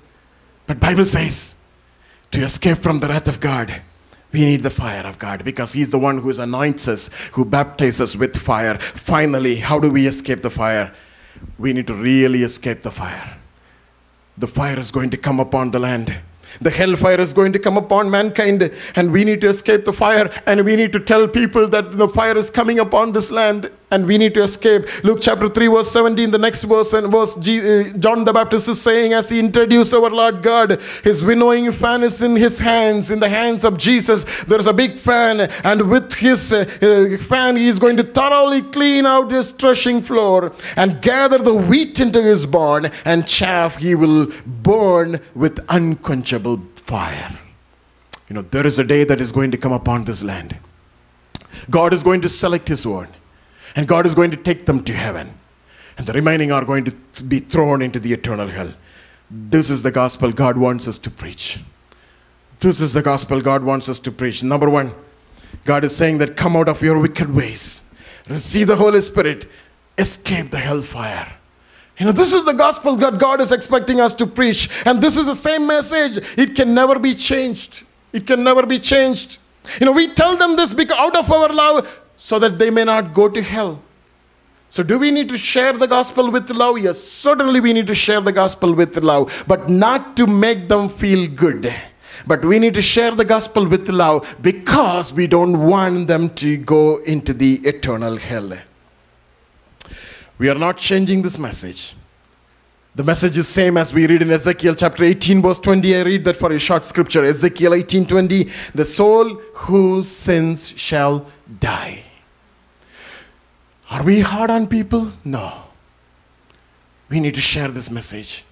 But 0.68 0.80
Bible 0.80 1.06
says 1.06 1.56
to 2.32 2.44
escape 2.44 2.78
from 2.80 3.00
the 3.00 3.08
wrath 3.08 3.28
of 3.28 3.40
God, 3.40 3.82
we 4.32 4.46
need 4.46 4.64
the 4.64 4.70
fire 4.70 5.06
of 5.06 5.20
God 5.20 5.44
because 5.44 5.74
He's 5.74 5.92
the 5.92 6.00
one 6.00 6.20
who 6.20 6.32
anoints 6.40 6.88
us, 6.88 7.10
who 7.34 7.44
baptizes 7.44 8.02
us 8.02 8.16
with 8.16 8.38
fire. 8.38 8.78
Finally, 8.80 9.58
how 9.58 9.80
do 9.80 9.92
we 9.92 10.08
escape 10.08 10.42
the 10.42 10.50
fire? 10.50 10.94
We 11.58 11.74
need 11.74 11.88
to 11.88 11.94
really 11.94 12.44
escape 12.44 12.84
the 12.84 12.92
fire. 12.92 13.38
The 14.38 14.48
fire 14.48 14.80
is 14.80 14.92
going 14.92 15.10
to 15.10 15.18
come 15.18 15.40
upon 15.40 15.72
the 15.72 15.80
land. 15.80 16.18
The 16.60 16.70
hellfire 16.70 17.20
is 17.20 17.34
going 17.34 17.54
to 17.54 17.60
come 17.60 17.78
upon 17.78 18.10
mankind, 18.10 18.72
and 18.96 19.12
we 19.12 19.24
need 19.24 19.42
to 19.42 19.50
escape 19.50 19.86
the 19.86 19.94
fire, 19.94 20.32
and 20.46 20.64
we 20.66 20.76
need 20.76 20.92
to 20.94 21.00
tell 21.00 21.28
people 21.28 21.68
that 21.70 21.98
the 21.98 22.10
fire 22.10 22.38
is 22.38 22.50
coming 22.50 22.80
upon 22.80 23.12
this 23.12 23.32
land 23.32 23.72
and 23.92 24.08
we 24.08 24.18
need 24.18 24.34
to 24.34 24.42
escape. 24.42 24.86
Luke 25.04 25.20
chapter 25.22 25.50
3, 25.50 25.68
verse 25.68 25.92
17, 25.92 26.32
the 26.32 26.38
next 26.38 26.64
verse, 26.64 26.94
and 26.94 27.12
verse 27.12 27.38
uh, 27.38 27.92
John 28.00 28.24
the 28.24 28.32
Baptist 28.34 28.70
is 28.70 28.82
saying, 28.82 29.14
as 29.14 29.30
he 29.30 29.40
introduced 29.40 29.94
our 29.94 30.10
Lord 30.10 30.42
God, 30.42 30.82
his 31.04 31.22
winnowing 31.22 31.72
fan 31.74 32.02
is 32.02 32.22
in 32.22 32.38
his 32.38 32.62
hands, 32.62 33.12
in 33.12 33.20
the 33.20 33.30
hands 33.30 33.66
of 33.66 33.78
Jesus. 33.78 34.24
There's 34.46 34.66
a 34.66 34.74
big 34.74 34.98
fan, 34.98 35.42
and 35.64 35.90
with 35.90 36.14
his 36.14 36.54
uh, 36.54 36.66
uh, 36.82 37.18
fan, 37.22 37.58
he 37.58 37.68
is 37.68 37.80
going 37.80 37.98
to 37.98 38.04
thoroughly 38.04 38.62
clean 38.62 39.06
out 39.06 39.30
his 39.30 39.52
threshing 39.52 40.02
floor 40.02 40.54
and 40.78 41.02
gather 41.02 41.38
the 41.38 41.54
wheat 41.54 42.00
into 42.00 42.22
his 42.22 42.46
barn, 42.46 42.90
and 43.04 43.28
chaff 43.28 43.76
he 43.76 43.94
will 43.94 44.32
burn 44.46 45.20
with 45.36 45.60
unquenchable 45.68 46.62
fire. 46.76 47.38
You 48.30 48.36
know, 48.36 48.42
there 48.44 48.66
is 48.66 48.80
a 48.80 48.86
day 48.86 49.04
that 49.04 49.20
is 49.20 49.34
going 49.34 49.52
to 49.52 49.58
come 49.58 49.74
upon 49.74 50.06
this 50.06 50.24
land. 50.24 50.58
God 51.70 51.94
is 51.94 52.02
going 52.02 52.22
to 52.22 52.30
select 52.30 52.70
his 52.70 52.88
word 52.88 53.10
and 53.76 53.88
God 53.88 54.06
is 54.06 54.14
going 54.16 54.32
to 54.32 54.38
take 54.38 54.66
them 54.66 54.84
to 54.84 54.94
heaven. 54.94 55.34
And 55.98 56.08
the 56.08 56.14
remaining 56.14 56.52
are 56.52 56.66
going 56.66 56.86
to 56.86 57.24
be 57.24 57.40
thrown 57.40 57.82
into 57.82 58.00
the 58.00 58.14
eternal 58.14 58.48
hell. 58.48 58.74
This 59.30 59.70
is 59.70 59.84
the 59.84 59.92
gospel 59.92 60.32
God 60.32 60.58
wants 60.58 60.88
us 60.88 60.98
to 61.00 61.10
preach. 61.10 61.60
This 62.60 62.80
is 62.80 62.94
the 62.94 63.02
gospel 63.02 63.42
God 63.42 63.64
wants 63.64 63.90
us 63.90 64.00
to 64.00 64.12
preach. 64.12 64.44
Number 64.44 64.70
one, 64.70 64.94
God 65.66 65.84
is 65.84 65.96
saying 65.96 66.20
that 66.20 66.36
come 66.36 66.56
out 66.56 66.70
of 66.70 66.82
your 66.82 67.00
wicked 67.00 67.34
ways, 67.34 67.84
receive 68.28 68.68
the 68.68 68.76
Holy 68.76 69.02
Spirit, 69.02 69.50
escape 69.98 70.52
the 70.52 70.60
hellfire. 70.60 71.34
You 71.98 72.08
know, 72.08 72.12
this 72.12 72.34
is 72.34 72.46
the 72.46 72.54
gospel 72.54 72.96
that 72.96 73.20
God 73.20 73.42
is 73.42 73.52
expecting 73.52 74.00
us 74.00 74.14
to 74.16 74.26
preach. 74.26 74.70
And 74.86 75.02
this 75.02 75.18
is 75.18 75.26
the 75.28 75.36
same 75.36 75.68
message. 75.68 76.18
It 76.38 76.56
can 76.56 76.74
never 76.74 76.98
be 76.98 77.14
changed. 77.14 77.84
It 78.12 78.26
can 78.26 78.44
never 78.44 78.66
be 78.66 78.80
changed. 78.80 79.38
You 79.80 79.86
know, 79.86 79.92
we 79.92 80.14
tell 80.14 80.36
them 80.36 80.56
this 80.56 80.74
because 80.74 80.98
out 80.98 81.16
of 81.16 81.32
our 81.32 81.50
love, 81.50 82.01
so 82.24 82.38
that 82.38 82.60
they 82.60 82.70
may 82.70 82.84
not 82.84 83.16
go 83.16 83.28
to 83.28 83.42
hell. 83.42 83.82
So, 84.70 84.84
do 84.84 85.00
we 85.00 85.10
need 85.10 85.28
to 85.30 85.40
share 85.40 85.74
the 85.74 85.88
gospel 85.88 86.30
with 86.30 86.52
love? 86.52 86.78
Yes, 86.78 87.00
certainly 87.00 87.60
we 87.60 87.74
need 87.74 87.88
to 87.88 87.96
share 87.96 88.22
the 88.22 88.32
gospel 88.32 88.76
with 88.76 88.96
love, 88.98 89.44
but 89.48 89.72
not 89.72 90.16
to 90.18 90.28
make 90.28 90.68
them 90.68 90.88
feel 90.88 91.28
good. 91.28 91.74
But 92.28 92.46
we 92.46 92.60
need 92.60 92.76
to 92.76 92.82
share 92.82 93.10
the 93.10 93.26
gospel 93.26 93.68
with 93.68 93.90
love 93.90 94.36
because 94.40 95.12
we 95.12 95.26
don't 95.26 95.66
want 95.68 96.08
them 96.08 96.30
to 96.36 96.58
go 96.58 96.98
into 96.98 97.34
the 97.34 97.56
eternal 97.66 98.18
hell. 98.18 98.54
We 100.38 100.48
are 100.48 100.60
not 100.68 100.78
changing 100.78 101.24
this 101.24 101.40
message. 101.40 101.96
The 102.94 103.04
message 103.04 103.40
is 103.40 103.48
same 103.48 103.78
as 103.78 103.96
we 103.96 104.06
read 104.06 104.22
in 104.22 104.30
Ezekiel 104.30 104.76
chapter 104.76 105.04
18 105.04 105.42
verse 105.42 105.60
20. 105.60 105.96
I 105.96 106.02
read 106.04 106.26
that 106.26 106.38
for 106.38 106.52
a 106.52 106.60
short 106.60 106.86
scripture. 106.86 107.26
Ezekiel 107.26 107.72
18:20, 107.72 108.48
the 108.76 108.86
soul 108.86 109.42
whose 109.66 110.08
sins 110.08 110.72
shall 110.78 111.26
die. 111.60 112.04
Are 113.92 114.04
we 114.04 114.22
hard 114.22 114.50
on 114.50 114.68
people? 114.68 115.12
No. 115.26 115.66
We 117.10 117.20
need 117.20 117.36
to 117.36 117.42
share 117.42 117.68
this 117.68 117.92
message. 117.92 118.46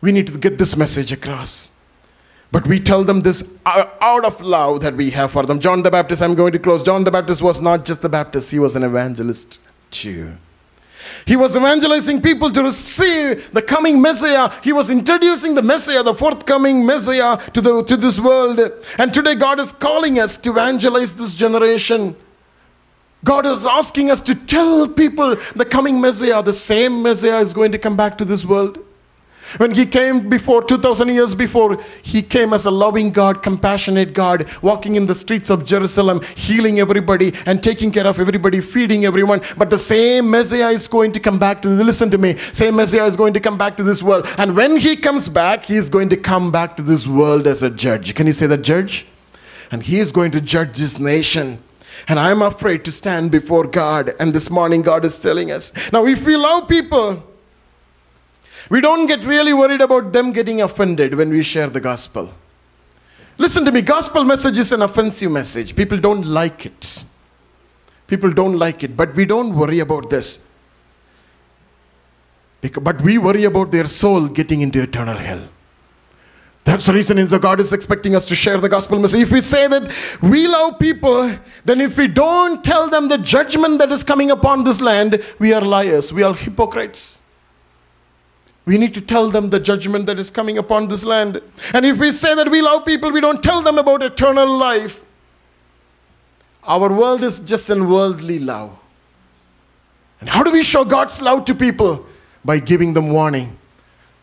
We 0.00 0.12
need 0.12 0.28
to 0.28 0.38
get 0.38 0.58
this 0.58 0.76
message 0.76 1.10
across. 1.10 1.72
But 2.52 2.68
we 2.68 2.78
tell 2.78 3.02
them 3.02 3.22
this 3.22 3.42
out 3.66 4.24
of 4.24 4.40
love 4.40 4.80
that 4.82 4.94
we 4.94 5.10
have 5.10 5.32
for 5.32 5.44
them. 5.44 5.58
John 5.58 5.82
the 5.82 5.90
Baptist, 5.90 6.22
I'm 6.22 6.36
going 6.36 6.52
to 6.52 6.60
close. 6.60 6.84
John 6.84 7.02
the 7.02 7.10
Baptist 7.10 7.42
was 7.42 7.60
not 7.60 7.84
just 7.84 8.00
the 8.00 8.08
Baptist, 8.08 8.52
he 8.52 8.60
was 8.60 8.76
an 8.76 8.84
evangelist 8.84 9.60
too. 9.90 10.36
He 11.24 11.34
was 11.34 11.56
evangelizing 11.56 12.22
people 12.22 12.52
to 12.52 12.62
receive 12.62 13.52
the 13.52 13.62
coming 13.62 14.00
Messiah. 14.00 14.52
He 14.62 14.72
was 14.72 14.88
introducing 14.88 15.56
the 15.56 15.62
Messiah, 15.62 16.04
the 16.04 16.14
forthcoming 16.14 16.86
Messiah, 16.86 17.36
to, 17.52 17.60
the, 17.60 17.82
to 17.84 17.96
this 17.96 18.20
world. 18.20 18.60
And 18.98 19.12
today, 19.12 19.34
God 19.34 19.58
is 19.58 19.72
calling 19.72 20.18
us 20.20 20.36
to 20.38 20.50
evangelize 20.50 21.14
this 21.14 21.34
generation. 21.34 22.16
God 23.24 23.46
is 23.46 23.64
asking 23.64 24.10
us 24.10 24.20
to 24.22 24.34
tell 24.34 24.88
people 24.88 25.36
the 25.54 25.64
coming 25.64 26.00
Messiah, 26.00 26.42
the 26.42 26.52
same 26.52 27.02
Messiah 27.02 27.40
is 27.40 27.52
going 27.52 27.72
to 27.72 27.78
come 27.78 27.96
back 27.96 28.18
to 28.18 28.24
this 28.24 28.44
world. 28.44 28.78
When 29.58 29.70
he 29.72 29.86
came 29.86 30.28
before 30.28 30.62
2000 30.62 31.08
years 31.08 31.34
before, 31.34 31.78
he 32.02 32.20
came 32.20 32.52
as 32.52 32.64
a 32.64 32.70
loving 32.70 33.10
God, 33.10 33.42
compassionate 33.42 34.12
God, 34.12 34.48
walking 34.60 34.96
in 34.96 35.06
the 35.06 35.14
streets 35.14 35.50
of 35.50 35.64
Jerusalem, 35.64 36.20
healing 36.34 36.80
everybody 36.80 37.32
and 37.46 37.62
taking 37.62 37.92
care 37.92 38.06
of 38.06 38.18
everybody, 38.18 38.60
feeding 38.60 39.04
everyone. 39.04 39.40
But 39.56 39.70
the 39.70 39.78
same 39.78 40.30
Messiah 40.30 40.70
is 40.70 40.88
going 40.88 41.12
to 41.12 41.20
come 41.20 41.38
back 41.38 41.62
to 41.62 41.68
listen 41.68 42.10
to 42.10 42.18
me. 42.18 42.36
Same 42.52 42.74
Messiah 42.74 43.06
is 43.06 43.16
going 43.16 43.34
to 43.34 43.40
come 43.40 43.56
back 43.56 43.76
to 43.76 43.84
this 43.84 44.02
world. 44.02 44.26
And 44.36 44.56
when 44.56 44.76
he 44.76 44.96
comes 44.96 45.28
back, 45.28 45.64
he 45.64 45.76
is 45.76 45.88
going 45.88 46.08
to 46.08 46.16
come 46.16 46.50
back 46.50 46.76
to 46.78 46.82
this 46.82 47.06
world 47.06 47.46
as 47.46 47.62
a 47.62 47.70
judge. 47.70 48.14
Can 48.14 48.26
you 48.26 48.32
say 48.32 48.46
that 48.48 48.62
judge? 48.62 49.06
And 49.70 49.82
he 49.82 50.00
is 50.00 50.10
going 50.10 50.32
to 50.32 50.40
judge 50.40 50.76
this 50.76 50.98
nation. 50.98 51.62
And 52.08 52.18
I'm 52.18 52.42
afraid 52.42 52.84
to 52.84 52.92
stand 52.92 53.30
before 53.30 53.66
God. 53.66 54.14
And 54.20 54.32
this 54.32 54.50
morning, 54.50 54.82
God 54.82 55.04
is 55.04 55.18
telling 55.18 55.50
us. 55.50 55.72
Now, 55.92 56.06
if 56.06 56.24
we 56.24 56.36
love 56.36 56.68
people, 56.68 57.22
we 58.68 58.80
don't 58.80 59.06
get 59.06 59.24
really 59.24 59.52
worried 59.52 59.80
about 59.80 60.12
them 60.12 60.32
getting 60.32 60.60
offended 60.62 61.14
when 61.14 61.30
we 61.30 61.42
share 61.42 61.70
the 61.70 61.80
gospel. 61.80 62.32
Listen 63.38 63.64
to 63.64 63.72
me, 63.72 63.82
gospel 63.82 64.24
message 64.24 64.58
is 64.58 64.72
an 64.72 64.82
offensive 64.82 65.30
message. 65.30 65.76
People 65.76 65.98
don't 65.98 66.26
like 66.26 66.66
it. 66.66 67.04
People 68.06 68.32
don't 68.32 68.58
like 68.58 68.82
it, 68.82 68.96
but 68.96 69.14
we 69.14 69.26
don't 69.26 69.54
worry 69.54 69.80
about 69.80 70.10
this. 70.10 70.40
But 72.80 73.02
we 73.02 73.18
worry 73.18 73.44
about 73.44 73.70
their 73.70 73.86
soul 73.86 74.28
getting 74.28 74.60
into 74.60 74.82
eternal 74.82 75.16
hell. 75.16 75.48
That's 76.66 76.86
the 76.86 76.92
reason 76.92 77.16
is 77.18 77.30
that 77.30 77.42
God 77.42 77.60
is 77.60 77.72
expecting 77.72 78.16
us 78.16 78.26
to 78.26 78.34
share 78.34 78.58
the 78.58 78.68
gospel 78.68 78.98
message. 78.98 79.20
If 79.20 79.30
we 79.30 79.40
say 79.40 79.68
that 79.68 79.88
we 80.20 80.48
love 80.48 80.80
people, 80.80 81.32
then 81.64 81.80
if 81.80 81.96
we 81.96 82.08
don't 82.08 82.64
tell 82.64 82.90
them 82.90 83.06
the 83.06 83.18
judgment 83.18 83.78
that 83.78 83.92
is 83.92 84.02
coming 84.02 84.32
upon 84.32 84.64
this 84.64 84.80
land, 84.80 85.24
we 85.38 85.52
are 85.52 85.60
liars, 85.60 86.12
we 86.12 86.24
are 86.24 86.34
hypocrites. 86.34 87.20
We 88.64 88.78
need 88.78 88.94
to 88.94 89.00
tell 89.00 89.30
them 89.30 89.50
the 89.50 89.60
judgment 89.60 90.06
that 90.06 90.18
is 90.18 90.28
coming 90.28 90.58
upon 90.58 90.88
this 90.88 91.04
land. 91.04 91.40
And 91.72 91.86
if 91.86 92.00
we 92.00 92.10
say 92.10 92.34
that 92.34 92.50
we 92.50 92.60
love 92.60 92.84
people, 92.84 93.12
we 93.12 93.20
don't 93.20 93.44
tell 93.44 93.62
them 93.62 93.78
about 93.78 94.02
eternal 94.02 94.48
life. 94.48 95.04
Our 96.64 96.92
world 96.92 97.22
is 97.22 97.38
just 97.38 97.70
an 97.70 97.88
worldly 97.88 98.40
love. 98.40 98.76
And 100.18 100.28
how 100.28 100.42
do 100.42 100.50
we 100.50 100.64
show 100.64 100.84
God's 100.84 101.22
love 101.22 101.44
to 101.44 101.54
people? 101.54 102.06
By 102.44 102.58
giving 102.58 102.92
them 102.92 103.10
warning 103.10 103.56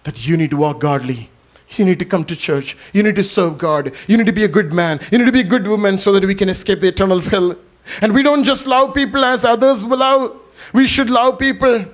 that 0.04 0.28
you 0.28 0.36
need 0.36 0.50
to 0.50 0.58
walk 0.58 0.82
godly. 0.82 1.30
You 1.76 1.86
need 1.86 2.00
to 2.00 2.06
come 2.06 2.24
to 2.26 2.36
church. 2.36 2.78
You 2.94 3.04
need 3.04 3.16
to 3.16 3.24
serve 3.24 3.58
God. 3.58 3.94
You 4.08 4.18
need 4.18 4.26
to 4.26 4.34
be 4.34 4.44
a 4.44 4.48
good 4.48 4.74
man. 4.74 5.00
You 5.12 5.18
need 5.18 5.26
to 5.26 5.32
be 5.32 5.42
a 5.42 5.44
good 5.46 5.68
woman 5.68 5.98
so 5.98 6.12
that 6.12 6.24
we 6.24 6.36
can 6.36 6.50
escape 6.50 6.82
the 6.82 6.90
eternal 6.90 7.20
hell. 7.20 7.56
And 8.02 8.14
we 8.14 8.24
don't 8.24 8.44
just 8.44 8.68
love 8.68 8.94
people 8.94 9.24
as 9.26 9.44
others 9.44 9.86
will 9.86 9.98
love. 9.98 10.40
We 10.72 10.88
should 10.88 11.10
love 11.10 11.40
people 11.40 11.86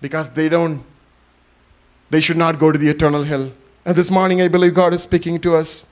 because 0.00 0.30
they 0.30 0.48
don't 0.48 0.84
they 2.10 2.20
should 2.20 2.36
not 2.36 2.58
go 2.58 2.70
to 2.70 2.78
the 2.78 2.88
eternal 2.88 3.24
hell. 3.24 3.50
And 3.86 3.96
this 3.96 4.10
morning, 4.10 4.42
I 4.42 4.48
believe 4.48 4.74
God 4.74 4.92
is 4.92 5.02
speaking 5.02 5.40
to 5.40 5.56
us. 5.56 5.86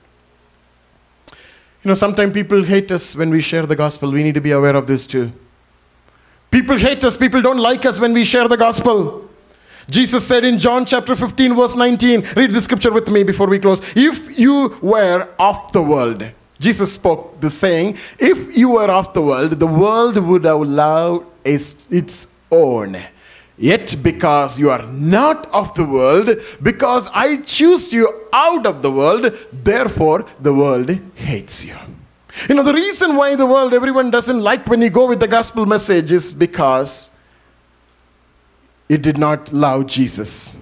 You 1.31 1.89
know, 1.89 1.95
sometimes 1.95 2.31
people 2.31 2.61
hate 2.63 2.91
us 2.91 3.15
when 3.15 3.31
we 3.31 3.41
share 3.41 3.65
the 3.65 3.75
gospel. 3.75 4.11
We 4.11 4.21
need 4.21 4.35
to 4.35 4.41
be 4.41 4.51
aware 4.51 4.75
of 4.75 4.85
this 4.85 5.07
too. 5.07 5.31
People 6.51 6.77
hate 6.77 7.03
us, 7.03 7.17
people 7.17 7.41
don't 7.41 7.57
like 7.57 7.85
us 7.85 7.99
when 7.99 8.13
we 8.13 8.23
share 8.23 8.47
the 8.47 8.57
gospel. 8.57 9.30
Jesus 9.91 10.25
said 10.25 10.45
in 10.45 10.57
John 10.57 10.85
chapter 10.85 11.17
15, 11.17 11.53
verse 11.53 11.75
19, 11.75 12.23
read 12.37 12.51
the 12.51 12.61
scripture 12.61 12.93
with 12.93 13.09
me 13.09 13.23
before 13.23 13.47
we 13.47 13.59
close. 13.59 13.81
If 13.93 14.39
you 14.39 14.77
were 14.81 15.27
of 15.37 15.69
the 15.73 15.81
world, 15.81 16.31
Jesus 16.59 16.93
spoke 16.93 17.41
the 17.41 17.49
saying, 17.49 17.97
if 18.17 18.55
you 18.55 18.69
were 18.69 18.89
of 18.89 19.13
the 19.13 19.21
world, 19.21 19.51
the 19.51 19.67
world 19.67 20.15
would 20.17 20.45
have 20.45 20.61
loved 20.61 21.25
its 21.43 22.27
own. 22.49 22.97
Yet, 23.57 23.97
because 24.01 24.57
you 24.57 24.71
are 24.71 24.87
not 24.87 25.47
of 25.53 25.75
the 25.75 25.85
world, 25.85 26.37
because 26.63 27.09
I 27.13 27.41
choose 27.41 27.91
you 27.91 28.27
out 28.31 28.65
of 28.65 28.81
the 28.81 28.91
world, 28.91 29.35
therefore 29.51 30.25
the 30.39 30.53
world 30.53 30.89
hates 31.15 31.65
you. 31.65 31.75
You 32.47 32.55
know, 32.55 32.63
the 32.63 32.73
reason 32.73 33.17
why 33.17 33.35
the 33.35 33.45
world, 33.45 33.73
everyone 33.73 34.09
doesn't 34.09 34.39
like 34.39 34.67
when 34.67 34.81
you 34.81 34.89
go 34.89 35.05
with 35.05 35.19
the 35.19 35.27
gospel 35.27 35.65
message 35.65 36.13
is 36.13 36.31
because 36.31 37.09
it 38.91 39.01
did 39.01 39.17
not 39.17 39.53
love 39.53 39.87
Jesus 39.87 40.57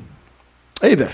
either. 0.84 1.12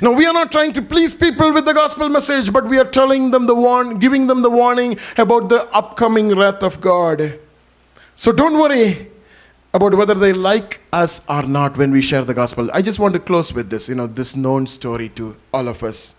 Now, 0.00 0.12
we 0.12 0.24
are 0.24 0.32
not 0.32 0.50
trying 0.50 0.72
to 0.72 0.80
please 0.80 1.14
people 1.14 1.52
with 1.52 1.66
the 1.66 1.74
gospel 1.74 2.08
message, 2.08 2.50
but 2.50 2.66
we 2.66 2.78
are 2.78 2.86
telling 2.86 3.30
them 3.30 3.44
the 3.44 3.54
warn, 3.54 3.98
giving 3.98 4.26
them 4.26 4.40
the 4.40 4.48
warning 4.48 4.98
about 5.18 5.50
the 5.50 5.70
upcoming 5.74 6.34
wrath 6.34 6.62
of 6.62 6.80
God. 6.80 7.38
So 8.16 8.32
don't 8.32 8.54
worry 8.54 9.10
about 9.74 9.92
whether 9.92 10.14
they 10.14 10.32
like 10.32 10.80
us 10.90 11.20
or 11.28 11.42
not 11.42 11.76
when 11.76 11.90
we 11.90 12.00
share 12.00 12.24
the 12.24 12.32
gospel. 12.32 12.70
I 12.72 12.80
just 12.80 12.98
want 12.98 13.12
to 13.12 13.20
close 13.20 13.52
with 13.52 13.68
this, 13.68 13.86
you 13.86 13.94
know, 13.94 14.06
this 14.06 14.34
known 14.34 14.66
story 14.66 15.10
to 15.10 15.36
all 15.52 15.68
of 15.68 15.82
us 15.82 16.14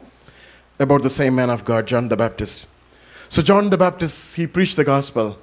about 0.77 1.01
the 1.01 1.09
same 1.09 1.33
man 1.33 1.49
of 1.49 1.65
God, 1.65 1.87
John 1.87 2.09
the 2.09 2.17
Baptist. 2.17 2.67
So, 3.29 3.41
John 3.41 3.71
the 3.71 3.79
Baptist, 3.79 4.35
he 4.35 4.45
preached 4.45 4.75
the 4.75 4.83
gospel. 4.83 5.39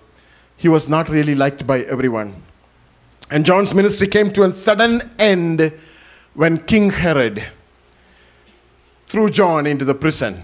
He 0.57 0.69
was 0.69 0.89
not 0.89 1.09
really 1.09 1.35
liked 1.35 1.67
by 1.67 1.81
everyone. 1.81 2.41
And 3.33 3.47
John's 3.47 3.73
ministry 3.73 4.09
came 4.09 4.31
to 4.35 4.43
a 4.43 4.53
sudden 4.53 5.11
end 5.19 5.73
when 6.35 6.59
King 6.59 6.91
Herod 6.91 7.49
threw 9.07 9.31
John 9.31 9.67
into 9.67 9.87
the 9.87 9.95
prison. 9.95 10.43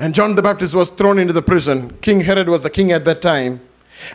And 0.00 0.16
John 0.16 0.34
the 0.34 0.42
Baptist 0.42 0.74
was 0.74 0.90
thrown 0.90 1.20
into 1.20 1.32
the 1.32 1.40
prison. 1.40 1.96
King 2.00 2.22
Herod 2.22 2.48
was 2.48 2.64
the 2.64 2.70
king 2.70 2.90
at 2.90 3.04
that 3.04 3.22
time. 3.22 3.60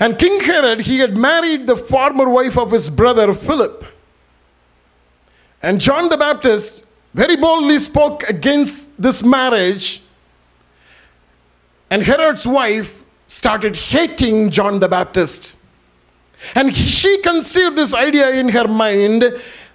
And 0.02 0.20
King 0.20 0.42
Herod, 0.42 0.82
he 0.82 1.00
had 1.00 1.16
married 1.16 1.66
the 1.66 1.78
former 1.78 2.28
wife 2.28 2.58
of 2.58 2.72
his 2.72 2.90
brother 2.90 3.34
Philip. 3.34 3.86
And 5.64 5.80
John 5.80 6.10
the 6.10 6.18
Baptist 6.18 6.86
very 7.14 7.38
boldly 7.38 7.80
spoke 7.80 8.24
against 8.24 8.90
this 9.02 9.24
marriage. 9.24 10.04
And 11.90 12.04
Herod's 12.04 12.46
wife 12.46 13.02
started 13.28 13.78
hating 13.78 14.50
John 14.50 14.82
the 14.82 14.90
Baptist. 14.90 15.57
And 16.56 16.74
she 16.76 17.22
conceived 17.22 17.76
this 17.76 17.94
idea 17.94 18.32
in 18.32 18.50
her 18.50 18.68
mind 18.68 19.24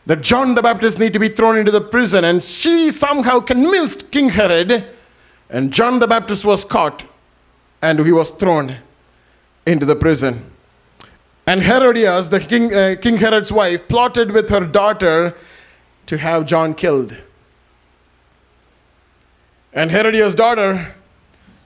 that 0.07 0.21
John 0.21 0.55
the 0.55 0.63
Baptist 0.63 0.99
need 0.99 1.13
to 1.13 1.19
be 1.19 1.29
thrown 1.29 1.59
into 1.59 1.71
the 1.71 1.81
prison. 1.81 2.25
And 2.25 2.43
she 2.43 2.91
somehow 2.91 3.41
convinced 3.41 4.11
King 4.11 4.31
Herod, 4.31 4.85
and 5.51 5.73
John 5.73 5.99
the 5.99 6.07
Baptist 6.07 6.45
was 6.45 6.65
caught 6.65 7.05
and 7.83 7.99
he 7.99 8.13
was 8.13 8.31
thrown 8.31 8.77
into 9.67 9.85
the 9.85 9.97
prison. 9.97 10.51
And 11.47 11.63
Herodias, 11.63 12.29
the 12.29 12.39
king, 12.39 12.73
uh, 12.73 12.95
king 13.01 13.17
Herod's 13.17 13.51
wife, 13.51 13.89
plotted 13.89 14.31
with 14.31 14.49
her 14.51 14.65
daughter 14.65 15.35
to 16.07 16.17
have 16.17 16.47
John 16.47 16.73
killed. 16.73 17.17
And 19.73 19.91
Herodias' 19.91 20.35
daughter, 20.35 20.95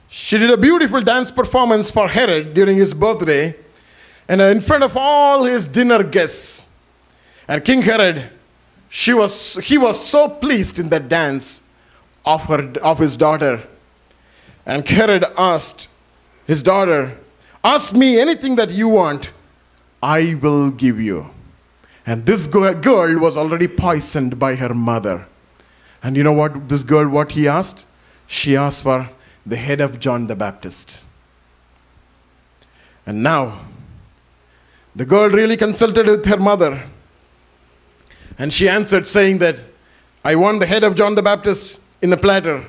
she 0.09 0.39
did 0.39 0.49
a 0.49 0.57
beautiful 0.57 1.01
dance 1.01 1.29
performance 1.29 1.91
for 1.91 2.07
Herod 2.07 2.55
during 2.55 2.77
his 2.77 2.93
birthday 2.93 3.55
and 4.27 4.41
in 4.41 4.61
front 4.61 4.83
of 4.83 4.95
all 4.97 5.43
his 5.43 5.67
dinner 5.67 6.03
guests. 6.03 6.69
And 7.47 7.63
King 7.63 7.81
Herod, 7.81 8.29
she 8.89 9.13
was, 9.13 9.55
he 9.63 9.77
was 9.77 10.05
so 10.05 10.27
pleased 10.27 10.79
in 10.79 10.89
that 10.89 11.07
dance 11.07 11.63
of, 12.25 12.43
her, 12.45 12.71
of 12.81 12.99
his 12.99 13.15
daughter. 13.15 13.63
And 14.65 14.87
Herod 14.87 15.25
asked 15.37 15.89
his 16.45 16.61
daughter, 16.61 17.17
Ask 17.63 17.93
me 17.93 18.19
anything 18.19 18.55
that 18.57 18.71
you 18.71 18.89
want, 18.89 19.31
I 20.01 20.35
will 20.35 20.69
give 20.71 20.99
you. 20.99 21.31
And 22.05 22.25
this 22.25 22.47
girl 22.47 23.19
was 23.19 23.35
already 23.35 23.67
poisoned 23.67 24.39
by 24.39 24.55
her 24.55 24.73
mother. 24.73 25.27
And 26.01 26.15
you 26.15 26.23
know 26.23 26.31
what 26.31 26.69
this 26.69 26.83
girl, 26.83 27.09
what 27.09 27.31
he 27.31 27.47
asked? 27.47 27.85
She 28.27 28.55
asked 28.55 28.83
for 28.83 29.09
the 29.45 29.57
head 29.57 29.81
of 29.81 29.99
John 29.99 30.27
the 30.27 30.35
Baptist. 30.35 31.03
And 33.05 33.23
now, 33.23 33.65
the 34.97 35.05
girl 35.05 35.29
really 35.29 35.55
consulted 35.55 36.07
with 36.07 36.25
her 36.25 36.37
mother. 36.37 36.83
And 38.39 38.51
she 38.51 38.67
answered, 38.67 39.05
saying 39.05 39.37
that, 39.37 39.57
I 40.25 40.35
want 40.35 40.59
the 40.59 40.65
head 40.65 40.83
of 40.83 40.95
John 40.95 41.13
the 41.13 41.21
Baptist 41.21 41.79
in 42.01 42.09
the 42.09 42.17
platter. 42.17 42.65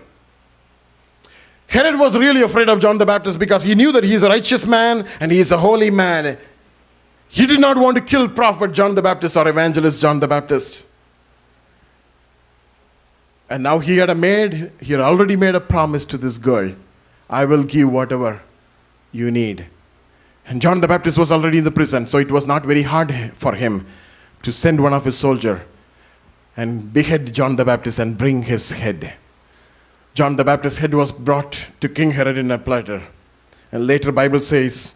Herod 1.69 1.99
was 1.99 2.19
really 2.19 2.43
afraid 2.43 2.69
of 2.69 2.81
John 2.81 2.99
the 2.99 3.07
Baptist 3.07 3.39
because 3.39 3.63
he 3.63 3.75
knew 3.75 3.93
that 3.93 4.05
he 4.05 4.13
is 4.13 4.23
a 4.23 4.29
righteous 4.29 4.67
man 4.67 5.09
and 5.21 5.33
he 5.33 5.39
is 5.39 5.53
a 5.53 5.57
holy 5.57 5.91
man. 5.91 6.37
He 7.29 7.47
did 7.47 7.61
not 7.61 7.79
want 7.79 7.97
to 7.97 8.03
kill 8.03 8.29
prophet 8.29 8.73
John 8.73 8.95
the 8.95 9.03
Baptist 9.03 9.35
or 9.35 9.49
evangelist 9.49 10.01
John 10.01 10.21
the 10.21 10.29
Baptist. 10.29 10.87
And 13.49 13.63
now 13.63 13.79
he 13.79 13.97
had 13.97 14.15
made, 14.19 14.71
he 14.81 14.93
had 14.93 15.01
already 15.01 15.37
made 15.37 15.55
a 15.55 15.61
promise 15.61 16.05
to 16.07 16.19
this 16.19 16.37
girl. 16.37 16.75
I 17.31 17.47
will 17.47 17.65
give 17.65 17.91
whatever 17.91 18.43
you 19.13 19.31
need. 19.31 19.67
And 20.49 20.63
John 20.63 20.81
the 20.81 20.89
Baptist 20.89 21.19
was 21.19 21.31
already 21.31 21.59
in 21.59 21.65
the 21.65 21.71
prison, 21.71 22.07
so 22.07 22.17
it 22.17 22.31
was 22.31 22.47
not 22.47 22.65
very 22.65 22.83
hard 22.83 23.33
for 23.37 23.55
him 23.55 23.87
to 24.43 24.51
send 24.51 24.83
one 24.83 24.95
of 24.95 25.05
his 25.05 25.19
soldier 25.19 25.67
and 26.57 26.91
behead 26.91 27.35
John 27.35 27.57
the 27.57 27.67
Baptist 27.67 27.99
and 27.99 28.17
bring 28.17 28.45
his 28.45 28.73
head. 28.73 29.13
John 30.15 30.37
the 30.37 30.45
Baptist's 30.45 30.79
head 30.79 30.95
was 30.95 31.13
brought 31.13 31.67
to 31.83 31.89
King 31.89 32.13
Herod 32.13 32.39
in 32.39 32.51
a 32.51 32.59
platter. 32.59 33.03
And 33.71 33.87
later 33.87 34.11
Bible 34.11 34.41
says 34.41 34.95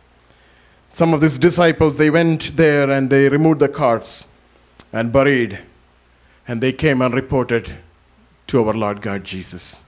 some 0.90 1.12
of 1.12 1.20
these 1.20 1.36
disciples 1.36 1.98
they 1.98 2.09
went 2.09 2.57
there 2.57 2.90
and 2.90 3.11
they 3.11 3.28
removed 3.28 3.61
the 3.61 3.68
corpse 3.68 4.28
and 4.90 5.12
buried 5.12 5.59
and 6.48 6.62
they 6.62 6.72
came 6.72 7.03
and 7.03 7.12
reported 7.12 7.76
to 8.46 8.66
our 8.66 8.72
Lord 8.72 9.03
God 9.03 9.22
Jesus. 9.22 9.84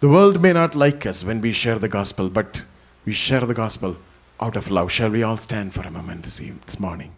The 0.00 0.08
world 0.08 0.40
may 0.40 0.54
not 0.54 0.74
like 0.74 1.04
us 1.04 1.24
when 1.24 1.42
we 1.42 1.52
share 1.52 1.78
the 1.78 1.88
gospel, 1.88 2.30
but 2.30 2.62
we 3.04 3.12
share 3.12 3.40
the 3.40 3.54
gospel 3.54 3.98
out 4.40 4.56
of 4.56 4.70
love. 4.70 4.90
Shall 4.90 5.10
we 5.10 5.22
all 5.22 5.36
stand 5.36 5.74
for 5.74 5.82
a 5.82 5.90
moment 5.90 6.22
this, 6.22 6.40
evening, 6.40 6.60
this 6.66 6.78
morning? 6.80 7.12